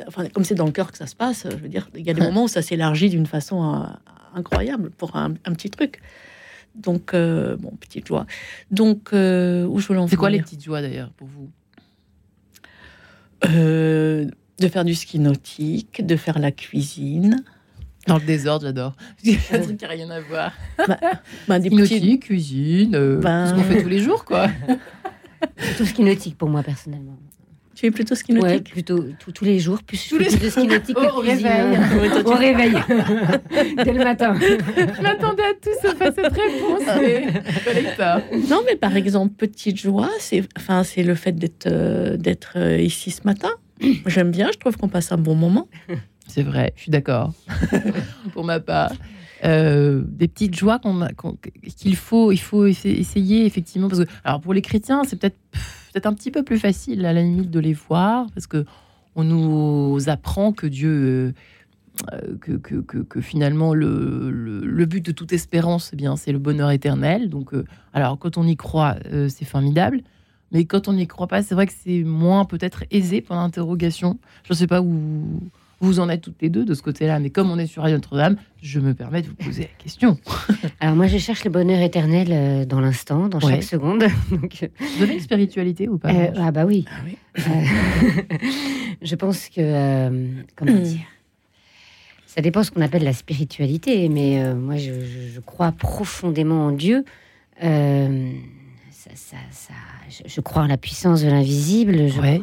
Enfin, 0.08 0.28
comme 0.30 0.46
c'est 0.46 0.56
dans 0.56 0.66
le 0.66 0.72
cœur 0.72 0.92
que 0.92 0.98
ça 0.98 1.08
se 1.08 1.16
passe, 1.16 1.46
je 1.50 1.58
veux 1.58 1.68
dire, 1.68 1.90
il 1.96 2.06
y 2.06 2.10
a 2.10 2.14
des 2.14 2.22
moments 2.22 2.46
où 2.46 2.48
ça 2.48 2.62
s'élargit 2.62 3.10
d'une 3.10 3.26
façon 3.26 3.86
incroyable 4.34 4.90
pour 4.92 5.18
un, 5.18 5.34
un, 5.46 5.54
petit 5.54 5.70
truc. 5.70 6.02
Donc, 6.76 7.14
bon, 7.14 7.72
petite 7.80 8.08
joie. 8.08 8.26
Donc, 8.72 9.10
où 9.12 9.16
je 9.80 9.88
voulais 9.88 10.08
C'est 10.08 10.16
quoi 10.16 10.30
les 10.30 10.42
petites 10.42 10.64
joies 10.64 10.82
d'ailleurs 10.82 11.12
pour 11.12 11.28
vous? 11.28 11.50
De 13.44 14.68
faire 14.68 14.86
du 14.86 14.96
ski 14.96 15.20
nautique, 15.20 16.06
de 16.06 16.16
faire 16.16 16.40
la 16.40 16.52
cuisine. 16.52 17.44
Dans 18.08 18.18
le 18.18 18.26
désordre, 18.26 18.66
j'adore. 18.66 18.96
un 19.52 19.60
truc 19.60 19.78
qui 19.78 19.86
n'a 19.86 19.92
rien 19.92 20.10
à 20.10 20.20
voir. 20.20 20.52
Bah, 20.78 21.00
bah, 21.48 21.60
des 21.60 21.70
petits... 21.70 22.20
cuisine, 22.20 22.96
euh, 22.96 23.20
ben... 23.20 23.48
ce 23.48 23.54
qu'on 23.54 23.64
fait 23.64 23.82
tous 23.82 23.90
les 23.90 24.00
jours, 24.00 24.26
quoi. 24.26 24.48
Plutôt 25.56 25.86
ski 25.86 26.04
nautique 26.04 26.38
pour 26.38 26.50
moi, 26.50 26.64
personnellement. 26.64 27.18
Tu 27.76 27.88
es 27.88 27.92
plutôt 27.92 28.14
ski 28.14 28.34
nautique 28.34 28.52
ouais, 28.52 28.60
plutôt 28.62 29.04
tous 29.34 29.46
les 29.46 29.60
jours, 29.60 29.82
plus 29.82 30.08
tous 30.08 30.20
les 30.20 30.26
de 30.26 30.50
ski 30.50 30.68
nautique 30.68 30.98
au 30.98 31.20
réveil. 31.20 31.80
au 32.26 32.32
réveil. 32.32 32.74
Dès 33.84 33.94
le 33.94 34.04
matin. 34.04 34.36
Je 34.40 35.02
m'attendais 35.02 35.44
à 35.44 35.54
tout 35.60 35.70
sauf 35.82 36.00
à 36.02 36.12
cette 36.12 36.34
réponse. 36.34 36.84
Mais... 37.02 37.26
non, 38.50 38.62
mais 38.66 38.76
par 38.76 38.96
exemple, 38.96 39.34
petite 39.36 39.80
joie, 39.80 40.10
c'est 40.20 40.44
enfin, 40.58 40.84
le 40.98 41.16
fait 41.16 41.32
d'être 41.32 41.68
euh, 41.68 42.16
d'être 42.16 42.54
euh, 42.58 42.78
ici 42.78 43.10
ce 43.10 43.22
matin. 43.26 43.50
J'aime 44.06 44.32
bien, 44.32 44.50
je 44.54 44.60
trouve 44.60 44.78
qu'on 44.78 44.88
passe 44.88 45.12
un 45.12 45.18
bon 45.18 45.36
moment. 45.36 45.68
C'est 46.28 46.44
vrai, 46.44 46.74
je 46.76 46.84
suis 46.84 46.92
d'accord. 46.92 47.34
Pour 48.34 48.44
ma 48.44 48.60
part. 48.60 48.94
Euh, 49.44 50.04
des 50.06 50.30
petites 50.30 50.56
joies 50.56 50.80
qu'on 50.80 51.06
qu'il 51.76 51.96
faut, 51.98 52.32
il 52.32 52.40
faut 52.40 52.66
essayer 52.66 53.46
effectivement. 53.46 53.90
Parce 53.90 54.06
que, 54.06 54.10
alors 54.24 54.40
pour 54.40 54.54
les 54.54 54.62
chrétiens, 54.62 55.04
c'est 55.04 55.18
peut-être 55.18 55.38
peut-être 55.92 56.06
un 56.06 56.14
petit 56.14 56.32
peu 56.32 56.44
plus 56.44 56.58
facile 56.58 57.06
à 57.06 57.14
la 57.14 57.22
limite 57.22 57.52
de 57.52 57.60
les 57.60 57.74
voir 57.74 58.28
parce 58.34 58.48
que 58.48 58.66
on 59.16 59.24
nous 59.24 60.10
apprend 60.10 60.54
que 60.54 60.66
Dieu, 60.66 61.34
euh, 62.14 62.38
que, 62.42 62.54
que, 62.54 62.98
que, 62.98 63.22
finalement 63.22 63.76
le, 63.76 64.32
le, 64.32 64.86
but 64.86 65.06
de 65.06 65.12
toute 65.12 65.34
espérance, 65.34 65.92
eh 65.94 65.96
bien 65.96 66.16
c'est 66.16 66.32
le 66.32 66.40
bonheur 66.40 66.72
éternel. 66.72 67.30
Donc, 67.30 67.54
euh, 67.54 67.66
alors 67.94 68.18
quand 68.18 68.38
on 68.38 68.48
y 68.48 68.56
croit, 68.56 68.96
c'est 69.28 69.46
formidable. 69.46 70.02
Mais 70.52 70.66
quand 70.66 70.88
on 70.88 70.94
n'y 70.94 71.08
croit 71.08 71.28
pas, 71.28 71.42
c'est 71.42 71.56
vrai 71.56 71.68
que 71.68 71.74
c'est 71.84 72.04
moins 72.04 72.46
peut-être 72.46 72.84
aisé 72.92 73.22
pour 73.22 73.36
l'interrogation. 73.36 74.20
Je 74.44 74.54
ne 74.54 74.58
sais 74.58 74.68
pas 74.68 74.82
où 74.82 75.42
vous 75.82 76.00
en 76.00 76.10
êtes 76.10 76.22
toutes 76.22 76.42
les 76.42 76.50
deux 76.50 76.66
de 76.66 76.74
ce 76.74 76.82
côté-là, 76.82 77.20
mais 77.20 77.30
comme 77.30 77.52
on 77.52 77.60
est 77.60 77.68
sur 77.68 77.82
Radio 77.82 77.98
Notre-Dame, 77.98 78.38
je 78.62 78.80
me 78.80 78.94
permets 78.94 79.22
de 79.22 79.28
vous 79.28 79.36
poser 79.36 79.64
la 79.64 79.84
question. 79.84 80.18
Alors 80.80 80.96
moi, 80.96 81.08
je 81.08 81.18
cherche 81.18 81.44
le 81.44 81.52
bonheur 81.52 81.82
éternel 81.82 82.30
euh, 82.32 82.66
dans 82.66 82.80
l'instant, 82.80 83.28
dans 83.28 83.40
chaque 83.40 83.64
seconde. 83.64 84.06
Donc... 84.32 84.64
Euh, 84.64 84.68
vous 84.98 85.04
avez 85.04 85.16
une 85.16 85.20
spiritualité 85.20 85.88
ou 85.88 85.98
pas 85.98 86.10
euh, 86.10 86.32
Ah 86.38 86.52
bah 86.52 86.66
oui. 86.66 86.86
Ah 86.90 87.02
oui. 87.06 87.18
je 89.02 89.16
pense 89.16 89.50
que 89.50 90.44
comment 90.56 90.80
dire? 90.82 91.02
Ça 92.26 92.42
dépend 92.42 92.64
ce 92.64 92.72
qu'on 92.72 92.82
appelle 92.82 93.04
la 93.04 93.14
spiritualité, 93.14 94.10
mais 94.10 94.56
moi 94.56 94.76
je, 94.78 95.40
crois 95.42 95.72
profondément 95.72 96.66
en 96.66 96.72
Dieu. 96.72 97.06
Ça, 97.62 99.12
ça, 99.14 99.38
ça, 99.52 99.74
je, 100.26 100.42
crois 100.42 100.64
en 100.64 100.68
la 100.68 100.78
puissance 100.78 101.22
de 101.22 101.28
l'invisible. 101.28 102.08
Je 102.08 102.18
crois 102.18 102.40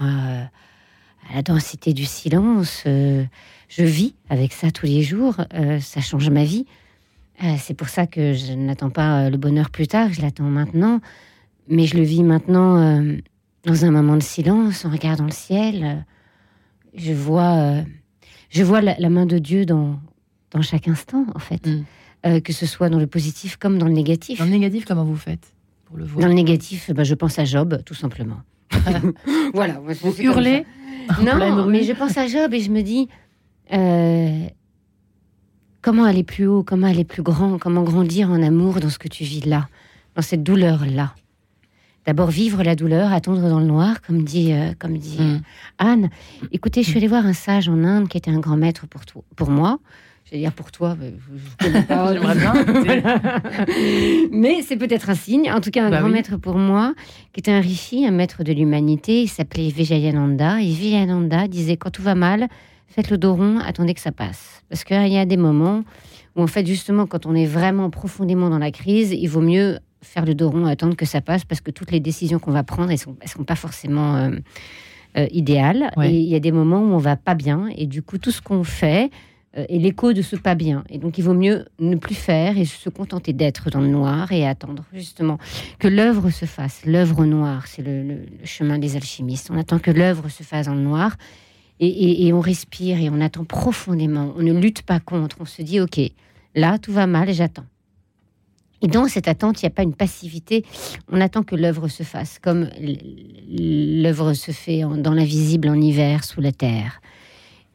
la 1.35 1.43
densité 1.43 1.93
du 1.93 2.05
silence. 2.05 2.85
Euh, 2.87 3.25
je 3.69 3.85
vis 3.85 4.15
avec 4.29 4.53
ça 4.53 4.71
tous 4.71 4.87
les 4.87 5.03
jours. 5.03 5.37
Euh, 5.55 5.81
ça 5.81 6.01
change 6.01 6.31
ma 6.31 6.45
vie. 6.45 6.67
Euh, 7.43 7.55
c'est 7.59 7.75
pour 7.75 7.89
ça 7.89 8.07
que 8.07 8.33
je 8.33 8.53
n'attends 8.53 8.91
pas 8.91 9.31
le 9.31 9.37
bonheur 9.37 9.71
plus 9.71 9.87
tard, 9.87 10.13
je 10.13 10.21
l'attends 10.21 10.45
maintenant. 10.45 11.01
Mais 11.69 11.87
je 11.87 11.97
le 11.97 12.03
vis 12.03 12.23
maintenant 12.23 13.01
dans 13.65 13.85
un 13.85 13.91
moment 13.93 14.17
de 14.17 14.23
silence, 14.23 14.85
en 14.85 14.91
regardant 14.91 15.25
le 15.25 15.31
ciel. 15.31 16.05
je 16.95 17.13
vois, 17.13 17.77
je 18.51 18.65
vois 18.65 18.81
la, 18.81 19.09
main 19.09 19.25
de 19.25 19.39
Dieu 19.39 19.67
dans, 19.67 20.01
dans 20.51 20.63
chaque 20.63 20.89
instant, 20.89 21.27
en 21.33 21.39
fait. 21.39 21.65
Mm. 22.25 22.41
que 22.41 22.53
ce 22.53 22.67
soit 22.67 22.89
dans 22.89 22.99
le 22.99 23.07
positif 23.07 23.57
comme 23.57 23.79
dans 23.79 23.87
le 23.87 23.93
négatif. 23.93 24.41
Dans 24.41 24.47
le 24.47 24.51
négatif, 24.51 24.85
comment 24.85 25.05
vous 25.05 25.17
faites 25.17 25.53
pour 25.85 25.97
le 25.97 26.05
voir? 26.05 26.23
Dans 26.23 26.29
le 26.29 26.35
négatif, 26.35 26.91
bah, 26.91 27.05
je 27.05 27.15
pense 27.15 27.39
à 27.39 27.45
Job, 27.45 27.81
tout 27.87 27.95
simplement. 27.95 28.41
voilà. 29.55 29.81
Vous 30.03 30.21
hurlez 30.21 30.65
non, 31.23 31.67
mais 31.67 31.83
je 31.85 31.93
pense 31.93 32.17
à 32.17 32.27
Job 32.27 32.53
et 32.55 32.61
je 32.61 32.71
me 32.71 32.83
dis 32.83 33.09
euh, 33.73 34.47
comment 35.83 36.05
aller 36.05 36.25
plus 36.25 36.47
haut, 36.47 36.63
comment 36.63 36.87
aller 36.87 37.05
plus 37.05 37.23
grand, 37.23 37.59
comment 37.59 37.83
grandir 37.83 38.31
en 38.31 38.43
amour 38.43 38.81
dans 38.81 38.91
ce 38.91 38.99
que 38.99 39.09
tu 39.09 39.25
vis 39.25 39.45
là, 39.45 39.69
dans 40.15 40.23
cette 40.23 40.43
douleur 40.43 40.85
là. 40.87 41.15
D'abord 42.07 42.31
vivre 42.31 42.63
la 42.63 42.75
douleur, 42.75 43.13
attendre 43.13 43.47
dans 43.47 43.61
le 43.61 43.67
noir, 43.67 44.01
comme 44.01 44.25
dit, 44.25 44.53
euh, 44.53 44.73
comme 44.79 44.97
dit 44.97 45.21
mm. 45.21 45.43
Anne. 45.79 46.11
Écoutez, 46.51 46.83
je 46.83 46.89
suis 46.89 46.97
allée 46.97 47.07
voir 47.07 47.27
un 47.27 47.35
sage 47.35 47.69
en 47.69 47.85
Inde 47.85 48.09
qui 48.09 48.17
était 48.17 48.31
un 48.31 48.41
grand 48.41 48.57
maître 48.57 48.87
pour, 48.87 49.03
pour 49.37 49.51
moi. 49.51 49.79
Je 50.31 50.37
vais 50.37 50.43
dire 50.43 50.53
pour 50.53 50.71
toi, 50.71 50.97
je 51.01 51.67
connais 51.67 51.83
pas. 51.83 52.13
Bien. 52.83 53.21
Mais 54.31 54.63
c'est 54.63 54.77
peut-être 54.77 55.11
un 55.11 55.17
signe. 55.17 55.51
En 55.51 55.61
tout 55.61 55.73
cas, 55.73 55.85
un 55.85 55.91
bah 55.91 55.99
grand 55.99 56.09
maître 56.09 56.37
pour 56.37 56.55
moi, 56.55 56.95
qui 57.33 57.41
était 57.41 57.51
un 57.51 57.61
rishi, 57.61 58.07
un 58.07 58.13
maître 58.13 58.45
de 58.45 58.53
l'humanité. 58.53 59.23
Il 59.23 59.29
s'appelait 59.29 59.71
Vijayananda. 59.71 60.61
Et 60.61 60.67
Vijayananda 60.67 61.49
disait 61.49 61.77
quand 61.77 61.91
tout 61.91 62.03
va 62.03 62.15
mal, 62.15 62.47
faites 62.87 63.11
le 63.11 63.19
dos 63.19 63.35
rond, 63.35 63.59
attendez 63.59 63.93
que 63.93 64.01
ça 64.01 64.13
passe. 64.13 64.63
Parce 64.69 64.85
qu'il 64.85 65.09
y 65.09 65.19
a 65.19 65.27
des 65.27 65.37
moments 65.37 65.83
où, 66.37 66.43
en 66.43 66.47
fait, 66.47 66.65
justement, 66.65 67.07
quand 67.07 67.27
on 67.27 67.35
est 67.35 67.47
vraiment 67.47 67.91
profondément 67.91 68.51
dans 68.51 68.59
la 68.59 68.71
crise, 68.71 69.11
il 69.11 69.27
vaut 69.27 69.41
mieux 69.41 69.81
faire 70.01 70.25
le 70.25 70.37
dos 70.37 70.49
rond, 70.49 70.67
attendre 70.67 70.95
que 70.95 71.07
ça 71.07 71.21
passe, 71.21 71.45
parce 71.45 71.61
que 71.61 71.73
toutes 71.73 71.91
les 71.91 72.01
décisions 72.01 72.39
qu'on 72.39 72.53
va 72.53 72.63
prendre, 72.63 72.91
elles 72.91 72.95
ne 72.95 72.99
sont, 72.99 73.17
sont, 73.27 73.43
pas 73.43 73.57
forcément 73.57 74.15
euh, 74.15 74.31
euh. 75.19 75.27
Et 75.33 75.41
il 75.41 76.29
y 76.29 76.35
a 76.37 76.41
des 76.41 76.53
moments 76.53 76.81
où 76.81 76.93
on 76.93 76.99
va 76.99 77.17
pas 77.17 77.35
bien. 77.35 77.69
Et 77.77 77.87
du 77.87 78.03
coup, 78.03 78.19
tout 78.19 78.31
ce 78.31 78.41
qu'on 78.41 78.63
fait, 78.63 79.11
euh, 79.57 79.65
et 79.69 79.79
l'écho 79.79 80.13
de 80.13 80.23
ce 80.23 80.37
pas 80.37 80.55
bien. 80.55 80.85
Et 80.91 80.99
donc 80.99 81.19
il 81.19 81.25
vaut 81.25 81.35
mieux 81.35 81.67
ne 81.79 81.97
plus 81.97 82.15
faire 82.15 82.57
et 82.57 82.65
se 82.65 82.89
contenter 82.89 83.33
d'être 83.33 83.71
dans 83.71 83.81
le 83.81 83.89
noir 83.89 84.31
et 84.33 84.47
attendre 84.47 84.85
justement 84.93 85.39
que 85.79 85.89
l'œuvre 85.89 86.31
se 86.31 86.45
fasse. 86.45 86.83
L'œuvre 86.87 87.25
noire, 87.25 87.67
c'est 87.67 87.83
le, 87.83 88.21
chemin 88.45 88.79
des 88.79 88.97
alchimistes. 88.97 89.51
On 89.51 89.59
attend 89.59 89.79
que 89.79 89.91
l'œuvre 89.91 90.29
se 90.29 90.43
fasse 90.43 90.67
dans 90.67 90.75
le 90.75 90.83
noir 90.83 91.17
et, 91.81 92.31
on 92.33 92.41
respire 92.41 93.01
et 93.01 93.09
on 93.11 93.21
attend 93.21 93.45
profondément. 93.45 94.33
On 94.37 94.43
ne 94.43 94.53
lutte 94.53 94.83
pas 94.83 95.01
contre. 95.01 95.39
On 95.41 95.47
se 95.47 95.63
dit 95.63 95.81
ok, 95.81 95.99
là 96.55 96.79
tout 96.79 96.93
va 96.93 97.07
mal 97.07 97.29
et 97.29 97.35
j'attends. 97.35 97.67
Et 98.83 98.89
dans 98.89 99.09
cette 99.09 99.29
attente, 99.29 99.61
il 99.61 99.67
n'y 99.67 99.73
a 99.73 99.75
pas 99.75 99.83
une 99.83 99.95
passivité. 99.95 100.65
On 101.11 101.21
attend 101.21 101.43
que 101.43 101.55
l'œuvre 101.55 101.89
se 101.89 102.03
fasse, 102.03 102.39
comme 102.39 102.71
l'œuvre 102.81 104.33
se 104.33 104.53
fait 104.53 104.83
dans 104.97 105.13
l'invisible 105.13 105.69
en 105.69 105.75
hiver 105.75 106.25
sous 106.25 106.41
la 106.41 106.53
terre. 106.53 107.01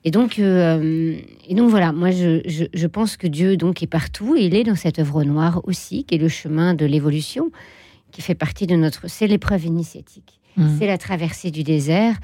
Et 0.06 0.12
donc, 0.12 0.38
euh, 0.38 1.18
et 1.48 1.56
donc 1.56 1.72
voilà, 1.72 1.92
moi 1.92 2.12
je, 2.12 2.40
je, 2.72 2.88
pense 2.88 3.18
que 3.18 3.26
Dieu 3.26 3.58
donc 3.58 3.82
est 3.82 3.88
partout 3.88 4.36
et 4.36 4.46
il 4.46 4.54
est 4.54 4.64
dans 4.64 4.76
cette 4.76 5.00
œuvre 5.00 5.24
noire 5.24 5.62
aussi, 5.64 6.04
qui 6.04 6.14
est 6.14 6.20
le 6.20 6.30
chemin 6.30 6.76
de 6.76 6.86
l'évolution, 6.86 7.52
qui 8.12 8.22
fait 8.22 8.36
partie 8.36 8.68
de 8.68 8.76
notre. 8.76 9.10
C'est 9.10 9.26
l'épreuve 9.26 9.66
initiatique, 9.66 10.40
mmh. 10.58 10.78
c'est 10.78 10.86
la 10.86 11.00
traversée 11.00 11.50
du 11.50 11.64
désert. 11.64 12.16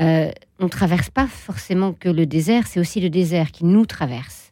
Euh, 0.00 0.30
on 0.60 0.64
ne 0.64 0.68
traverse 0.68 1.10
pas 1.10 1.26
forcément 1.26 1.92
que 1.92 2.08
le 2.08 2.24
désert, 2.24 2.68
c'est 2.68 2.78
aussi 2.78 3.00
le 3.00 3.10
désert 3.10 3.50
qui 3.50 3.64
nous 3.64 3.84
traverse. 3.84 4.43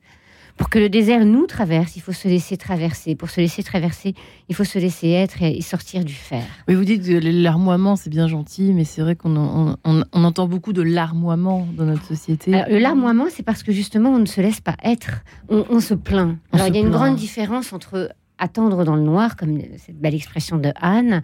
Pour 0.57 0.69
que 0.69 0.79
le 0.79 0.89
désert 0.89 1.25
nous 1.25 1.47
traverse, 1.47 1.97
il 1.97 2.03
faut 2.03 2.13
se 2.13 2.29
laisser 2.29 2.57
traverser. 2.57 3.15
Pour 3.15 3.31
se 3.31 3.41
laisser 3.41 3.63
traverser, 3.63 4.15
il 4.49 4.55
faut 4.55 4.65
se 4.65 4.79
laisser 4.79 5.11
être 5.11 5.43
et 5.43 5.61
sortir 5.61 6.05
du 6.05 6.13
fer. 6.13 6.45
Oui, 6.69 6.75
vous 6.75 6.85
dites 6.85 7.05
que 7.05 7.43
larmoiement, 7.43 7.97
c'est 7.97 8.11
bien 8.11 8.29
gentil, 8.29 8.73
mais 8.75 8.85
c'est 8.85 9.03
vrai 9.03 9.17
qu'on 9.17 9.77
on, 9.85 10.03
entend 10.13 10.47
beaucoup 10.47 10.73
de 10.73 10.83
larmoiement 10.83 11.67
dans 11.77 11.85
notre 11.85 12.07
société. 12.07 12.51
le 12.69 12.79
larmoiement, 12.79 13.27
c'est 13.31 13.43
parce 13.43 13.63
que 13.63 13.73
justement, 13.73 14.11
on 14.11 14.19
ne 14.19 14.27
se 14.27 14.41
laisse 14.41 14.61
pas 14.61 14.77
être. 14.85 15.23
On, 15.49 15.81
se 15.81 15.95
plaint. 15.95 16.37
Alors, 16.53 16.69
il 16.69 16.75
y 16.75 16.79
a 16.79 16.81
une 16.81 16.91
grande 16.91 17.17
différence 17.17 17.73
entre 17.73 18.11
attendre 18.39 18.85
dans 18.85 18.97
le 18.97 19.03
noir, 19.03 19.37
comme 19.37 19.59
cette 19.79 19.99
belle 19.99 20.15
expression 20.15 20.59
de 20.59 20.73
Anne, 20.77 21.23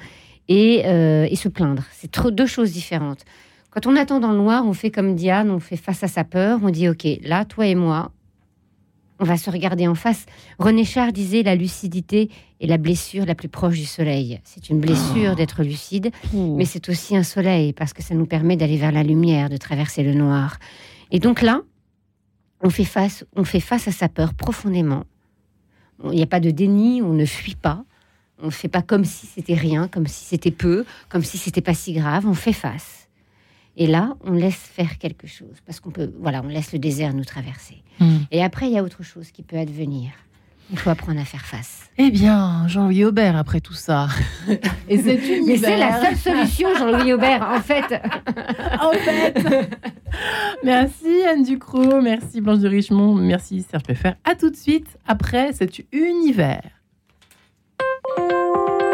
et, 0.49 0.83
euh, 0.87 1.27
et 1.31 1.37
se 1.37 1.49
plaindre. 1.49 1.83
C'est 1.93 2.11
deux 2.31 2.47
choses 2.47 2.73
différentes. 2.73 3.25
Quand 3.71 3.87
on 3.87 3.97
attend 3.97 4.19
dans 4.19 4.33
le 4.33 4.39
noir, 4.39 4.65
on 4.67 4.73
fait 4.73 4.91
comme 4.91 5.15
Diane, 5.15 5.51
on 5.51 5.61
fait 5.61 5.77
face 5.77 6.03
à 6.03 6.09
sa 6.09 6.25
peur, 6.25 6.61
on 6.63 6.71
dit, 6.71 6.89
OK, 6.89 7.07
là, 7.23 7.45
toi 7.45 7.67
et 7.67 7.75
moi, 7.75 8.13
on 9.21 9.25
va 9.25 9.37
se 9.37 9.51
regarder 9.51 9.89
en 9.89 9.95
face. 9.95 10.27
René 10.59 10.85
Char 10.85 11.13
disait 11.13 11.43
la 11.43 11.55
lucidité 11.55 12.31
est 12.61 12.67
la 12.67 12.79
blessure 12.79 13.27
la 13.27 13.35
plus 13.35 13.49
proche 13.49 13.77
du 13.79 13.85
soleil. 13.85 14.41
C'est 14.45 14.71
une 14.71 14.81
blessure 14.81 15.31
oh. 15.33 15.35
d'être 15.35 15.63
lucide, 15.63 16.11
mais 16.33 16.65
c'est 16.65 16.89
aussi 16.89 17.17
un 17.17 17.23
soleil 17.23 17.73
parce 17.73 17.93
que 17.93 18.03
ça 18.03 18.15
nous 18.15 18.27
permet 18.27 18.57
d'aller 18.57 18.77
vers 18.77 18.93
la 18.93 19.03
lumière, 19.03 19.49
de 19.49 19.57
traverser 19.57 20.03
le 20.03 20.15
noir. 20.15 20.59
Et 21.11 21.19
donc 21.19 21.43
là, 21.43 21.63
on 22.63 22.71
fait 22.71 22.85
face, 22.85 23.25
on 23.37 23.45
fait 23.45 23.61
face 23.61 23.89
à 23.89 23.93
sa 23.93 24.09
peur 24.09 24.35
profondément. 24.35 25.05
Il 26.05 26.11
n'y 26.11 26.23
a 26.23 26.27
pas 26.27 26.41
de 26.41 26.51
déni, 26.51 27.03
on 27.03 27.13
ne 27.13 27.25
fuit 27.25 27.57
pas. 27.57 27.85
On 28.41 28.47
ne 28.47 28.53
fait 28.53 28.69
pas 28.69 28.83
comme 28.83 29.05
si 29.05 29.27
c'était 29.27 29.55
rien, 29.55 29.89
comme 29.89 30.07
si 30.07 30.25
c'était 30.25 30.53
peu, 30.53 30.85
comme 31.09 31.25
si 31.25 31.39
c'était 31.39 31.61
pas 31.61 31.75
si 31.75 31.93
grave. 31.93 32.25
On 32.27 32.35
fait 32.35 32.53
face. 32.53 33.08
Et 33.81 33.87
là, 33.87 34.17
on 34.25 34.33
laisse 34.33 34.57
faire 34.57 34.99
quelque 34.99 35.29
chose 35.29 35.57
parce 35.65 35.79
qu'on 35.79 35.91
peut, 35.91 36.13
voilà, 36.21 36.43
on 36.45 36.49
laisse 36.49 36.73
le 36.73 36.81
désert 36.81 37.15
nous 37.15 37.25
traverser. 37.25 37.83
Hmm. 38.01 38.19
Et 38.33 38.43
après, 38.43 38.67
il 38.67 38.73
y 38.73 38.79
a 38.79 38.83
autre 38.83 39.05
chose 39.05 39.31
qui 39.31 39.43
peut 39.43 39.57
advenir. 39.57 40.11
Il 40.71 40.79
faut 40.79 40.91
apprendre 40.91 41.21
à 41.21 41.25
faire 41.25 41.47
face. 41.47 41.89
Eh 41.97 42.11
bien, 42.11 42.67
Jean-Louis 42.67 43.05
Aubert, 43.05 43.37
après 43.37 43.61
tout 43.61 43.75
ça. 43.75 44.09
Et 44.89 44.99
c'est 44.99 45.19
Mais 45.47 45.57
c'est 45.57 45.79
la 45.79 46.05
seule 46.05 46.17
solution, 46.17 46.69
Jean-Louis 46.77 47.13
Aubert, 47.15 47.43
en 47.43 47.61
fait. 47.61 47.85
en 48.81 48.93
fait. 48.93 49.71
Merci 50.65 51.23
Anne 51.31 51.45
Ducrot, 51.45 52.03
merci 52.03 52.41
Blanche 52.41 52.59
de 52.59 52.69
Richemont, 52.69 53.15
merci 53.15 53.63
Serge 53.63 53.85
Peffer. 53.85 54.13
À 54.25 54.35
tout 54.35 54.51
de 54.51 54.57
suite 54.57 54.99
après 55.07 55.53
cet 55.53 55.81
univers. 55.93 56.69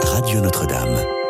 Radio 0.02 0.40
Notre-Dame. 0.40 1.23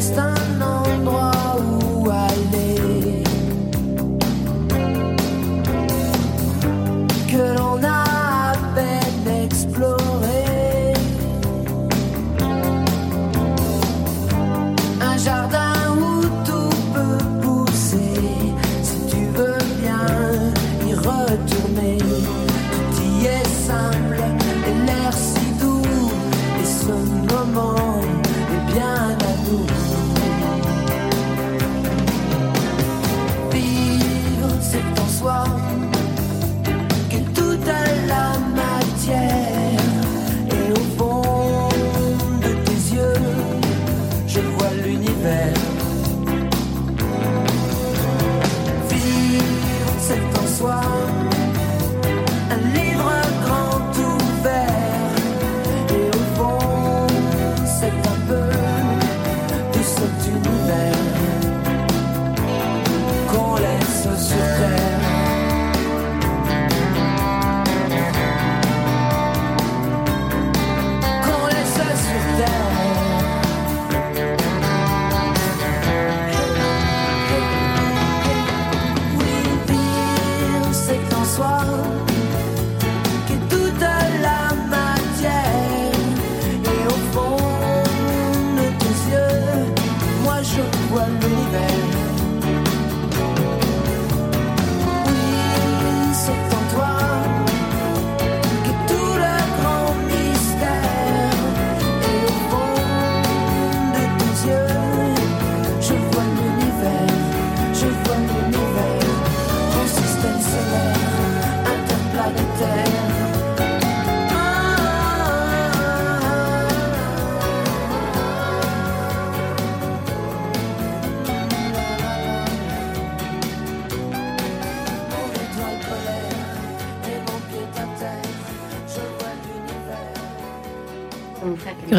están 0.00 0.39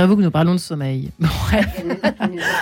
vous 0.08 0.16
que 0.16 0.22
nous 0.22 0.32
parlons 0.32 0.54
de 0.54 0.60
sommeil. 0.60 1.12
Bref. 1.20 1.84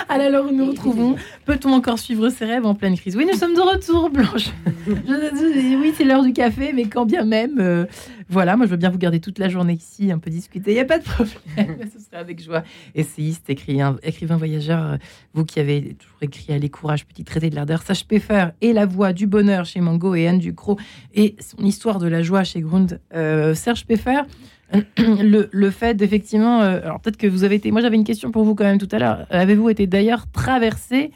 Alors, 0.08 0.52
nous 0.52 0.66
retrouvons. 0.66 1.16
Peut-on 1.44 1.72
encore 1.72 1.98
suivre 1.98 2.28
ses 2.28 2.44
rêves 2.44 2.66
en 2.66 2.74
pleine 2.74 2.96
crise? 2.96 3.16
Oui, 3.16 3.26
nous 3.30 3.38
sommes 3.38 3.54
de 3.54 3.60
retour, 3.60 4.10
Blanche. 4.10 4.50
oui, 4.86 5.92
c'est 5.96 6.04
l'heure 6.04 6.22
du 6.22 6.32
café, 6.32 6.72
mais 6.72 6.84
quand 6.84 7.06
bien 7.06 7.24
même. 7.24 7.58
Euh, 7.60 7.86
voilà, 8.28 8.56
moi, 8.56 8.66
je 8.66 8.70
veux 8.70 8.76
bien 8.76 8.90
vous 8.90 8.98
garder 8.98 9.18
toute 9.18 9.38
la 9.38 9.48
journée 9.48 9.72
ici, 9.72 10.12
un 10.12 10.18
peu 10.18 10.30
discuter. 10.30 10.70
Il 10.70 10.74
n'y 10.74 10.80
a 10.80 10.84
pas 10.84 10.98
de 10.98 11.04
problème. 11.04 11.88
Ce 11.92 11.98
serait 12.04 12.16
avec 12.16 12.42
joie. 12.42 12.62
Essayiste, 12.94 13.50
écrivain, 13.50 13.96
écrivain 14.04 14.36
voyageur, 14.36 14.84
euh, 14.84 14.96
vous 15.34 15.44
qui 15.44 15.58
avez 15.58 15.94
toujours 15.94 16.22
écrit 16.22 16.52
Allez, 16.52 16.68
courage, 16.68 17.06
petit 17.06 17.24
traité 17.24 17.50
de 17.50 17.56
l'ardeur, 17.56 17.82
Sage 17.82 18.06
Peffer 18.06 18.48
et 18.60 18.72
La 18.72 18.86
voix 18.86 19.12
du 19.12 19.26
bonheur 19.26 19.64
chez 19.64 19.80
Mango 19.80 20.14
et 20.14 20.28
Anne 20.28 20.38
Ducrot 20.38 20.78
et 21.14 21.34
son 21.40 21.64
histoire 21.64 21.98
de 21.98 22.06
la 22.06 22.22
joie 22.22 22.44
chez 22.44 22.60
Grund, 22.60 23.00
euh, 23.14 23.54
Serge 23.54 23.84
Peffer. 23.84 24.22
le, 24.98 25.48
le, 25.50 25.70
fait 25.70 25.94
d'effectivement. 25.94 26.62
Euh, 26.62 26.80
alors 26.82 27.00
peut-être 27.00 27.16
que 27.16 27.26
vous 27.26 27.44
avez 27.44 27.56
été. 27.56 27.70
Moi 27.70 27.80
j'avais 27.80 27.96
une 27.96 28.04
question 28.04 28.30
pour 28.30 28.44
vous 28.44 28.54
quand 28.54 28.64
même 28.64 28.78
tout 28.78 28.88
à 28.92 28.98
l'heure. 28.98 29.26
Avez-vous 29.30 29.68
été 29.68 29.86
d'ailleurs 29.86 30.30
traversé 30.30 31.10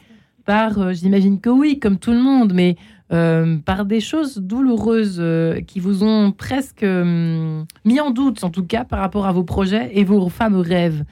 par, 0.45 0.79
euh, 0.79 0.93
j'imagine 0.93 1.39
que 1.39 1.49
oui, 1.49 1.79
comme 1.79 1.97
tout 1.97 2.11
le 2.11 2.21
monde, 2.21 2.53
mais 2.53 2.75
euh, 3.11 3.57
par 3.57 3.85
des 3.85 3.99
choses 3.99 4.37
douloureuses 4.37 5.23
qui 5.67 5.79
vous 5.79 6.03
ont 6.03 6.31
presque 6.31 6.83
mis 6.83 7.99
en 7.99 8.11
doute, 8.11 8.43
en 8.43 8.49
tout 8.49 8.65
cas, 8.65 8.83
par 8.83 8.99
rapport 8.99 9.25
à 9.25 9.31
vos 9.31 9.43
projets 9.43 9.91
et 9.93 10.03
vos 10.03 10.29
fameux 10.29 10.59
rêves, 10.59 11.03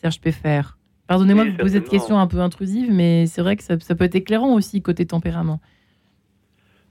Serge 0.00 0.20
Peffer? 0.20 0.62
Pardonnez-moi 1.06 1.46
de 1.46 1.50
vous 1.50 1.56
poser 1.56 1.78
cette 1.78 1.88
question 1.88 2.18
un 2.18 2.26
peu 2.26 2.40
intrusive, 2.40 2.92
mais 2.92 3.26
c'est 3.26 3.40
vrai 3.40 3.56
que 3.56 3.64
ça, 3.64 3.80
ça 3.80 3.94
peut 3.94 4.04
être 4.04 4.14
éclairant 4.14 4.52
aussi 4.54 4.82
côté 4.82 5.06
tempérament. 5.06 5.58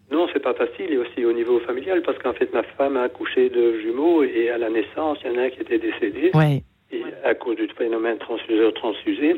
Non, 0.09 0.27
c'est 0.31 0.41
pas 0.41 0.53
facile, 0.53 0.91
et 0.91 0.97
aussi 0.97 1.25
au 1.25 1.33
niveau 1.33 1.59
familial, 1.59 2.01
parce 2.01 2.17
qu'en 2.19 2.33
fait, 2.33 2.53
ma 2.53 2.63
femme 2.63 2.95
a 2.95 3.03
accouché 3.03 3.49
de 3.49 3.79
jumeaux, 3.79 4.23
et 4.23 4.49
à 4.49 4.57
la 4.57 4.69
naissance, 4.69 5.17
il 5.23 5.31
y 5.31 5.35
en 5.35 5.37
a 5.37 5.43
un 5.43 5.49
qui 5.49 5.61
était 5.61 5.79
décédé, 5.79 6.31
et 6.91 7.03
à 7.25 7.35
cause 7.35 7.57
du 7.57 7.67
phénomène 7.67 8.17
transfuseur-transfusé, 8.17 9.35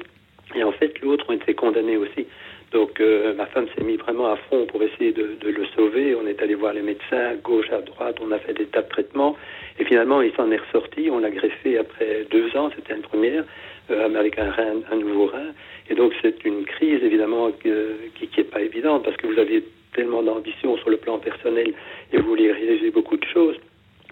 et 0.55 0.63
en 0.63 0.71
fait, 0.71 0.99
l'autre 1.01 1.25
ont 1.29 1.33
été 1.33 1.53
condamnés 1.53 1.97
aussi. 1.97 2.27
Donc 2.71 2.99
euh, 2.99 3.33
ma 3.33 3.47
femme 3.47 3.67
s'est 3.75 3.83
mise 3.83 3.97
vraiment 3.99 4.31
à 4.31 4.35
fond 4.35 4.65
pour 4.67 4.81
essayer 4.83 5.11
de, 5.11 5.37
le 5.41 5.65
sauver. 5.75 6.15
On 6.15 6.27
est 6.27 6.41
allé 6.41 6.53
voir 6.53 6.73
les 6.73 6.81
médecins 6.81 7.31
à 7.31 7.35
gauche, 7.35 7.71
à 7.71 7.81
droite, 7.81 8.17
on 8.21 8.31
a 8.31 8.39
fait 8.39 8.53
des 8.53 8.65
tas 8.65 8.83
de 8.83 8.89
traitements. 8.89 9.35
Et 9.79 9.85
finalement, 9.85 10.21
il 10.21 10.31
s'en 10.35 10.51
est 10.51 10.57
ressorti. 10.57 11.09
On 11.11 11.19
l'a 11.19 11.31
greffé 11.31 11.77
après 11.77 12.25
deux 12.29 12.55
ans, 12.55 12.69
c'était 12.75 12.93
une 12.93 13.01
première, 13.01 13.43
euh, 13.89 14.13
avec 14.15 14.37
un, 14.37 14.51
rein, 14.51 14.81
un 14.91 14.95
nouveau 14.97 15.27
rein. 15.27 15.51
Et 15.89 15.95
donc 15.95 16.13
c'est 16.21 16.45
une 16.45 16.63
crise 16.65 17.03
évidemment 17.03 17.51
qui 17.51 17.69
n'est 17.69 18.43
pas 18.43 18.61
évidente 18.61 19.03
parce 19.03 19.17
que 19.17 19.25
vous 19.25 19.39
aviez 19.39 19.63
tellement 19.93 20.23
d'ambition 20.23 20.77
sur 20.77 20.89
le 20.89 20.97
plan 20.97 21.19
personnel 21.19 21.73
et 22.11 22.17
vous 22.17 22.27
vouliez 22.27 22.51
réaliser 22.51 22.91
beaucoup 22.91 23.17
de 23.17 23.25
choses. 23.25 23.57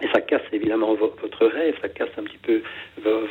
Et 0.01 0.07
ça 0.13 0.21
casse 0.21 0.43
évidemment 0.53 0.93
votre 0.93 1.47
rêve, 1.47 1.75
ça 1.81 1.89
casse 1.89 2.09
un 2.17 2.23
petit 2.23 2.37
peu 2.37 2.61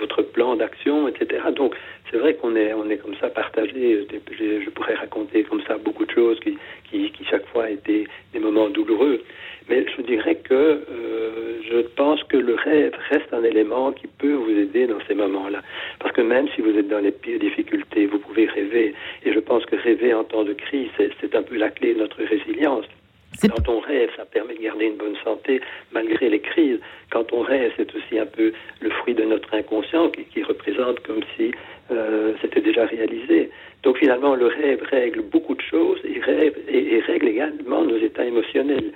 votre 0.00 0.22
plan 0.22 0.56
d'action, 0.56 1.06
etc. 1.06 1.44
Donc 1.54 1.76
c'est 2.10 2.18
vrai 2.18 2.34
qu'on 2.34 2.56
est, 2.56 2.72
on 2.74 2.88
est 2.90 2.96
comme 2.96 3.14
ça 3.20 3.28
partagé. 3.28 4.06
Je 4.30 4.70
pourrais 4.70 4.94
raconter 4.94 5.44
comme 5.44 5.62
ça 5.62 5.76
beaucoup 5.78 6.04
de 6.04 6.10
choses 6.10 6.40
qui, 6.40 6.58
qui, 6.90 7.10
qui 7.12 7.24
chaque 7.24 7.46
fois 7.46 7.70
étaient 7.70 8.06
des 8.32 8.38
moments 8.40 8.68
douloureux. 8.68 9.22
Mais 9.68 9.84
je 9.96 10.02
dirais 10.02 10.36
que 10.36 10.54
euh, 10.54 11.60
je 11.68 11.80
pense 11.96 12.22
que 12.24 12.36
le 12.36 12.54
rêve 12.54 12.94
reste 13.10 13.32
un 13.32 13.42
élément 13.42 13.92
qui 13.92 14.06
peut 14.06 14.34
vous 14.34 14.50
aider 14.50 14.86
dans 14.86 15.00
ces 15.08 15.14
moments-là. 15.14 15.62
Parce 15.98 16.12
que 16.12 16.20
même 16.20 16.48
si 16.54 16.60
vous 16.60 16.76
êtes 16.76 16.88
dans 16.88 17.00
les 17.00 17.10
pires 17.10 17.40
difficultés, 17.40 18.06
vous 18.06 18.18
pouvez 18.18 18.46
rêver. 18.46 18.94
Et 19.24 19.32
je 19.32 19.38
pense 19.40 19.64
que 19.66 19.74
rêver 19.76 20.14
en 20.14 20.22
temps 20.22 20.44
de 20.44 20.52
crise, 20.52 20.88
c'est 21.20 21.34
un 21.34 21.42
peu 21.42 21.56
la 21.56 21.70
clé 21.70 21.94
de 21.94 22.00
notre 22.00 22.22
résilience. 22.22 22.86
Quand 23.42 23.68
on 23.68 23.80
rêve, 23.80 24.10
ça 24.16 24.24
permet 24.24 24.54
de 24.54 24.62
garder 24.62 24.86
une 24.86 24.96
bonne 24.96 25.16
santé 25.24 25.60
malgré 25.92 26.28
les 26.28 26.40
crises. 26.40 26.78
Quand 27.10 27.32
on 27.32 27.40
rêve, 27.40 27.72
c'est 27.76 27.94
aussi 27.94 28.18
un 28.18 28.26
peu 28.26 28.52
le 28.80 28.90
fruit 28.90 29.14
de 29.14 29.24
notre 29.24 29.52
inconscient 29.54 30.10
qui, 30.10 30.42
représente 30.42 31.00
comme 31.00 31.22
si 31.36 31.52
euh, 31.90 32.34
c'était 32.40 32.60
déjà 32.60 32.86
réalisé. 32.86 33.50
Donc 33.82 33.98
finalement, 33.98 34.34
le 34.34 34.46
rêve 34.46 34.82
règle 34.90 35.22
beaucoup 35.22 35.54
de 35.54 35.62
choses 35.62 36.00
et, 36.04 36.20
règle 36.20 37.28
également 37.28 37.84
nos 37.84 37.98
états 37.98 38.24
émotionnels. 38.24 38.92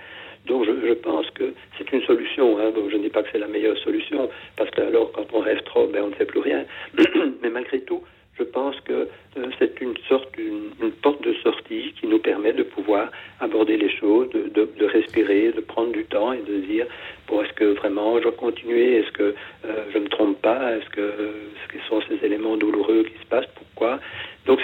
Donc 0.46 0.64
je, 0.64 0.92
pense 0.94 1.30
que 1.30 1.52
c'est 1.76 1.92
une 1.92 2.02
solution. 2.02 2.58
Hein. 2.58 2.72
Je 2.90 2.96
ne 2.96 3.02
dis 3.02 3.10
pas 3.10 3.22
que 3.22 3.28
c'est 3.30 3.38
la 3.38 3.46
meilleure 3.46 3.76
solution, 3.78 4.28
parce 4.56 4.70
que 4.70 4.80
alors 4.80 5.12
quand 5.12 5.26
on 5.32 5.40
rêve 5.40 5.62
trop, 5.64 5.86
ben, 5.86 6.02
on 6.04 6.08
ne 6.08 6.14
fait 6.14 6.24
plus 6.24 6.40
rien. 6.40 6.64
Mais 7.42 7.50
malgré 7.50 7.80
tout, 7.82 8.02
je 8.40 8.44
pense 8.44 8.74
que 8.80 9.08
euh, 9.36 9.46
c'est 9.58 9.80
une 9.80 9.94
sorte, 10.08 10.30
une, 10.38 10.90
porte 11.02 11.22
de 11.22 11.34
sortie 11.34 11.92
qui 12.00 12.06
nous 12.06 12.18
permet 12.18 12.52
de 12.52 12.62
pouvoir 12.62 13.10
aborder 13.38 13.76
les 13.76 13.90
choses, 13.90 14.28
de, 14.30 14.84
respirer, 14.84 15.52
de 15.52 15.60
prendre 15.60 15.92
du 15.92 16.04
temps 16.04 16.32
et 16.32 16.42
de 16.42 16.56
dire 16.60 16.86
bon, 17.28 17.42
est-ce 17.42 17.52
que 17.52 17.64
vraiment 17.80 18.16
je 18.18 18.22
dois 18.24 18.32
continuer? 18.32 18.96
Est-ce 18.96 19.12
que 19.12 19.34
euh, 19.64 19.84
je 19.92 19.98
ne 19.98 20.04
me 20.04 20.08
trompe 20.08 20.40
pas? 20.40 20.76
Est-ce 20.76 20.88
que 20.90 21.08
ce 21.72 21.88
sont 21.88 22.00
ces 22.08 22.24
éléments 22.24 22.56
douloureux 22.56 23.04
qui 23.04 23.18
se 23.22 23.26
passent? 23.26 23.52
Pourquoi? 23.54 24.00
Donc 24.46 24.58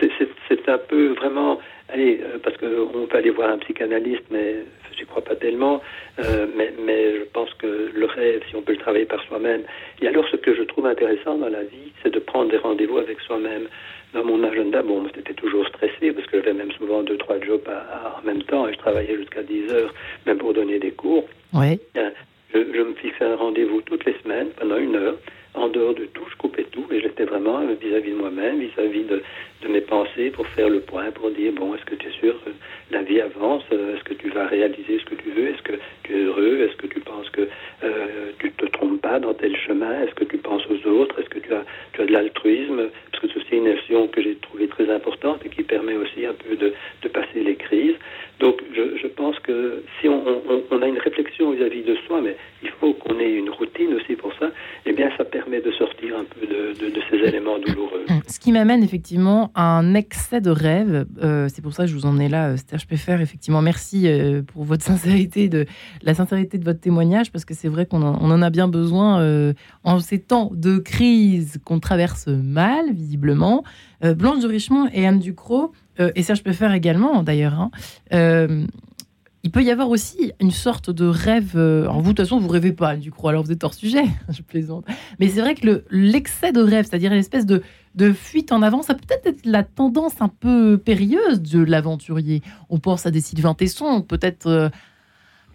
c'est 0.49 0.68
un 0.68 0.79
peu 0.79 1.09
vraiment, 1.09 1.61
allez, 1.89 2.20
euh, 2.22 2.39
parce 2.43 2.57
qu'on 2.57 3.07
peut 3.07 3.16
aller 3.16 3.30
voir 3.30 3.51
un 3.51 3.59
psychanalyste, 3.59 4.24
mais 4.30 4.57
je 4.93 5.01
n'y 5.01 5.07
crois 5.07 5.22
pas 5.22 5.37
tellement, 5.37 5.82
mais, 6.18 6.72
mais, 6.84 7.18
je 7.18 7.24
pense 7.24 7.53
que 7.55 7.91
le 7.95 8.07
rêve, 8.07 8.43
si 8.49 8.57
on 8.57 8.62
peut 8.62 8.72
le 8.72 8.78
travailler 8.78 9.05
par 9.05 9.22
soi-même. 9.24 9.62
Et 10.01 10.09
alors, 10.09 10.26
ce 10.30 10.37
que 10.37 10.55
je 10.55 10.62
trouve 10.62 10.87
intéressant 10.87 11.37
dans 11.37 11.51
la 11.51 11.62
vie, 11.64 11.93
c'est 12.03 12.12
de 12.12 12.18
prendre 12.18 12.51
des 12.51 12.57
rendez-vous 12.57 12.97
avec 12.97 13.20
soi-même 13.20 13.68
dans 14.14 14.24
mon 14.24 14.43
agenda, 14.45 14.82
bon, 14.82 15.07
c'était 15.14 15.34
toujours 15.34 15.66
stressé 15.68 16.12
parce 16.12 16.26
que 16.28 16.39
j'avais 16.39 16.55
même 16.55 16.72
souvent 16.72 17.03
deux, 17.03 17.18
trois 17.18 17.39
jobs 17.41 17.68
en 17.68 18.26
même 18.26 18.43
temps 18.43 18.66
et 18.66 18.72
je 18.72 18.78
travaillais 18.78 19.16
jusqu'à 19.16 19.43
10 19.43 19.70
heures, 19.70 19.93
même 20.24 20.39
pour 20.39 20.55
donner 20.55 20.78
des 20.78 20.93
cours. 20.93 21.28
Oui. 21.53 21.78
Je, 21.95 22.61
je 22.72 22.80
me 22.80 22.95
fixais 22.95 23.24
un 23.24 23.37
rendez-vous 23.37 23.82
toutes 23.82 24.05
les 24.07 24.16
semaines 24.22 24.49
pendant 24.59 24.76
une 24.76 24.97
heure 24.97 25.16
en 25.57 25.68
dehors 25.68 25.94
de 25.94 26.04
tout, 26.07 26.24
je 26.30 26.36
coupais 26.36 26.64
tout 26.70 26.86
et 26.90 27.00
j'étais 27.00 27.24
vraiment 27.24 27.61
vis-à-vis 27.80 28.11
de 28.11 28.16
moi-même, 28.16 28.61
vis-à-vis 28.61 29.04
de, 29.04 29.22
mes 29.68 29.80
pensées 29.80 30.30
pour 30.30 30.46
faire 30.48 30.68
le 30.68 30.78
point, 30.80 31.11
pour 31.11 31.30
dire 31.30 31.52
bon, 31.52 31.74
est-ce 31.74 31.84
que 31.84 31.96
tu 31.96 32.07
es 32.07 32.12
sûr 32.12 32.34
que 32.44 32.50
la 32.94 33.02
vie 33.02 33.20
avance 33.20 33.64
Est-ce 33.72 34.04
que 34.04 34.14
tu 34.14 34.28
vas 34.30 34.46
réaliser 34.46 35.00
ce 35.00 35.04
que 35.04 35.16
tu 35.16 35.30
veux 35.30 35.48
Est-ce 35.48 35.62
que 35.62 35.72
tu 36.04 36.14
es 36.14 36.22
heureux 36.22 36.61
Est-ce 36.61 36.76
que 36.76 36.86
tu 36.86 37.00
penses 37.00 37.28
que 37.30 37.48
euh, 37.82 38.30
tu 38.38 38.52
te 38.52 38.66
trompes 38.66 39.00
pas 39.00 39.18
dans 39.18 39.34
tel 39.34 39.57
chemin 39.57 40.02
Est-ce 40.02 40.14
que 40.14 40.24
tu 40.24 40.38
penses 40.38 40.62
aux 40.70 40.88
autres 40.88 41.18
Est-ce 41.18 41.30
que 41.30 41.40
tu 41.40 41.52
as, 41.52 41.64
tu 41.94 42.00
as 42.02 42.07
de 42.07 42.12
l'altruisme 42.12 42.90
Parce 43.11 43.32
que 43.32 43.40
c'est 43.48 43.57
une 43.57 43.64
notion 43.64 44.09
que 44.09 44.22
j'ai 44.22 44.36
trouvée 44.36 44.68
très 44.68 44.90
importante 44.90 45.44
et 45.44 45.48
qui 45.48 45.62
permet 45.62 45.96
aussi 45.96 46.26
un 46.26 46.34
peu 46.34 46.57
de, 46.57 46.72
passer 47.09 47.40
les 47.40 47.54
crises. 47.54 47.94
Donc 48.40 48.61
je, 48.74 49.07
pense 49.07 49.38
que 49.40 49.82
si 50.00 50.09
on, 50.09 50.82
a 50.82 50.86
une 50.86 50.98
réflexion 50.98 51.52
vis-à-vis 51.52 51.82
de 51.82 51.94
soi, 52.07 52.20
mais 52.20 52.36
il 52.62 52.68
faut 52.68 52.92
qu'on 52.92 53.18
ait 53.18 53.32
une 53.32 53.48
routine 53.48 53.94
aussi 53.94 54.16
pour 54.16 54.34
ça, 54.34 54.50
eh 54.84 54.92
bien 54.92 55.11
ça 55.16 55.24
permet 55.24 55.45
de 55.51 55.70
sortir 55.78 56.16
un 56.18 56.24
peu 56.24 56.47
de, 56.47 56.74
ces 57.09 57.16
éléments 57.28 57.59
douloureux. 57.59 58.05
Ce 58.26 58.40
qui 58.40 58.51
m'amène 58.51 58.82
effectivement 58.82 59.53
à 59.55 59.78
un 59.78 59.94
excès 59.94 60.40
de 60.40 60.51
rêve. 60.51 61.07
Euh, 61.22 61.49
c'est 61.53 61.62
pour 61.62 61.72
ça 61.72 61.84
que 61.84 61.90
je 61.90 61.94
vous 61.94 62.05
en 62.05 62.18
ai 62.18 62.28
là, 62.28 62.49
euh, 62.49 62.57
Serge 62.57 62.86
Peffer. 62.86 63.18
Effectivement, 63.20 63.62
merci 63.62 64.09
euh, 64.09 64.42
pour 64.42 64.64
votre 64.64 64.84
sincérité, 64.92 65.49
de 65.49 65.64
la 66.03 66.14
sincérité 66.14 66.59
de 66.59 66.64
votre 66.64 66.80
témoignage, 66.80 67.30
parce 67.30 67.44
que 67.44 67.55
c'est 67.55 67.68
vrai 67.68 67.86
qu'on 67.86 68.03
en, 68.03 68.42
a 68.42 68.51
bien 68.51 68.66
besoin 68.68 69.55
en 69.84 70.01
ces 70.01 70.18
temps 70.18 70.51
de 70.53 70.78
crise 70.78 71.59
qu'on 71.64 71.80
traverse 71.80 72.26
mal, 72.26 72.92
visiblement. 72.92 73.62
Blanche 74.03 74.40
de 74.40 74.49
Richemont 74.49 74.88
et 74.92 75.07
Anne 75.07 75.20
Ducrot, 75.20 75.72
et 75.99 76.22
Serge 76.22 76.42
Peffer 76.42 76.68
également 76.74 77.22
d'ailleurs, 77.22 77.55
hein, 77.55 77.70
il 79.47 79.53
peut 79.53 79.62
y 79.62 79.70
avoir 79.70 79.90
aussi 79.90 80.32
une 80.40 80.51
sorte 80.51 80.90
de 80.90 81.07
rêve. 81.07 81.53
Euh, 81.55 81.82
alors 81.82 82.01
vous, 82.01 82.12
de 82.12 82.16
toute 82.16 82.26
façon, 82.26 82.40
vous 82.40 82.49
rêvez 82.49 82.72
pas, 82.72 82.97
du 82.97 83.12
coup, 83.12 83.28
alors 83.28 83.44
vous 83.44 83.53
êtes 83.53 83.62
hors 83.62 83.74
sujet, 83.74 84.03
je 84.28 84.42
plaisante. 84.42 84.84
Mais 85.20 85.28
c'est 85.28 85.40
vrai 85.40 85.55
que 85.55 85.84
l'excès 85.88 86.51
de 86.51 86.61
rêve, 86.61 86.84
c'est-à-dire 86.84 87.12
l'espèce 87.12 87.47
de, 87.47 87.62
de 87.94 88.12
fuite 88.12 88.51
en 88.51 88.61
avant, 88.61 88.82
ça 88.82 88.94
peut 88.94 89.05
peut-être 89.07 89.26
être 89.26 89.47
la 89.47 89.62
tendance 89.62 90.14
un 90.18 90.26
peu 90.26 90.78
périlleuse 90.78 91.40
de 91.42 91.62
l'aventurier. 91.62 92.42
On 92.70 92.80
pense 92.80 93.07
à 93.07 93.12
des 93.12 93.20
Sylvain 93.20 93.55
Tesson, 93.55 94.03
peut-être 94.03 94.49
euh, 94.49 94.68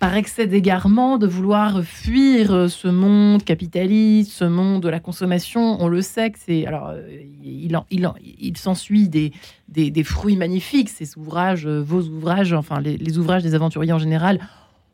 par 0.01 0.15
excès 0.15 0.47
d'égarement, 0.47 1.19
de 1.19 1.27
vouloir 1.27 1.83
fuir 1.83 2.51
euh, 2.51 2.67
ce 2.67 2.87
monde 2.87 3.43
capitaliste, 3.43 4.31
ce 4.31 4.45
monde 4.45 4.81
de 4.81 4.89
la 4.89 4.99
consommation. 4.99 5.77
On 5.79 5.87
le 5.87 6.01
sait 6.01 6.31
que 6.31 6.39
c'est. 6.39 6.65
Alors, 6.65 6.87
euh, 6.89 7.07
il, 7.43 7.79
il, 7.91 8.09
il 8.39 8.57
s'ensuit 8.57 9.09
des, 9.09 9.31
des, 9.69 10.03
fruits 10.03 10.37
magnifiques, 10.37 10.89
ces 10.89 11.15
ouvrages, 11.19 11.67
euh, 11.67 11.83
vos 11.83 12.01
ouvrages, 12.01 12.51
enfin, 12.51 12.81
les, 12.81 13.17
ouvrages 13.19 13.43
des 13.43 13.53
aventuriers 13.53 13.93
en 13.93 13.99
général. 13.99 14.39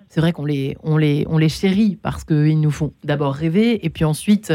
C'est 0.10 0.20
vrai 0.20 0.34
qu'on 0.34 0.44
les, 0.44 0.76
on 0.84 0.98
les, 0.98 1.26
on 1.30 1.38
les 1.38 1.48
chérit 1.48 1.96
parce 1.96 2.26
qu'ils 2.26 2.60
nous 2.60 2.72
font 2.72 2.92
d'abord 3.06 3.34
rêver 3.34 3.86
et 3.86 3.90
puis 3.90 4.04
ensuite 4.04 4.52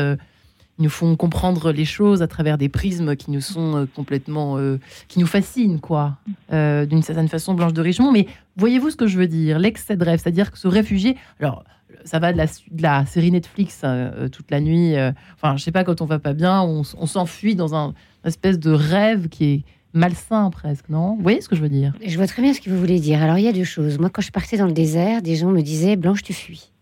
nous 0.78 0.90
font 0.90 1.16
comprendre 1.16 1.72
les 1.72 1.84
choses 1.84 2.22
à 2.22 2.26
travers 2.26 2.58
des 2.58 2.68
prismes 2.68 3.16
qui 3.16 3.30
nous 3.30 3.40
sont 3.40 3.76
euh, 3.76 3.86
complètement, 3.86 4.58
euh, 4.58 4.78
qui 5.08 5.18
nous 5.18 5.26
fascinent, 5.26 5.78
quoi, 5.78 6.18
euh, 6.52 6.86
d'une 6.86 7.02
certaine 7.02 7.28
façon, 7.28 7.54
Blanche 7.54 7.72
de 7.72 7.80
Richemont. 7.80 8.12
Mais 8.12 8.26
voyez-vous 8.56 8.90
ce 8.90 8.96
que 8.96 9.06
je 9.06 9.18
veux 9.18 9.26
dire? 9.26 9.58
L'excès 9.58 9.96
de 9.96 10.04
rêve, 10.04 10.20
c'est-à-dire 10.20 10.50
que 10.50 10.58
se 10.58 10.68
réfugier. 10.68 11.16
Alors, 11.40 11.64
ça 12.04 12.18
va 12.18 12.32
de 12.32 12.38
la, 12.80 13.06
série 13.06 13.30
Netflix 13.30 13.84
toute 14.32 14.50
la 14.50 14.60
nuit. 14.60 14.94
enfin, 15.34 15.56
je 15.56 15.62
sais 15.62 15.70
pas, 15.70 15.84
quand 15.84 16.00
on 16.00 16.06
va 16.06 16.18
pas 16.18 16.32
bien, 16.32 16.60
on, 16.62 16.82
s'enfuit 16.82 17.54
dans 17.54 17.76
un 17.76 17.94
espèce 18.24 18.58
de 18.58 18.72
rêve 18.72 19.28
qui 19.28 19.44
est 19.44 19.64
malsain 19.92 20.50
presque, 20.50 20.88
non? 20.88 21.14
Vous 21.14 21.22
voyez 21.22 21.40
ce 21.40 21.48
que 21.48 21.54
je 21.54 21.60
veux 21.60 21.68
dire? 21.68 21.92
Je 22.04 22.16
vois 22.16 22.26
très 22.26 22.42
bien 22.42 22.54
ce 22.54 22.60
que 22.60 22.70
vous 22.70 22.78
voulez 22.78 22.98
dire. 22.98 23.22
Alors, 23.22 23.38
il 23.38 23.44
y 23.44 23.48
a 23.48 23.52
deux 23.52 23.62
choses. 23.62 23.98
Moi, 23.98 24.10
quand 24.10 24.22
je 24.22 24.32
partais 24.32 24.56
dans 24.56 24.66
le 24.66 24.72
désert, 24.72 25.22
des 25.22 25.36
gens 25.36 25.50
me 25.50 25.60
disaient 25.60 25.94
Blanche, 25.94 26.22
tu 26.22 26.32
fuis. 26.32 26.72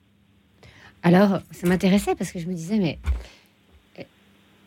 Alors, 1.02 1.40
ça 1.50 1.66
m'intéressait 1.66 2.14
parce 2.14 2.30
que 2.30 2.38
je 2.38 2.46
me 2.46 2.54
disais, 2.54 2.78
mais 2.78 2.98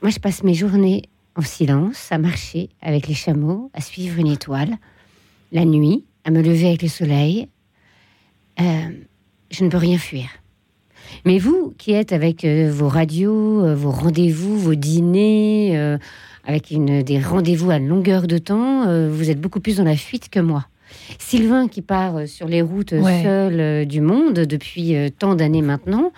moi, 0.04 0.10
je 0.10 0.20
passe 0.20 0.43
mes 0.43 0.54
journées 0.54 1.04
en 1.38 1.41
silence, 1.41 2.12
à 2.12 2.18
marcher 2.18 2.68
avec 2.82 3.08
les 3.08 3.14
chameaux, 3.14 3.72
à 3.74 3.80
suivre 3.80 4.20
une 4.20 4.28
étoile, 4.28 4.76
la 5.54 5.64
nuit, 5.64 6.04
à 6.26 6.30
me 6.30 6.41
lever 6.41 6.68
avec 6.68 6.82
le 6.82 6.89
soleil. 6.89 7.47
Euh, 8.60 8.64
je 9.49 9.64
ne 9.64 9.70
peux 9.70 9.78
rien 9.78 9.97
fuir. 9.97 10.26
Mais 11.26 11.39
vous, 11.39 11.74
qui 11.78 11.93
êtes 11.93 12.12
avec 12.12 12.43
euh, 12.43 12.70
vos 12.70 12.89
radios, 12.89 13.64
euh, 13.64 13.76
vos 13.76 13.91
rendez-vous, 13.91 14.60
vos 14.60 14.76
dîners, 14.76 15.97
avec 16.43 16.72
une, 16.72 17.01
des 17.01 17.20
rendez-vous 17.20 17.72
à 17.72 17.80
longueur 17.80 18.28
de 18.28 18.38
temps, 18.38 19.08
vous 19.10 19.30
êtes 19.30 19.39
beaucoup 19.39 19.62
plus 19.62 19.78
dans 19.78 19.86
la 19.86 19.95
fuite 19.95 20.28
que 20.28 20.41
moi. 20.41 20.68
Sylvain, 21.18 21.70
qui 21.70 21.82
part 21.82 22.28
sur 22.28 22.47
les 22.47 22.62
routes 22.62 22.93
seul 23.24 23.88
du 23.88 24.01
monde 24.01 24.39
depuis 24.39 24.95
tant 25.18 25.36
d'années 25.36 25.62
maintenant, 25.62 26.12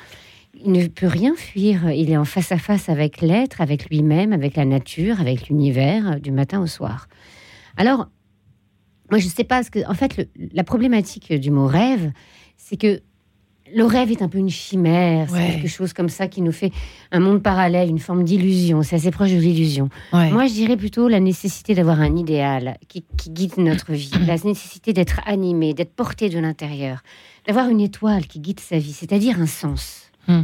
il 0.63 0.71
ne 0.71 0.87
peut 0.87 1.07
rien 1.07 1.35
fuir. 1.35 1.91
Il 1.91 2.09
est 2.09 2.17
en 2.17 2.25
face 2.25 2.51
à 2.51 2.57
face 2.57 2.89
avec 2.89 3.21
l'être, 3.21 3.61
avec 3.61 3.89
lui-même, 3.89 4.33
avec 4.33 4.55
la 4.55 4.65
nature, 4.65 5.19
avec 5.19 5.49
l'univers, 5.49 6.19
du 6.19 6.31
matin 6.31 6.61
au 6.61 6.67
soir. 6.67 7.07
Alors, 7.77 8.07
moi, 9.11 9.19
je 9.19 9.25
ne 9.25 9.31
sais 9.31 9.43
pas 9.43 9.63
ce 9.63 9.71
que. 9.71 9.87
En 9.87 9.93
fait, 9.93 10.29
la 10.53 10.63
problématique 10.63 11.33
du 11.33 11.51
mot 11.51 11.67
rêve, 11.67 12.11
c'est 12.57 12.77
que 12.77 13.01
le 13.73 13.83
rêve 13.83 14.11
est 14.11 14.21
un 14.21 14.29
peu 14.29 14.37
une 14.37 14.49
chimère, 14.49 15.27
c'est 15.29 15.53
quelque 15.53 15.67
chose 15.67 15.93
comme 15.93 16.09
ça 16.09 16.27
qui 16.27 16.41
nous 16.41 16.51
fait 16.51 16.71
un 17.11 17.19
monde 17.19 17.41
parallèle, 17.41 17.89
une 17.89 17.99
forme 17.99 18.23
d'illusion. 18.23 18.83
C'est 18.83 18.95
assez 18.95 19.11
proche 19.11 19.31
de 19.31 19.37
l'illusion. 19.37 19.89
Moi, 20.11 20.47
je 20.47 20.53
dirais 20.53 20.77
plutôt 20.77 21.07
la 21.07 21.19
nécessité 21.19 21.73
d'avoir 21.73 21.99
un 21.99 22.15
idéal 22.15 22.77
qui, 22.87 23.03
guide 23.27 23.57
notre 23.57 23.93
vie, 23.93 24.11
la 24.27 24.37
nécessité 24.37 24.93
d'être 24.93 25.19
animé, 25.25 25.73
d'être 25.73 25.93
porté 25.93 26.29
de 26.29 26.39
l'intérieur, 26.39 27.01
d'avoir 27.47 27.69
une 27.69 27.81
étoile 27.81 28.27
qui 28.27 28.39
guide 28.39 28.59
sa 28.59 28.77
vie, 28.77 28.93
c'est-à-dire 28.93 29.39
un 29.39 29.47
sens. 29.47 30.04
Hmm. 30.27 30.43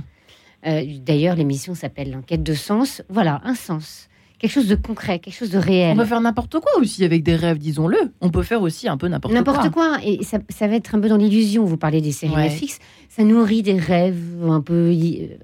Euh, 0.67 0.83
d'ailleurs, 1.03 1.35
l'émission 1.35 1.73
s'appelle 1.73 2.11
L'enquête 2.11 2.43
de 2.43 2.53
sens. 2.53 3.01
Voilà, 3.09 3.41
un 3.43 3.55
sens. 3.55 4.07
quelque 4.37 4.51
chose 4.51 4.67
de 4.67 4.75
concret, 4.75 5.19
quelque 5.19 5.35
chose 5.35 5.51
de 5.51 5.57
réel. 5.57 5.93
On 5.93 6.01
peut 6.01 6.05
faire 6.05 6.21
n'importe 6.21 6.59
quoi 6.59 6.71
aussi 6.79 7.03
avec 7.03 7.23
des 7.23 7.35
rêves, 7.35 7.57
disons-le. 7.57 7.97
On 8.21 8.29
peut 8.29 8.43
faire 8.43 8.61
aussi 8.61 8.87
un 8.87 8.97
peu 8.97 9.07
n'importe 9.07 9.33
quoi. 9.33 9.39
N'importe 9.39 9.69
quoi. 9.71 9.97
Et 10.03 10.23
ça, 10.23 10.67
va 10.67 10.75
être 10.75 10.95
un 10.95 10.99
peu 10.99 11.09
dans 11.09 11.17
l'illusion. 11.17 11.63
Vous 11.65 11.77
parlez 11.77 12.01
des 12.01 12.11
séries 12.11 12.49
fixes. 12.49 12.79
Ça 13.09 13.23
nourrit 13.23 13.61
des 13.63 13.77
rêves 13.77 14.43
un 14.47 14.61
peu. 14.61 14.95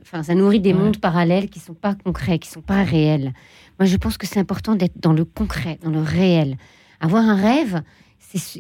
Enfin, 0.02 0.24
ça 0.24 0.36
nourrit 0.36 0.60
des 0.60 0.74
mondes 0.74 0.98
parallèles 0.98 1.50
qui 1.50 1.60
sont 1.60 1.74
pas 1.74 1.96
concrets, 1.96 2.40
qui 2.40 2.50
sont 2.50 2.62
pas 2.62 2.84
réels. 2.84 3.34
Moi, 3.80 3.86
je 3.86 3.98
pense 3.98 4.18
que 4.18 4.26
c'est 4.26 4.40
important 4.40 4.76
d'être 4.76 5.00
dans 5.00 5.14
le 5.14 5.26
concret, 5.26 5.78
dans 5.84 5.92
le 5.92 6.02
réel. 6.02 6.58
Avoir 7.00 7.24
un 7.24 7.36
rêve, 7.36 7.84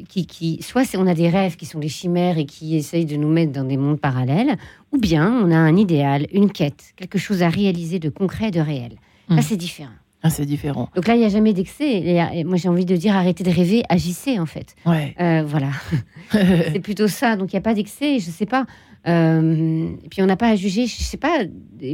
qui, 0.08 0.26
qui, 0.26 0.62
soit 0.62 0.84
on 0.96 1.08
a 1.08 1.14
des 1.14 1.30
rêves 1.30 1.56
qui 1.56 1.66
sont 1.66 1.80
des 1.80 1.90
chimères 1.90 2.38
et 2.38 2.46
qui 2.46 2.76
essayent 2.76 3.06
de 3.06 3.18
nous 3.18 3.30
mettre 3.30 3.52
dans 3.52 3.66
des 3.66 3.78
mondes 3.78 4.00
parallèles, 4.00 4.56
ou 4.92 4.98
bien 4.98 5.32
on 5.44 5.52
a 5.52 5.58
un 5.58 5.76
idéal, 5.76 6.28
une 6.32 6.52
quête, 6.52 6.94
quelque 6.96 7.18
chose 7.18 7.44
à 7.44 7.50
réaliser 7.50 8.00
de 8.00 8.10
concret, 8.10 8.52
de 8.52 8.60
réel. 8.60 8.94
Ça, 9.30 9.36
hmm. 9.36 9.42
c'est 9.42 9.58
différent. 9.58 9.92
Ah, 10.24 10.30
c'est 10.30 10.46
différent. 10.46 10.90
Donc 10.96 11.08
là, 11.08 11.16
il 11.16 11.20
n'y 11.20 11.26
a 11.26 11.30
jamais 11.30 11.54
d'excès. 11.54 12.44
Moi, 12.46 12.58
j'ai 12.58 12.70
envie 12.70 12.86
de 12.86 12.96
dire 12.96 13.16
arrêtez 13.16 13.44
de 13.44 13.52
rêver, 13.52 13.84
agissez 13.88 14.40
en 14.40 14.46
fait. 14.46 14.76
Ouais. 14.86 15.16
Euh, 15.22 15.44
voilà. 15.46 15.70
c'est 16.32 16.82
plutôt 16.82 17.08
ça. 17.08 17.36
Donc 17.36 17.54
il 17.54 17.56
n'y 17.56 17.60
a 17.60 17.62
pas 17.62 17.76
d'excès. 17.76 18.20
Je 18.20 18.28
ne 18.28 18.32
sais 18.32 18.48
pas. 18.48 18.66
Euh, 19.08 19.90
et 20.04 20.10
puis 20.10 20.22
on 20.22 20.26
n'a 20.26 20.36
pas 20.36 20.50
à 20.50 20.56
juger, 20.56 20.88
je 20.88 21.02
sais 21.02 21.18
pas, 21.18 21.40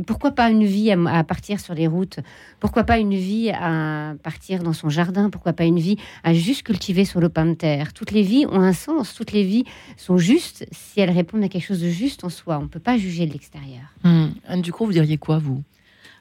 pourquoi 0.07 0.31
pas 0.31 0.49
une 0.49 0.65
vie 0.65 0.91
à, 0.91 1.23
partir 1.23 1.59
sur 1.59 1.73
les 1.73 1.87
routes? 1.87 2.19
Pourquoi 2.59 2.83
pas 2.83 2.97
une 2.97 3.15
vie 3.15 3.51
à 3.51 4.15
partir 4.23 4.63
dans 4.63 4.73
son 4.73 4.89
jardin? 4.89 5.29
Pourquoi 5.29 5.53
pas 5.53 5.65
une 5.65 5.79
vie 5.79 5.97
à 6.23 6.33
juste 6.33 6.63
cultiver 6.63 7.05
sur 7.05 7.19
le 7.19 7.29
pain 7.29 7.45
de 7.45 7.53
terre? 7.53 7.93
Toutes 7.93 8.11
les 8.11 8.23
vies 8.23 8.45
ont 8.47 8.61
un 8.61 8.73
sens, 8.73 9.13
toutes 9.13 9.31
les 9.31 9.43
vies 9.43 9.65
sont 9.97 10.17
justes. 10.17 10.65
Si 10.71 10.99
elles 10.99 11.11
répondent 11.11 11.43
à 11.43 11.49
quelque 11.49 11.65
chose 11.65 11.81
de 11.81 11.89
juste 11.89 12.23
en 12.23 12.29
soi. 12.29 12.57
On 12.59 12.63
ne 12.63 12.67
peut 12.67 12.79
pas 12.79 12.97
juger 12.97 13.25
de 13.25 13.33
l'extérieur. 13.33 13.83
Hmm. 14.03 14.29
Anne 14.47 14.61
Ducrot, 14.61 14.85
vous 14.85 14.93
diriez 14.93 15.17
quoi, 15.17 15.37
vous? 15.37 15.61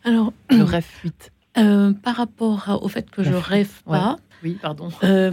Alors, 0.04 0.32
le 0.50 0.62
rêve 0.62 0.84
fuite. 0.84 1.32
euh, 1.58 1.92
par 1.92 2.16
rapport 2.16 2.80
au 2.82 2.88
fait 2.88 3.10
que 3.10 3.22
je 3.22 3.32
rêve 3.32 3.82
pas, 3.84 4.18
oui, 4.42 4.58
pardon. 4.60 4.88
Euh, 5.04 5.30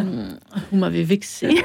vous 0.71 0.77
m'avez 0.77 1.03
vexé. 1.03 1.49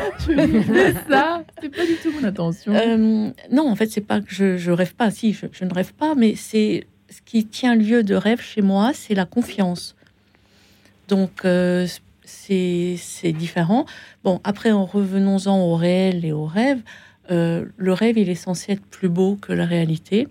ça, 1.09 1.45
c'est 1.61 1.69
pas 1.69 1.87
du 1.87 1.97
tout 2.03 2.13
mon 2.13 2.25
intention. 2.25 2.75
Euh, 2.75 3.31
non, 3.51 3.69
en 3.69 3.75
fait, 3.77 3.91
c'est 3.91 4.01
pas 4.01 4.21
que 4.21 4.33
je, 4.33 4.57
je 4.57 4.71
rêve 4.71 4.95
pas. 4.95 5.11
Si, 5.11 5.33
je, 5.33 5.65
ne 5.65 5.75
rêve 5.75 5.93
pas, 5.93 6.15
mais 6.15 6.37
c'est 6.37 6.87
ce 7.11 7.21
qui 7.23 7.45
tient 7.45 7.75
lieu 7.75 8.03
de 8.03 8.15
rêve 8.15 8.41
chez 8.41 8.63
moi, 8.63 8.93
c'est 8.95 9.15
la 9.15 9.27
confiance. 9.27 9.95
Donc, 11.09 11.45
euh, 11.45 11.87
c'est 12.25 13.33
différent. 13.33 13.85
Bon, 14.23 14.41
après, 14.45 14.73
en 14.73 14.87
revenons-en 14.87 15.61
au 15.61 15.77
réel 15.77 16.25
et 16.25 16.33
au 16.33 16.47
rêve, 16.47 16.81
le 17.29 17.93
rêve, 17.93 18.19
il 18.19 18.29
est 18.29 18.35
censé 18.35 18.73
être 18.73 18.85
plus 18.87 19.09
beau 19.09 19.37
que 19.37 19.53
la 19.53 19.67
réalité. 19.67 20.29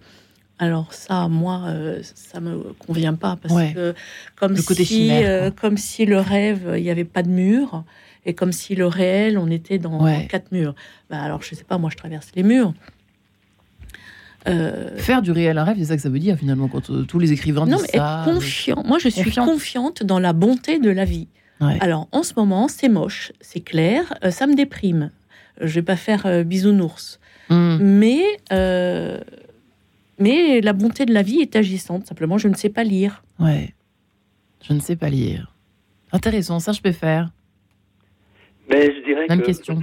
Alors 0.63 0.93
ça, 0.93 1.27
moi, 1.27 1.63
euh, 1.65 1.99
ça 2.15 2.39
me 2.39 2.73
convient 2.87 3.15
pas 3.15 3.35
parce 3.35 3.73
que 3.73 3.93
comme 4.37 4.55
si, 4.55 5.09
euh, 5.11 5.51
comme 5.51 5.75
si 5.75 6.05
le 6.05 6.19
rêve, 6.19 6.75
il 6.77 6.83
n'y 6.83 6.89
avait 6.89 7.03
pas 7.03 7.21
de 7.21 7.29
mur 7.29 7.83
et 8.25 8.33
comme 8.33 8.53
si 8.53 8.73
le 8.73 8.87
réel, 8.87 9.37
on 9.37 9.49
était 9.49 9.77
dans 9.77 10.05
quatre 10.27 10.53
murs. 10.53 10.73
Bah, 11.09 11.21
alors 11.21 11.41
je 11.43 11.53
sais 11.53 11.65
pas, 11.65 11.77
moi 11.77 11.89
je 11.91 11.97
traverse 11.97 12.29
les 12.35 12.43
murs. 12.43 12.73
Euh, 14.47 14.97
Faire 14.97 15.21
du 15.21 15.31
réel 15.31 15.57
un 15.57 15.65
rêve, 15.65 15.75
c'est 15.79 15.85
ça 15.85 15.95
que 15.97 16.01
ça 16.01 16.09
veut 16.09 16.19
dire 16.19 16.37
finalement 16.37 16.69
quand 16.69 17.05
tous 17.05 17.19
les 17.19 17.33
écrivains 17.33 17.65
non, 17.65 17.77
disent 17.77 17.87
mais 17.93 17.99
Être 17.99 18.23
confiant. 18.25 18.83
Moi, 18.85 18.99
je 18.99 19.09
suis 19.09 19.31
confiante. 19.33 20.03
dans 20.03 20.19
la 20.19 20.31
bonté 20.31 20.79
de 20.79 20.89
la 20.89 21.03
vie. 21.03 21.27
Alors 21.59 22.07
en 22.11 22.23
ce 22.23 22.33
moment, 22.35 22.67
c'est 22.69 22.89
moche, 22.89 23.31
c'est 23.41 23.61
clair, 23.61 24.13
ça 24.31 24.47
me 24.47 24.55
déprime. 24.55 25.11
Je 25.61 25.75
vais 25.75 25.81
pas 25.81 25.95
faire 25.95 26.43
bisounours, 26.45 27.19
hmm. 27.49 27.77
mais 27.81 28.23
mais 30.23 30.61
la 30.61 30.73
bonté 30.73 31.05
de 31.05 31.13
la 31.13 31.21
vie 31.21 31.41
est 31.41 31.55
agissante. 31.55 32.05
Simplement, 32.05 32.37
je 32.37 32.47
ne 32.47 32.53
sais 32.53 32.69
pas 32.69 32.83
lire. 32.83 33.23
Ouais. 33.39 33.73
Je 34.63 34.71
ne 34.73 34.79
sais 34.79 34.95
pas 34.95 35.09
lire. 35.09 35.53
Intéressant, 36.13 36.59
ça 36.59 36.71
je 36.71 36.81
peux 36.81 36.93
faire. 36.93 37.29
Mais 38.69 38.95
je 38.95 39.03
dirais 39.03 39.25
Même 39.27 39.41
question. 39.41 39.75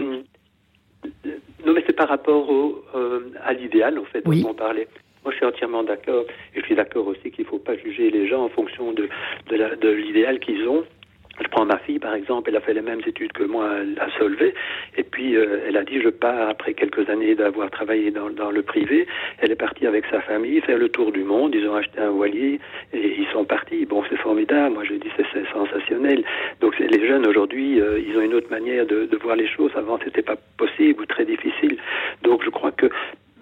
Non, 1.67 1.75
mais 1.75 1.85
c'est 1.87 1.97
par 1.97 2.09
rapport 2.09 2.49
au, 2.49 2.83
euh, 2.95 3.33
à 3.45 3.53
l'idéal, 3.53 3.99
en 3.99 4.05
fait, 4.05 4.25
dont 4.25 4.49
on 4.49 4.55
parlait. 4.55 4.89
Moi, 5.23 5.33
je 5.33 5.37
suis 5.37 5.45
entièrement 5.45 5.85
d'accord. 5.85 6.25
Et 6.55 6.61
je 6.61 6.65
suis 6.65 6.75
d'accord 6.75 7.07
aussi 7.07 7.31
qu'il 7.31 7.45
ne 7.45 7.51
faut 7.51 7.59
pas 7.59 7.77
juger 7.77 8.11
les 8.11 8.27
gens 8.27 8.43
en 8.43 8.49
fonction 8.49 8.93
de, 8.93 9.09
de 9.51 9.89
l'idéal 9.91 10.41
qu'ils 10.41 10.67
ont. 10.67 10.85
Je 11.39 11.49
prends 11.49 11.65
ma 11.65 11.79
fille, 11.79 11.99
par 11.99 12.15
exemple, 12.15 12.51
elle 12.51 12.57
a 12.57 12.61
fait 12.61 12.75
les 12.75 12.83
mêmes 12.83 13.01
études 13.07 13.33
que 13.33 13.45
moi 13.45 13.71
à 13.99 14.11
Solvay, 14.19 14.53
et 14.97 15.03
puis 15.03 15.37
euh, 15.37 15.65
elle 15.67 15.77
a 15.77 15.85
dit, 15.85 16.01
je 16.03 16.09
pars 16.09 16.51
après 16.51 16.75
quelques 16.75 17.09
années 17.09 17.35
d'avoir 17.35 17.71
travaillé 17.71 18.11
dans, 18.11 18.29
dans, 18.31 18.51
le 18.51 18.63
privé, 18.63 19.07
elle 19.39 19.51
est 19.51 19.57
partie 19.57 19.87
avec 19.87 20.05
sa 20.11 20.21
famille 20.21 20.61
faire 20.61 20.77
le 20.77 20.89
tour 20.89 21.13
du 21.13 21.23
monde, 21.23 21.55
ils 21.55 21.67
ont 21.67 21.77
acheté 21.77 21.99
un 22.01 22.11
voilier, 22.11 22.61
et 22.93 23.15
ils 23.19 23.27
sont 23.33 23.45
partis. 23.45 23.87
Bon, 23.87 24.03
c'est 24.11 24.19
formidable, 24.19 24.75
moi 24.75 24.85
je 24.85 24.95
dis, 24.95 25.09
c'est 25.17 25.49
sensationnel. 25.53 26.25
Donc 26.61 26.79
les 26.79 27.07
jeunes 27.07 27.27
aujourd'hui, 27.27 27.81
euh, 27.81 28.01
ils 28.07 28.17
ont 28.19 28.23
une 28.23 28.35
autre 28.35 28.51
manière 28.51 28.85
de, 28.85 29.07
de 29.07 29.17
voir 29.17 29.37
les 29.37 29.49
choses. 29.49 29.71
Avant, 29.77 29.99
c'était 30.05 30.23
pas 30.23 30.37
possible 30.59 31.03
ou 31.03 31.07
très 31.07 31.25
difficile. 31.25 31.79
Donc 32.23 32.45
je 32.45 32.51
crois 32.51 32.73
que 32.73 32.91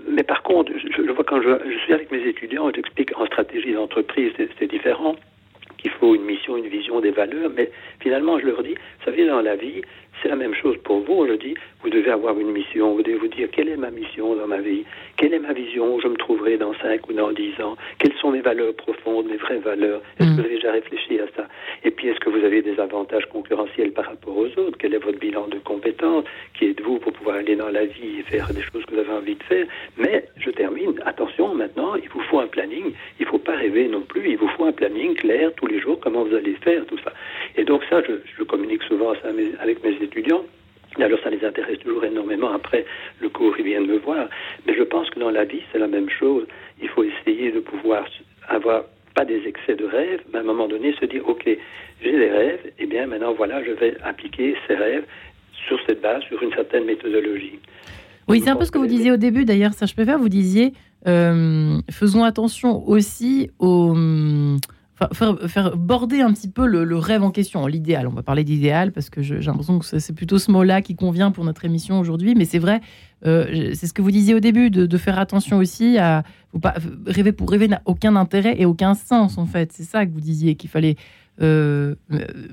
mais 0.09 0.23
par 0.23 0.43
contre, 0.43 0.73
je, 0.77 1.03
je 1.03 1.11
vois 1.11 1.25
quand 1.25 1.43
je, 1.43 1.51
je, 1.71 1.79
suis 1.81 1.93
avec 1.93 2.11
mes 2.11 2.23
étudiants, 2.27 2.71
j'explique 2.75 3.13
en 3.19 3.27
stratégie 3.27 3.73
d'entreprise, 3.73 4.33
c'est 4.59 4.71
différent 4.71 5.17
qu'il 5.79 5.91
faut 5.93 6.15
une 6.15 6.25
mission, 6.25 6.57
une 6.57 6.69
vision, 6.69 7.01
des 7.01 7.11
valeurs, 7.11 7.51
mais 7.57 7.71
finalement, 8.01 8.39
je 8.39 8.47
leur 8.47 8.63
dis, 8.63 8.75
vous 8.75 9.05
savez, 9.05 9.27
dans 9.27 9.41
la 9.41 9.57
vie, 9.57 9.83
c'est 10.23 10.29
la 10.29 10.37
même 10.37 10.55
chose 10.55 10.77
pour 10.85 11.01
vous. 11.01 11.27
Je 11.27 11.35
dis, 11.35 11.55
vous 11.83 11.91
devez 11.91 12.11
avoir 12.11 12.39
une 12.39 12.51
mission. 12.51 12.95
Vous 12.95 13.03
devez 13.03 13.19
vous 13.19 13.29
dire, 13.29 13.49
quelle 13.51 13.69
est 13.69 13.77
ma 13.77 13.91
mission 13.91 14.35
dans 14.35 14.47
ma 14.47 14.59
vie? 14.59 14.85
Quelle 15.17 15.35
est 15.35 15.39
ma 15.39 15.53
vision 15.53 15.97
où 15.97 16.01
je 16.01 16.09
me 16.09 16.17
trouverai 16.17 16.57
dans 16.57 16.75
5 16.75 17.09
ou 17.09 17.13
dans 17.13 17.33
10 17.33 17.61
ans? 17.63 17.77
Quelles 17.99 18.15
sont 18.21 18.31
mes 18.31 18.41
valeurs 18.41 18.75
profondes, 18.75 19.27
mes 19.27 19.37
vraies 19.37 19.59
valeurs? 19.59 20.01
Est-ce 20.19 20.29
que 20.29 20.35
vous 20.35 20.41
avez 20.41 20.55
déjà 20.55 20.73
réfléchi 20.73 21.19
à 21.21 21.27
ça? 21.37 21.47
Et 21.85 21.91
puis, 21.91 22.09
est-ce 22.09 22.21
que 22.21 22.31
vous 22.31 22.45
avez 22.45 22.63
des 22.63 22.79
avantages 22.81 23.27
concurrentiels 23.27 23.93
par 23.93 24.07
rapport 24.07 24.37
aux 24.37 24.47
autres? 24.59 24.77
Quel 24.79 24.95
est 24.95 24.99
votre 24.99 25.19
bilan 25.19 25.47
de 25.49 25.59
compétences? 25.59 26.25
Qui 26.55 26.67
êtes-vous 26.71 26.99
pour 26.99 27.13
pouvoir 27.13 27.37
aller 27.37 27.57
dans 27.57 27.71
la 27.71 27.85
vie 27.85 28.21
et 28.21 28.23
faire 28.23 28.49
des 28.53 28.63
choses 28.63 28.85
que 28.87 28.95
vous 28.95 29.01
avez 29.01 29.13
envie 29.13 29.37
de 29.37 29.43
faire? 29.45 29.67
Mais, 29.97 30.25
je 30.39 30.51
termine, 30.51 31.01
attention, 31.07 31.55
maintenant, 31.55 31.95
il 31.95 32.09
vous 32.09 32.21
faut 32.23 32.41
un 32.41 32.47
planning. 32.47 32.93
Il 33.21 33.27
ne 33.27 33.31
faut 33.31 33.39
pas 33.39 33.55
rêver 33.55 33.89
non 33.89 34.03
plus. 34.03 34.31
Il 34.31 34.37
vous 34.37 34.49
faut 34.49 34.65
un 34.65 34.73
planning 34.73 35.15
clair 35.15 35.53
tous 35.57 35.67
les 35.67 35.81
jours, 35.81 35.99
comment 36.01 36.25
vous 36.25 36.35
allez 36.35 36.55
faire, 36.55 36.85
tout 36.87 36.99
ça. 37.05 37.13
Et 37.57 37.65
donc 37.65 37.83
ça, 37.89 38.03
je, 38.03 38.15
je 38.37 38.43
communique 38.43 38.83
souvent 38.85 39.15
ça 39.15 39.29
avec 39.61 39.83
mes 39.85 39.97
étudiants. 40.09 40.45
Alors 40.99 41.19
ça 41.23 41.31
les 41.31 41.45
intéresse 41.45 41.79
toujours 41.79 42.05
énormément. 42.05 42.51
Après, 42.53 42.85
le 43.21 43.29
cours, 43.29 43.55
ils 43.59 43.65
viennent 43.65 43.87
me 43.87 43.99
voir. 43.99 44.29
Mais 44.67 44.75
je 44.75 44.83
pense 44.83 45.09
que 45.11 45.21
dans 45.21 45.31
la 45.31 45.45
vie, 45.45 45.63
c'est 45.71 45.79
la 45.79 45.87
même 45.87 46.11
chose. 46.11 46.45
Il 46.83 46.89
faut 46.89 47.05
essayer 47.05 47.53
de 47.53 47.61
pouvoir 47.61 48.05
avoir 48.49 48.85
pas 49.15 49.25
des 49.25 49.43
excès 49.47 49.77
de 49.77 49.85
rêves, 49.85 50.23
mais 50.33 50.39
à 50.39 50.43
un 50.43 50.45
moment 50.45 50.69
donné 50.69 50.95
se 50.95 51.05
dire, 51.05 51.29
OK, 51.29 51.45
j'ai 51.45 52.13
des 52.13 52.31
rêves, 52.31 52.61
et 52.67 52.85
eh 52.85 52.87
bien 52.87 53.07
maintenant, 53.07 53.35
voilà, 53.35 53.63
je 53.65 53.73
vais 53.73 53.97
appliquer 54.03 54.57
ces 54.67 54.75
rêves 54.75 55.05
sur 55.67 55.79
cette 55.87 56.01
base, 56.01 56.23
sur 56.25 56.43
une 56.43 56.53
certaine 56.53 56.85
méthodologie. 56.85 57.59
Oui, 58.29 58.41
c'est 58.41 58.51
un 58.51 58.57
peu 58.57 58.65
ce 58.65 58.71
que 58.71 58.79
vous 58.79 58.87
disiez 58.87 59.11
au 59.11 59.17
début, 59.17 59.45
d'ailleurs, 59.45 59.73
ça 59.73 59.87
je 59.87 59.95
peux 59.95 60.05
faire. 60.05 60.19
Vous 60.19 60.29
disiez, 60.29 60.73
euh, 61.07 61.79
faisons 61.91 62.25
attention 62.25 62.87
aussi 62.87 63.51
aux 63.59 63.95
faire, 65.13 65.39
faire, 65.47 65.77
border 65.77 66.21
un 66.21 66.33
petit 66.33 66.49
peu 66.49 66.67
le, 66.67 66.97
rêve 66.97 67.23
en 67.23 67.31
question, 67.31 67.67
l'idéal. 67.67 68.07
On 68.07 68.13
va 68.13 68.23
parler 68.23 68.45
d'idéal 68.45 68.93
parce 68.93 69.11
que 69.11 69.23
j'ai 69.23 69.41
l'impression 69.41 69.79
que 69.79 69.99
c'est 69.99 70.13
plutôt 70.13 70.39
ce 70.39 70.51
mot-là 70.51 70.83
qui 70.83 70.97
convient 70.97 71.31
pour 71.31 71.45
notre 71.45 71.65
émission 71.65 72.01
aujourd'hui. 72.01 72.35
Mais 72.35 72.45
c'est 72.45 72.59
vrai, 72.59 72.81
euh, 73.27 73.73
c'est 73.75 73.87
ce 73.87 73.93
que 73.93 74.03
vous 74.03 74.11
disiez 74.11 74.35
au 74.35 74.41
début, 74.41 74.71
de, 74.71 74.99
faire 74.99 75.19
attention 75.19 75.59
aussi 75.59 75.99
à 75.99 76.25
pas, 76.61 76.75
rêver 77.07 77.33
pour 77.33 77.51
rêver 77.51 77.69
n'a 77.69 77.83
aucun 77.85 78.17
intérêt 78.17 78.61
et 78.61 78.67
aucun 78.67 78.95
sens 78.95 79.39
en 79.39 79.47
fait. 79.47 79.73
C'est 79.73 79.85
ça 79.85 80.07
que 80.07 80.13
vous 80.13 80.21
disiez 80.21 80.57
qu'il 80.57 80.71
fallait 80.71 80.97
euh, 81.41 81.95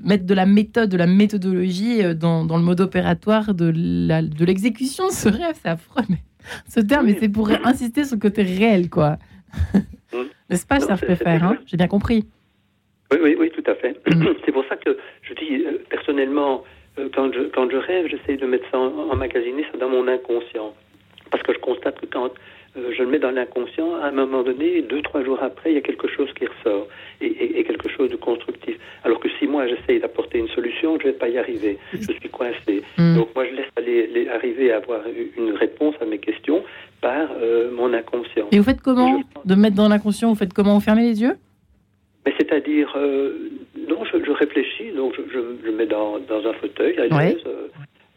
mettre 0.04 0.26
de 0.26 0.34
la 0.34 0.46
méthode, 0.46 0.90
de 0.90 0.96
la 0.96 1.08
méthodologie 1.08 2.04
euh, 2.04 2.14
dans, 2.14 2.44
le 2.44 2.62
mode 2.62 2.80
opératoire 2.80 3.54
de 3.54 3.66
l'exécution 4.44 5.08
de, 5.08 5.12
ce 5.12 5.28
rêve. 5.28 5.56
C'est 5.60 5.68
affreux, 5.68 6.04
mais 6.08 6.22
ce 6.68 6.80
terme, 6.80 7.06
mais 7.06 7.16
c'est 7.18 7.28
pour 7.28 7.50
insister 7.64 8.04
sur 8.04 8.16
le 8.16 8.20
côté 8.20 8.42
réel, 8.42 8.88
quoi. 8.88 9.18
N'est-ce 10.50 10.66
pas, 10.66 10.78
peut 10.78 11.14
faire, 11.14 11.44
hein? 11.44 11.56
J'ai 11.66 11.76
bien 11.76 11.88
compris. 11.88 12.24
Oui, 13.12 13.18
oui, 13.22 13.36
oui, 13.38 13.50
tout 13.50 13.70
à 13.70 13.74
fait. 13.74 13.96
c'est 14.44 14.52
pour 14.52 14.64
ça 14.68 14.76
que 14.76 14.96
je 15.22 15.34
dis, 15.34 15.64
euh, 15.64 15.78
personnellement, 15.88 16.64
euh, 16.98 17.08
quand, 17.14 17.32
je, 17.32 17.42
quand 17.54 17.70
je 17.70 17.76
rêve, 17.76 18.08
j'essaie 18.08 18.36
de 18.36 18.46
mettre 18.46 18.68
ça 18.70 18.78
en, 18.78 19.10
emmagasiner 19.10 19.64
ça 19.70 19.78
dans 19.78 19.88
mon 19.88 20.08
inconscient. 20.08 20.74
Parce 21.30 21.42
que 21.42 21.52
je 21.52 21.58
constate 21.58 22.00
que 22.00 22.06
quand 22.06 22.30
euh, 22.76 22.92
je 22.96 23.02
le 23.02 23.08
mets 23.08 23.18
dans 23.18 23.30
l'inconscient, 23.30 23.94
à 23.96 24.06
un 24.06 24.12
moment 24.12 24.42
donné, 24.42 24.82
deux, 24.82 25.02
trois 25.02 25.22
jours 25.22 25.38
après, 25.40 25.70
il 25.70 25.74
y 25.74 25.78
a 25.78 25.82
quelque 25.82 26.08
chose 26.08 26.28
qui 26.34 26.46
ressort 26.46 26.88
et, 27.20 27.64
quelque 27.64 27.88
chose 27.88 28.10
de 28.10 28.16
constructif. 28.16 28.76
Alors 29.04 29.20
que 29.20 29.28
si 29.38 29.46
moi 29.46 29.66
j'essaye 29.66 30.00
d'apporter 30.00 30.38
une 30.38 30.48
solution, 30.48 30.98
je 31.00 31.06
ne 31.06 31.12
vais 31.12 31.18
pas 31.18 31.28
y 31.28 31.38
arriver. 31.38 31.78
Je 31.92 32.12
suis 32.12 32.28
coincé. 32.28 32.82
Mm. 32.96 33.16
Donc 33.16 33.34
moi 33.34 33.44
je 33.44 33.56
laisse 33.56 33.70
aller, 33.76 34.28
arriver 34.28 34.72
à 34.72 34.76
avoir 34.76 35.00
une 35.36 35.52
réponse 35.52 35.94
à 36.00 36.04
mes 36.04 36.18
questions 36.18 36.62
par 37.00 37.28
mon 37.72 37.92
inconscient. 37.92 38.46
Et 38.52 38.58
vous 38.58 38.64
faites 38.64 38.80
comment 38.80 39.20
De 39.44 39.54
mettre 39.54 39.76
dans 39.76 39.88
l'inconscient, 39.88 40.28
vous 40.28 40.36
faites 40.36 40.52
comment? 40.52 40.74
Vous 40.74 40.84
fermez 40.84 41.02
les 41.02 41.20
yeux? 41.22 41.36
Mais 42.26 42.34
c'est-à-dire, 42.36 42.92
euh, 42.96 43.50
non, 43.88 44.04
je, 44.04 44.30
réfléchis, 44.32 44.90
donc 44.90 45.14
je, 45.16 45.40
je, 45.64 45.70
mets 45.70 45.86
dans, 45.86 46.18
dans, 46.18 46.44
un 46.44 46.52
fauteuil, 46.54 46.98
à 46.98 47.06
l'aise, 47.06 47.36
euh, 47.46 47.68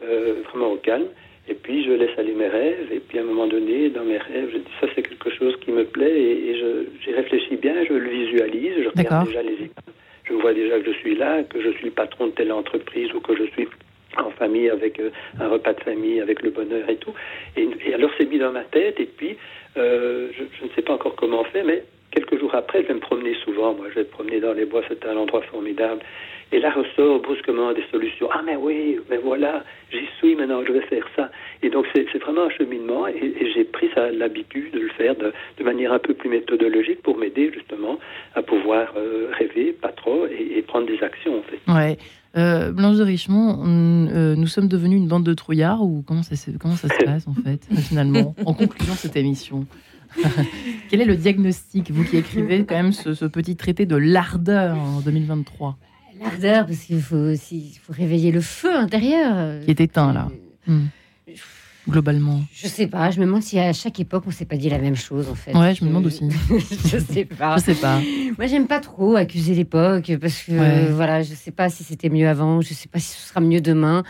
euh, 0.03 0.33
vraiment 0.49 0.71
au 0.71 0.77
calme, 0.77 1.05
et 1.47 1.53
puis 1.53 1.85
je 1.85 1.91
laisse 1.91 2.17
aller 2.17 2.33
mes 2.33 2.47
rêves, 2.47 2.91
et 2.91 2.99
puis 2.99 3.19
à 3.19 3.21
un 3.21 3.25
moment 3.25 3.45
donné, 3.45 3.89
dans 3.89 4.03
mes 4.03 4.17
rêves, 4.17 4.49
je 4.51 4.57
dis 4.57 4.71
ça 4.81 4.87
c'est 4.95 5.03
quelque 5.03 5.29
chose 5.29 5.55
qui 5.61 5.71
me 5.71 5.85
plaît, 5.85 6.19
et, 6.19 6.49
et 6.49 6.55
j'y 7.03 7.13
réfléchis 7.13 7.55
bien, 7.57 7.75
je 7.87 7.93
le 7.93 8.09
visualise, 8.09 8.83
je 8.83 8.89
regarde 8.89 9.27
déjà 9.27 9.43
les 9.43 9.53
images, 9.53 9.93
je 10.23 10.33
vois 10.33 10.53
déjà 10.53 10.79
que 10.79 10.91
je 10.91 10.97
suis 10.97 11.15
là, 11.15 11.43
que 11.43 11.61
je 11.61 11.69
suis 11.69 11.85
le 11.85 11.91
patron 11.91 12.27
de 12.27 12.31
telle 12.31 12.51
entreprise 12.51 13.13
ou 13.13 13.19
que 13.19 13.35
je 13.35 13.43
suis 13.51 13.67
en 14.17 14.31
famille 14.31 14.71
avec 14.71 14.99
euh, 14.99 15.11
un 15.39 15.49
repas 15.49 15.73
de 15.73 15.81
famille, 15.81 16.19
avec 16.19 16.41
le 16.41 16.49
bonheur 16.49 16.89
et 16.89 16.95
tout. 16.95 17.13
Et, 17.55 17.93
alors 17.93 18.09
c'est 18.17 18.25
mis 18.25 18.39
dans 18.39 18.51
ma 18.51 18.63
tête 18.63 18.99
et 18.99 19.05
puis 19.05 19.37
euh, 19.77 20.29
je, 20.35 20.43
je, 20.59 20.65
ne 20.65 20.69
sais 20.75 20.81
pas 20.81 20.93
encore 20.93 21.15
comment 21.15 21.41
on 21.41 21.45
fait, 21.45 21.63
mais 21.63 21.83
quelques 22.11 22.39
jours 22.39 22.53
après, 22.55 22.83
je 22.83 22.87
vais 22.87 22.93
me 22.93 22.99
promener 22.99 23.35
souvent. 23.43 23.73
Moi, 23.73 23.87
je 23.89 23.95
vais 23.95 24.01
me 24.01 24.09
promener 24.09 24.39
dans 24.39 24.53
les 24.53 24.65
bois, 24.65 24.81
c'est 24.87 25.05
un 25.05 25.17
endroit 25.17 25.41
formidable. 25.43 26.01
Et 26.51 26.59
là 26.59 26.71
ressort 26.71 27.21
brusquement 27.21 27.73
des 27.73 27.83
solutions. 27.91 28.27
Ah, 28.31 28.41
mais 28.43 28.55
oui, 28.55 28.97
mais 29.09 29.17
voilà, 29.17 29.63
j'y 29.91 30.07
suis 30.17 30.35
maintenant, 30.35 30.63
je 30.65 30.71
vais 30.71 30.81
faire 30.81 31.05
ça. 31.15 31.29
Et 31.61 31.69
donc, 31.69 31.85
c'est 31.93 32.17
vraiment 32.17 32.45
un 32.45 32.49
cheminement 32.49 33.07
et, 33.07 33.51
j'ai 33.53 33.63
pris 33.65 33.89
l'habitude 34.13 34.73
de 34.73 34.79
le 34.79 34.89
faire 34.89 35.15
de, 35.15 35.31
de, 35.57 35.63
manière 35.63 35.93
un 35.93 35.99
peu 35.99 36.13
plus 36.13 36.29
méthodologique 36.29 37.03
pour 37.03 37.17
m'aider 37.17 37.51
justement 37.53 37.99
à 38.33 38.41
pouvoir 38.41 38.93
euh, 38.97 39.29
rêver, 39.37 39.73
pas 39.73 39.91
trop, 39.91 40.25
et, 40.25 40.61
prendre 40.63 40.87
des 40.87 41.01
actions, 41.03 41.39
en 41.39 41.43
fait. 41.43 41.59
Ouais. 41.71 41.97
Euh, 42.37 42.71
Blanche 42.71 42.97
de 42.97 43.03
Richemont, 43.03 43.63
euh, 43.65 44.35
nous 44.35 44.47
sommes 44.47 44.67
devenus 44.67 44.99
une 44.99 45.07
bande 45.07 45.23
de 45.23 45.33
trouillards 45.33 45.81
ou 45.81 46.03
comment 46.05 46.21
ça, 46.21 46.35
comment 46.59 46.75
ça 46.75 46.87
se 46.87 47.03
passe 47.05 47.27
en 47.27 47.33
fait, 47.33 47.67
finalement, 47.87 48.35
en 48.45 48.53
conclusion 48.53 48.93
de 48.93 48.99
cette 48.99 49.15
émission? 49.15 49.65
Quel 50.89 51.01
est 51.01 51.05
le 51.05 51.15
diagnostic, 51.15 51.91
vous 51.91 52.03
qui 52.03 52.17
écrivez 52.17 52.65
quand 52.65 52.75
même 52.75 52.93
ce, 52.93 53.25
petit 53.25 53.55
traité 53.55 53.85
de 53.85 53.95
l'ardeur 53.95 54.77
en 54.77 55.01
2023 55.01 55.77
L'ardeur, 56.21 56.65
parce 56.65 56.79
qu'il 56.79 57.01
faut 57.01 57.15
aussi 57.15 57.79
faut 57.81 57.93
réveiller 57.93 58.31
le 58.31 58.41
feu 58.41 58.75
intérieur. 58.75 59.61
Qui 59.63 59.71
est 59.71 59.79
éteint 59.79 60.11
là. 60.11 60.29
Euh, 60.67 60.71
hmm. 60.71 60.87
Globalement. 61.87 62.41
Je 62.53 62.67
sais 62.67 62.87
pas, 62.87 63.09
je 63.09 63.19
me 63.19 63.25
demande 63.25 63.41
si 63.41 63.57
à 63.57 63.73
chaque 63.73 63.99
époque 63.99 64.23
on 64.27 64.31
s'est 64.31 64.45
pas 64.45 64.57
dit 64.57 64.69
la 64.69 64.77
même 64.77 64.95
chose 64.95 65.27
en 65.29 65.35
fait. 65.35 65.55
Ouais, 65.55 65.73
je 65.73 65.83
me 65.83 65.89
demande 65.89 66.05
aussi. 66.05 66.23
je 66.85 66.97
sais 66.99 67.25
pas. 67.25 67.57
Je 67.57 67.63
sais 67.63 67.75
pas. 67.75 67.99
Moi 68.37 68.47
j'aime 68.47 68.67
pas 68.67 68.79
trop 68.79 69.15
accuser 69.15 69.55
l'époque 69.55 70.11
parce 70.21 70.43
que 70.43 70.91
voilà, 70.91 71.23
je 71.23 71.33
sais 71.33 71.51
pas 71.51 71.69
si 71.69 71.83
c'était 71.83 72.09
mieux 72.09 72.27
avant, 72.27 72.61
je 72.61 72.73
sais 72.73 72.89
pas 72.89 72.99
si 72.99 73.13
ce 73.13 73.29
sera 73.29 73.39
mieux 73.39 73.61
demain. 73.61 74.03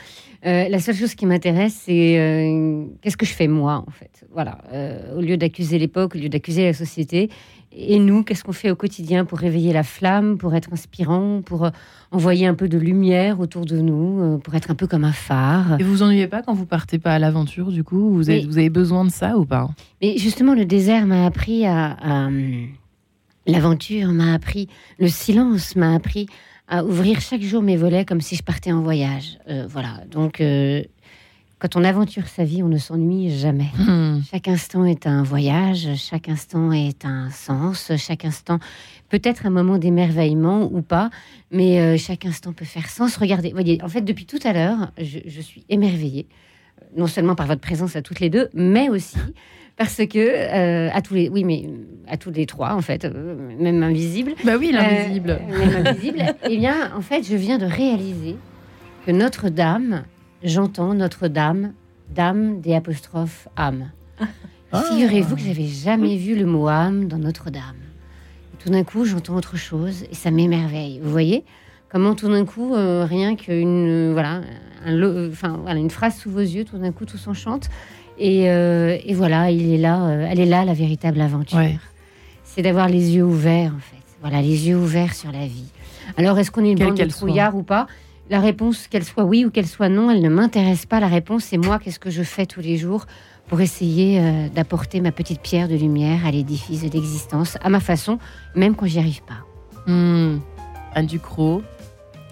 Euh, 0.46 0.70
la 0.70 0.80
seule 0.80 0.96
chose 0.96 1.16
qui 1.16 1.26
m'intéresse, 1.26 1.82
c'est 1.86 2.18
euh, 2.18 2.86
qu'est-ce 3.02 3.18
que 3.18 3.26
je 3.26 3.34
fais 3.34 3.48
moi, 3.48 3.84
en 3.86 3.92
fait? 3.92 4.26
Voilà. 4.32 4.60
Euh, 4.72 5.18
au 5.18 5.22
lieu 5.22 5.38
d'accuser 5.38 5.78
l'époque, 5.80 6.16
au 6.16 6.18
lieu 6.18 6.30
d'accuser 6.30 6.64
la 6.64 6.74
société, 6.74 7.30
et 7.72 8.00
nous, 8.00 8.24
qu'est-ce 8.24 8.44
qu'on 8.44 8.54
fait 8.54 8.72
au 8.72 8.76
quotidien 8.76 9.26
pour 9.26 9.38
réveiller 9.38 9.74
la 9.74 9.84
flamme, 9.84 10.38
pour 10.38 10.56
être 10.56 10.74
inspirant, 10.74 11.42
pour 11.46 11.70
envoyer 12.12 12.48
un 12.48 12.56
peu 12.56 12.68
de 12.68 12.78
lumière 12.78 13.40
autour 13.40 13.66
de 13.66 13.78
nous, 13.78 14.40
pour 14.40 14.56
être 14.56 14.72
un 14.72 14.76
peu 14.76 14.88
comme 14.88 15.04
un 15.04 15.12
phare? 15.12 15.80
Et 15.80 15.84
vous 15.84 15.92
vous 15.92 16.04
ennuyez 16.04 16.28
pas 16.28 16.42
quand 16.42 16.54
vous 16.54 16.66
partez 16.66 16.98
pas 16.98 17.14
à 17.14 17.20
l'aventure, 17.20 17.72
du 17.72 17.84
coup? 17.84 18.10
Vous 18.12 18.30
avez, 18.30 18.46
vous 18.46 18.58
avez 18.58 18.72
besoin 18.72 19.06
de 19.06 19.12
ça 19.12 19.38
ou 19.38 19.46
pas? 19.46 19.70
Mais 20.02 20.18
justement, 20.18 20.56
le 20.56 20.66
désert 20.66 21.06
m'a 21.06 21.26
appris 21.26 21.66
à 21.66 21.98
L'aventure 23.46 24.10
m'a 24.10 24.34
appris, 24.34 24.68
le 25.00 25.08
silence 25.08 25.76
m'a 25.76 25.96
appris 25.96 26.28
à 26.70 26.84
ouvrir 26.84 27.20
chaque 27.20 27.42
jour 27.42 27.62
mes 27.64 27.76
volets 27.76 28.06
comme 28.06 28.22
si 28.22 28.36
je 28.36 28.44
partais 28.44 28.72
en 28.72 28.82
voyage. 28.82 29.40
Euh, 29.50 29.66
voilà. 29.68 30.04
Donc, 30.10 30.40
euh, 30.40 30.84
quand 31.58 31.76
on 31.76 31.84
aventure 31.84 32.28
sa 32.28 32.46
vie, 32.46 32.62
on 32.64 32.70
ne 32.70 32.78
s'ennuie 32.78 33.38
jamais. 33.38 33.70
Hmm. 33.78 34.22
Chaque 34.32 34.48
instant 34.48 34.86
est 34.86 35.08
un 35.08 35.24
voyage, 35.24 35.90
chaque 35.98 36.30
instant 36.30 36.72
est 36.72 37.04
un 37.06 37.32
sens, 37.32 37.92
chaque 37.98 38.24
instant 38.24 38.60
peut 39.10 39.20
être 39.24 39.48
un 39.48 39.50
moment 39.50 39.80
d'émerveillement 39.80 40.70
ou 40.72 40.82
pas, 40.84 41.10
mais 41.52 41.82
euh, 41.82 41.98
chaque 41.98 42.26
instant 42.26 42.54
peut 42.54 42.66
faire 42.66 42.88
sens. 42.88 43.18
Regardez, 43.18 43.52
voyez, 43.52 43.84
en 43.84 43.90
fait, 43.90 44.02
depuis 44.02 44.26
tout 44.26 44.40
à 44.44 44.54
l'heure, 44.54 44.92
je, 45.00 45.42
suis 45.42 45.66
émerveillée, 45.70 46.28
non 46.96 47.08
seulement 47.08 47.36
par 47.36 47.48
votre 47.48 47.62
présence 47.62 47.96
à 47.96 48.04
toutes 48.04 48.20
les 48.20 48.30
deux, 48.30 48.48
mais 48.54 48.90
aussi 48.90 49.18
parce 49.80 49.96
que 49.96 50.20
euh, 50.20 50.90
à 50.92 51.02
tous 51.02 51.14
les, 51.14 51.30
oui, 51.30 51.46
mais 51.46 51.70
à 52.06 52.18
tous 52.18 52.32
les 52.32 52.46
trois 52.46 52.74
en 52.74 52.82
fait, 52.82 53.06
euh, 53.06 53.34
même 53.58 53.82
invisible. 53.82 54.34
Bah 54.44 54.58
oui, 54.60 54.74
l'invisible. 54.74 55.40
Euh, 55.40 55.58
même 55.58 55.88
invisible. 55.88 56.20
eh 56.50 56.58
bien, 56.58 56.94
en 56.98 57.00
fait, 57.00 57.24
je 57.24 57.38
viens 57.38 57.58
de 57.58 57.66
réaliser 57.66 58.36
que 59.06 59.12
Notre-Dame, 59.12 60.04
j'entends 60.44 60.94
Notre-Dame, 60.94 61.72
Dame 62.14 62.60
des 62.60 62.76
apostrophes 62.76 63.48
âme. 63.56 63.92
Ah. 64.74 64.84
Figurez-vous 64.92 65.38
que 65.38 65.42
j'avais 65.42 65.68
jamais 65.68 66.18
vu 66.18 66.36
le 66.36 66.46
mot 66.46 66.68
âme 66.68 67.08
dans 67.08 67.18
Notre-Dame. 67.18 67.78
Tout 68.62 68.70
d'un 68.72 68.84
coup, 68.84 69.06
j'entends 69.06 69.38
autre 69.38 69.56
chose 69.56 70.04
et 70.12 70.14
ça 70.14 70.30
m'émerveille. 70.30 71.00
Vous 71.02 71.10
voyez? 71.10 71.46
Comment 71.90 72.16
tout 72.16 72.28
d'un 72.28 72.44
coup, 72.44 72.74
rien 72.74 73.36
qu'une 73.36 74.12
voilà, 74.12 74.42
enfin 74.86 75.58
voilà, 75.64 75.80
une 75.80 75.90
phrase 75.90 76.18
sous 76.18 76.30
vos 76.30 76.40
yeux, 76.40 76.66
tout 76.66 76.78
d'un 76.78 76.92
coup, 76.92 77.06
tout 77.06 77.18
s'enchante. 77.18 77.70
Euh, 78.22 78.98
et, 79.04 79.14
voilà, 79.14 79.52
il 79.52 79.74
est 79.74 79.78
là, 79.78 80.04
euh, 80.06 80.28
elle 80.30 80.40
est 80.40 80.46
là, 80.46 80.66
la 80.66 80.74
véritable 80.74 81.22
aventure. 81.22 81.60
C'est 82.44 82.62
d'avoir 82.62 82.88
les 82.88 83.16
yeux 83.16 83.24
ouverts, 83.24 83.74
en 83.76 83.80
fait. 83.80 83.98
Voilà, 84.22 84.42
les 84.42 84.68
yeux 84.68 84.78
ouverts 84.78 85.14
sur 85.14 85.32
la 85.32 85.46
vie. 85.46 85.72
Alors, 86.18 86.38
est-ce 86.40 86.52
qu'on 86.52 86.66
est 86.66 86.72
une 86.72 86.80
bande 86.80 86.98
de 86.98 87.06
trouillards 87.06 87.56
ou 87.56 87.64
pas? 87.64 87.88
La 88.30 88.40
réponse, 88.40 88.88
qu'elle 88.88 89.06
soit 89.06 89.24
oui 89.24 89.46
ou 89.46 89.50
qu'elle 89.50 89.68
soit 89.68 89.90
non, 89.90 90.12
elle 90.12 90.22
ne 90.22 90.30
m'intéresse 90.30 90.86
pas. 90.86 91.00
La 91.00 91.08
réponse, 91.08 91.46
c'est 91.46 91.58
moi, 91.58 91.80
qu'est-ce 91.80 92.00
que 92.00 92.12
je 92.12 92.24
fais 92.24 92.46
tous 92.46 92.62
les 92.62 92.78
jours 92.78 93.06
pour 93.48 93.62
essayer 93.62 94.20
euh, 94.20 94.50
d'apporter 94.50 95.02
ma 95.02 95.12
petite 95.12 95.42
pierre 95.42 95.68
de 95.68 95.76
lumière 95.76 96.26
à 96.26 96.32
l'édifice 96.32 96.84
de 96.84 96.90
l'existence, 96.90 97.58
à 97.62 97.70
ma 97.70 97.80
façon, 97.80 98.20
même 98.56 98.76
quand 98.76 98.86
j'y 98.86 99.00
arrive 99.00 99.24
pas. 99.24 99.92
Hmm. 99.92 100.40
Anne 100.94 101.08
Ducrot, 101.08 101.64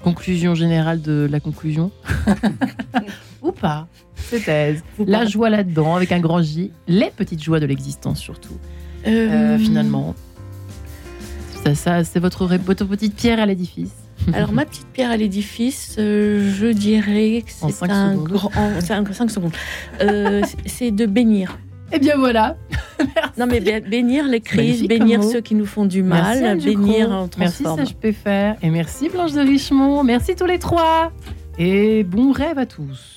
conclusion 0.04 0.54
générale 0.54 1.02
de 1.02 1.28
la 1.30 1.40
conclusion 1.40 1.92
Ou 3.48 3.54
pas 3.54 3.88
C'est 4.16 4.42
thèse. 4.42 4.84
La 5.00 5.26
joie 5.26 5.50
là-dedans, 5.50 5.96
avec 5.96 6.12
un 6.12 6.20
grand 6.20 6.42
J. 6.42 6.72
Les 6.88 7.12
petites 7.16 7.42
joies 7.42 7.62
de 7.62 7.66
l'existence, 7.66 8.20
surtout. 8.20 8.58
Euh, 9.08 9.56
euh, 9.56 9.58
finalement. 9.58 10.16
Ça, 11.64 11.76
ça 11.76 12.04
c'est 12.04 12.20
votre, 12.20 12.46
votre 12.46 12.86
petite 12.86 13.16
pierre 13.16 13.40
à 13.40 13.46
l'édifice. 13.46 13.94
Alors, 14.34 14.52
ma 14.52 14.66
petite 14.66 14.88
pierre 14.88 15.12
à 15.12 15.18
l'édifice, 15.18 15.96
euh, 15.98 16.52
je 16.54 16.68
dirais 16.68 17.44
que 17.46 17.52
c'est 17.52 17.90
un 17.90 18.16
grand. 18.16 18.52
5 18.82 19.32
secondes. 19.32 19.54
c'est 20.66 20.92
de 20.92 21.06
bénir. 21.06 21.58
Eh 21.94 22.00
bien 22.00 22.18
voilà. 22.18 22.58
non 23.38 23.46
mais 23.46 23.62
bénir 23.62 24.26
les 24.26 24.42
crises, 24.42 24.86
bénir 24.86 25.24
ceux 25.24 25.40
qui 25.40 25.56
nous 25.56 25.66
font 25.66 25.86
du 25.86 26.04
mal, 26.04 26.58
bénir 26.58 27.12
en 27.12 27.30
transforme. 27.30 27.78
Merci 27.78 27.96
je 28.04 28.12
faire 28.12 28.58
et 28.62 28.70
merci 28.70 29.08
Blanche 29.08 29.32
de 29.32 29.40
Richemont, 29.40 30.04
merci 30.04 30.36
tous 30.36 30.46
les 30.46 30.60
trois 30.60 31.14
et 31.58 32.04
bon 32.04 32.34
rêve 32.34 32.58
à 32.58 32.66
tous. 32.66 33.17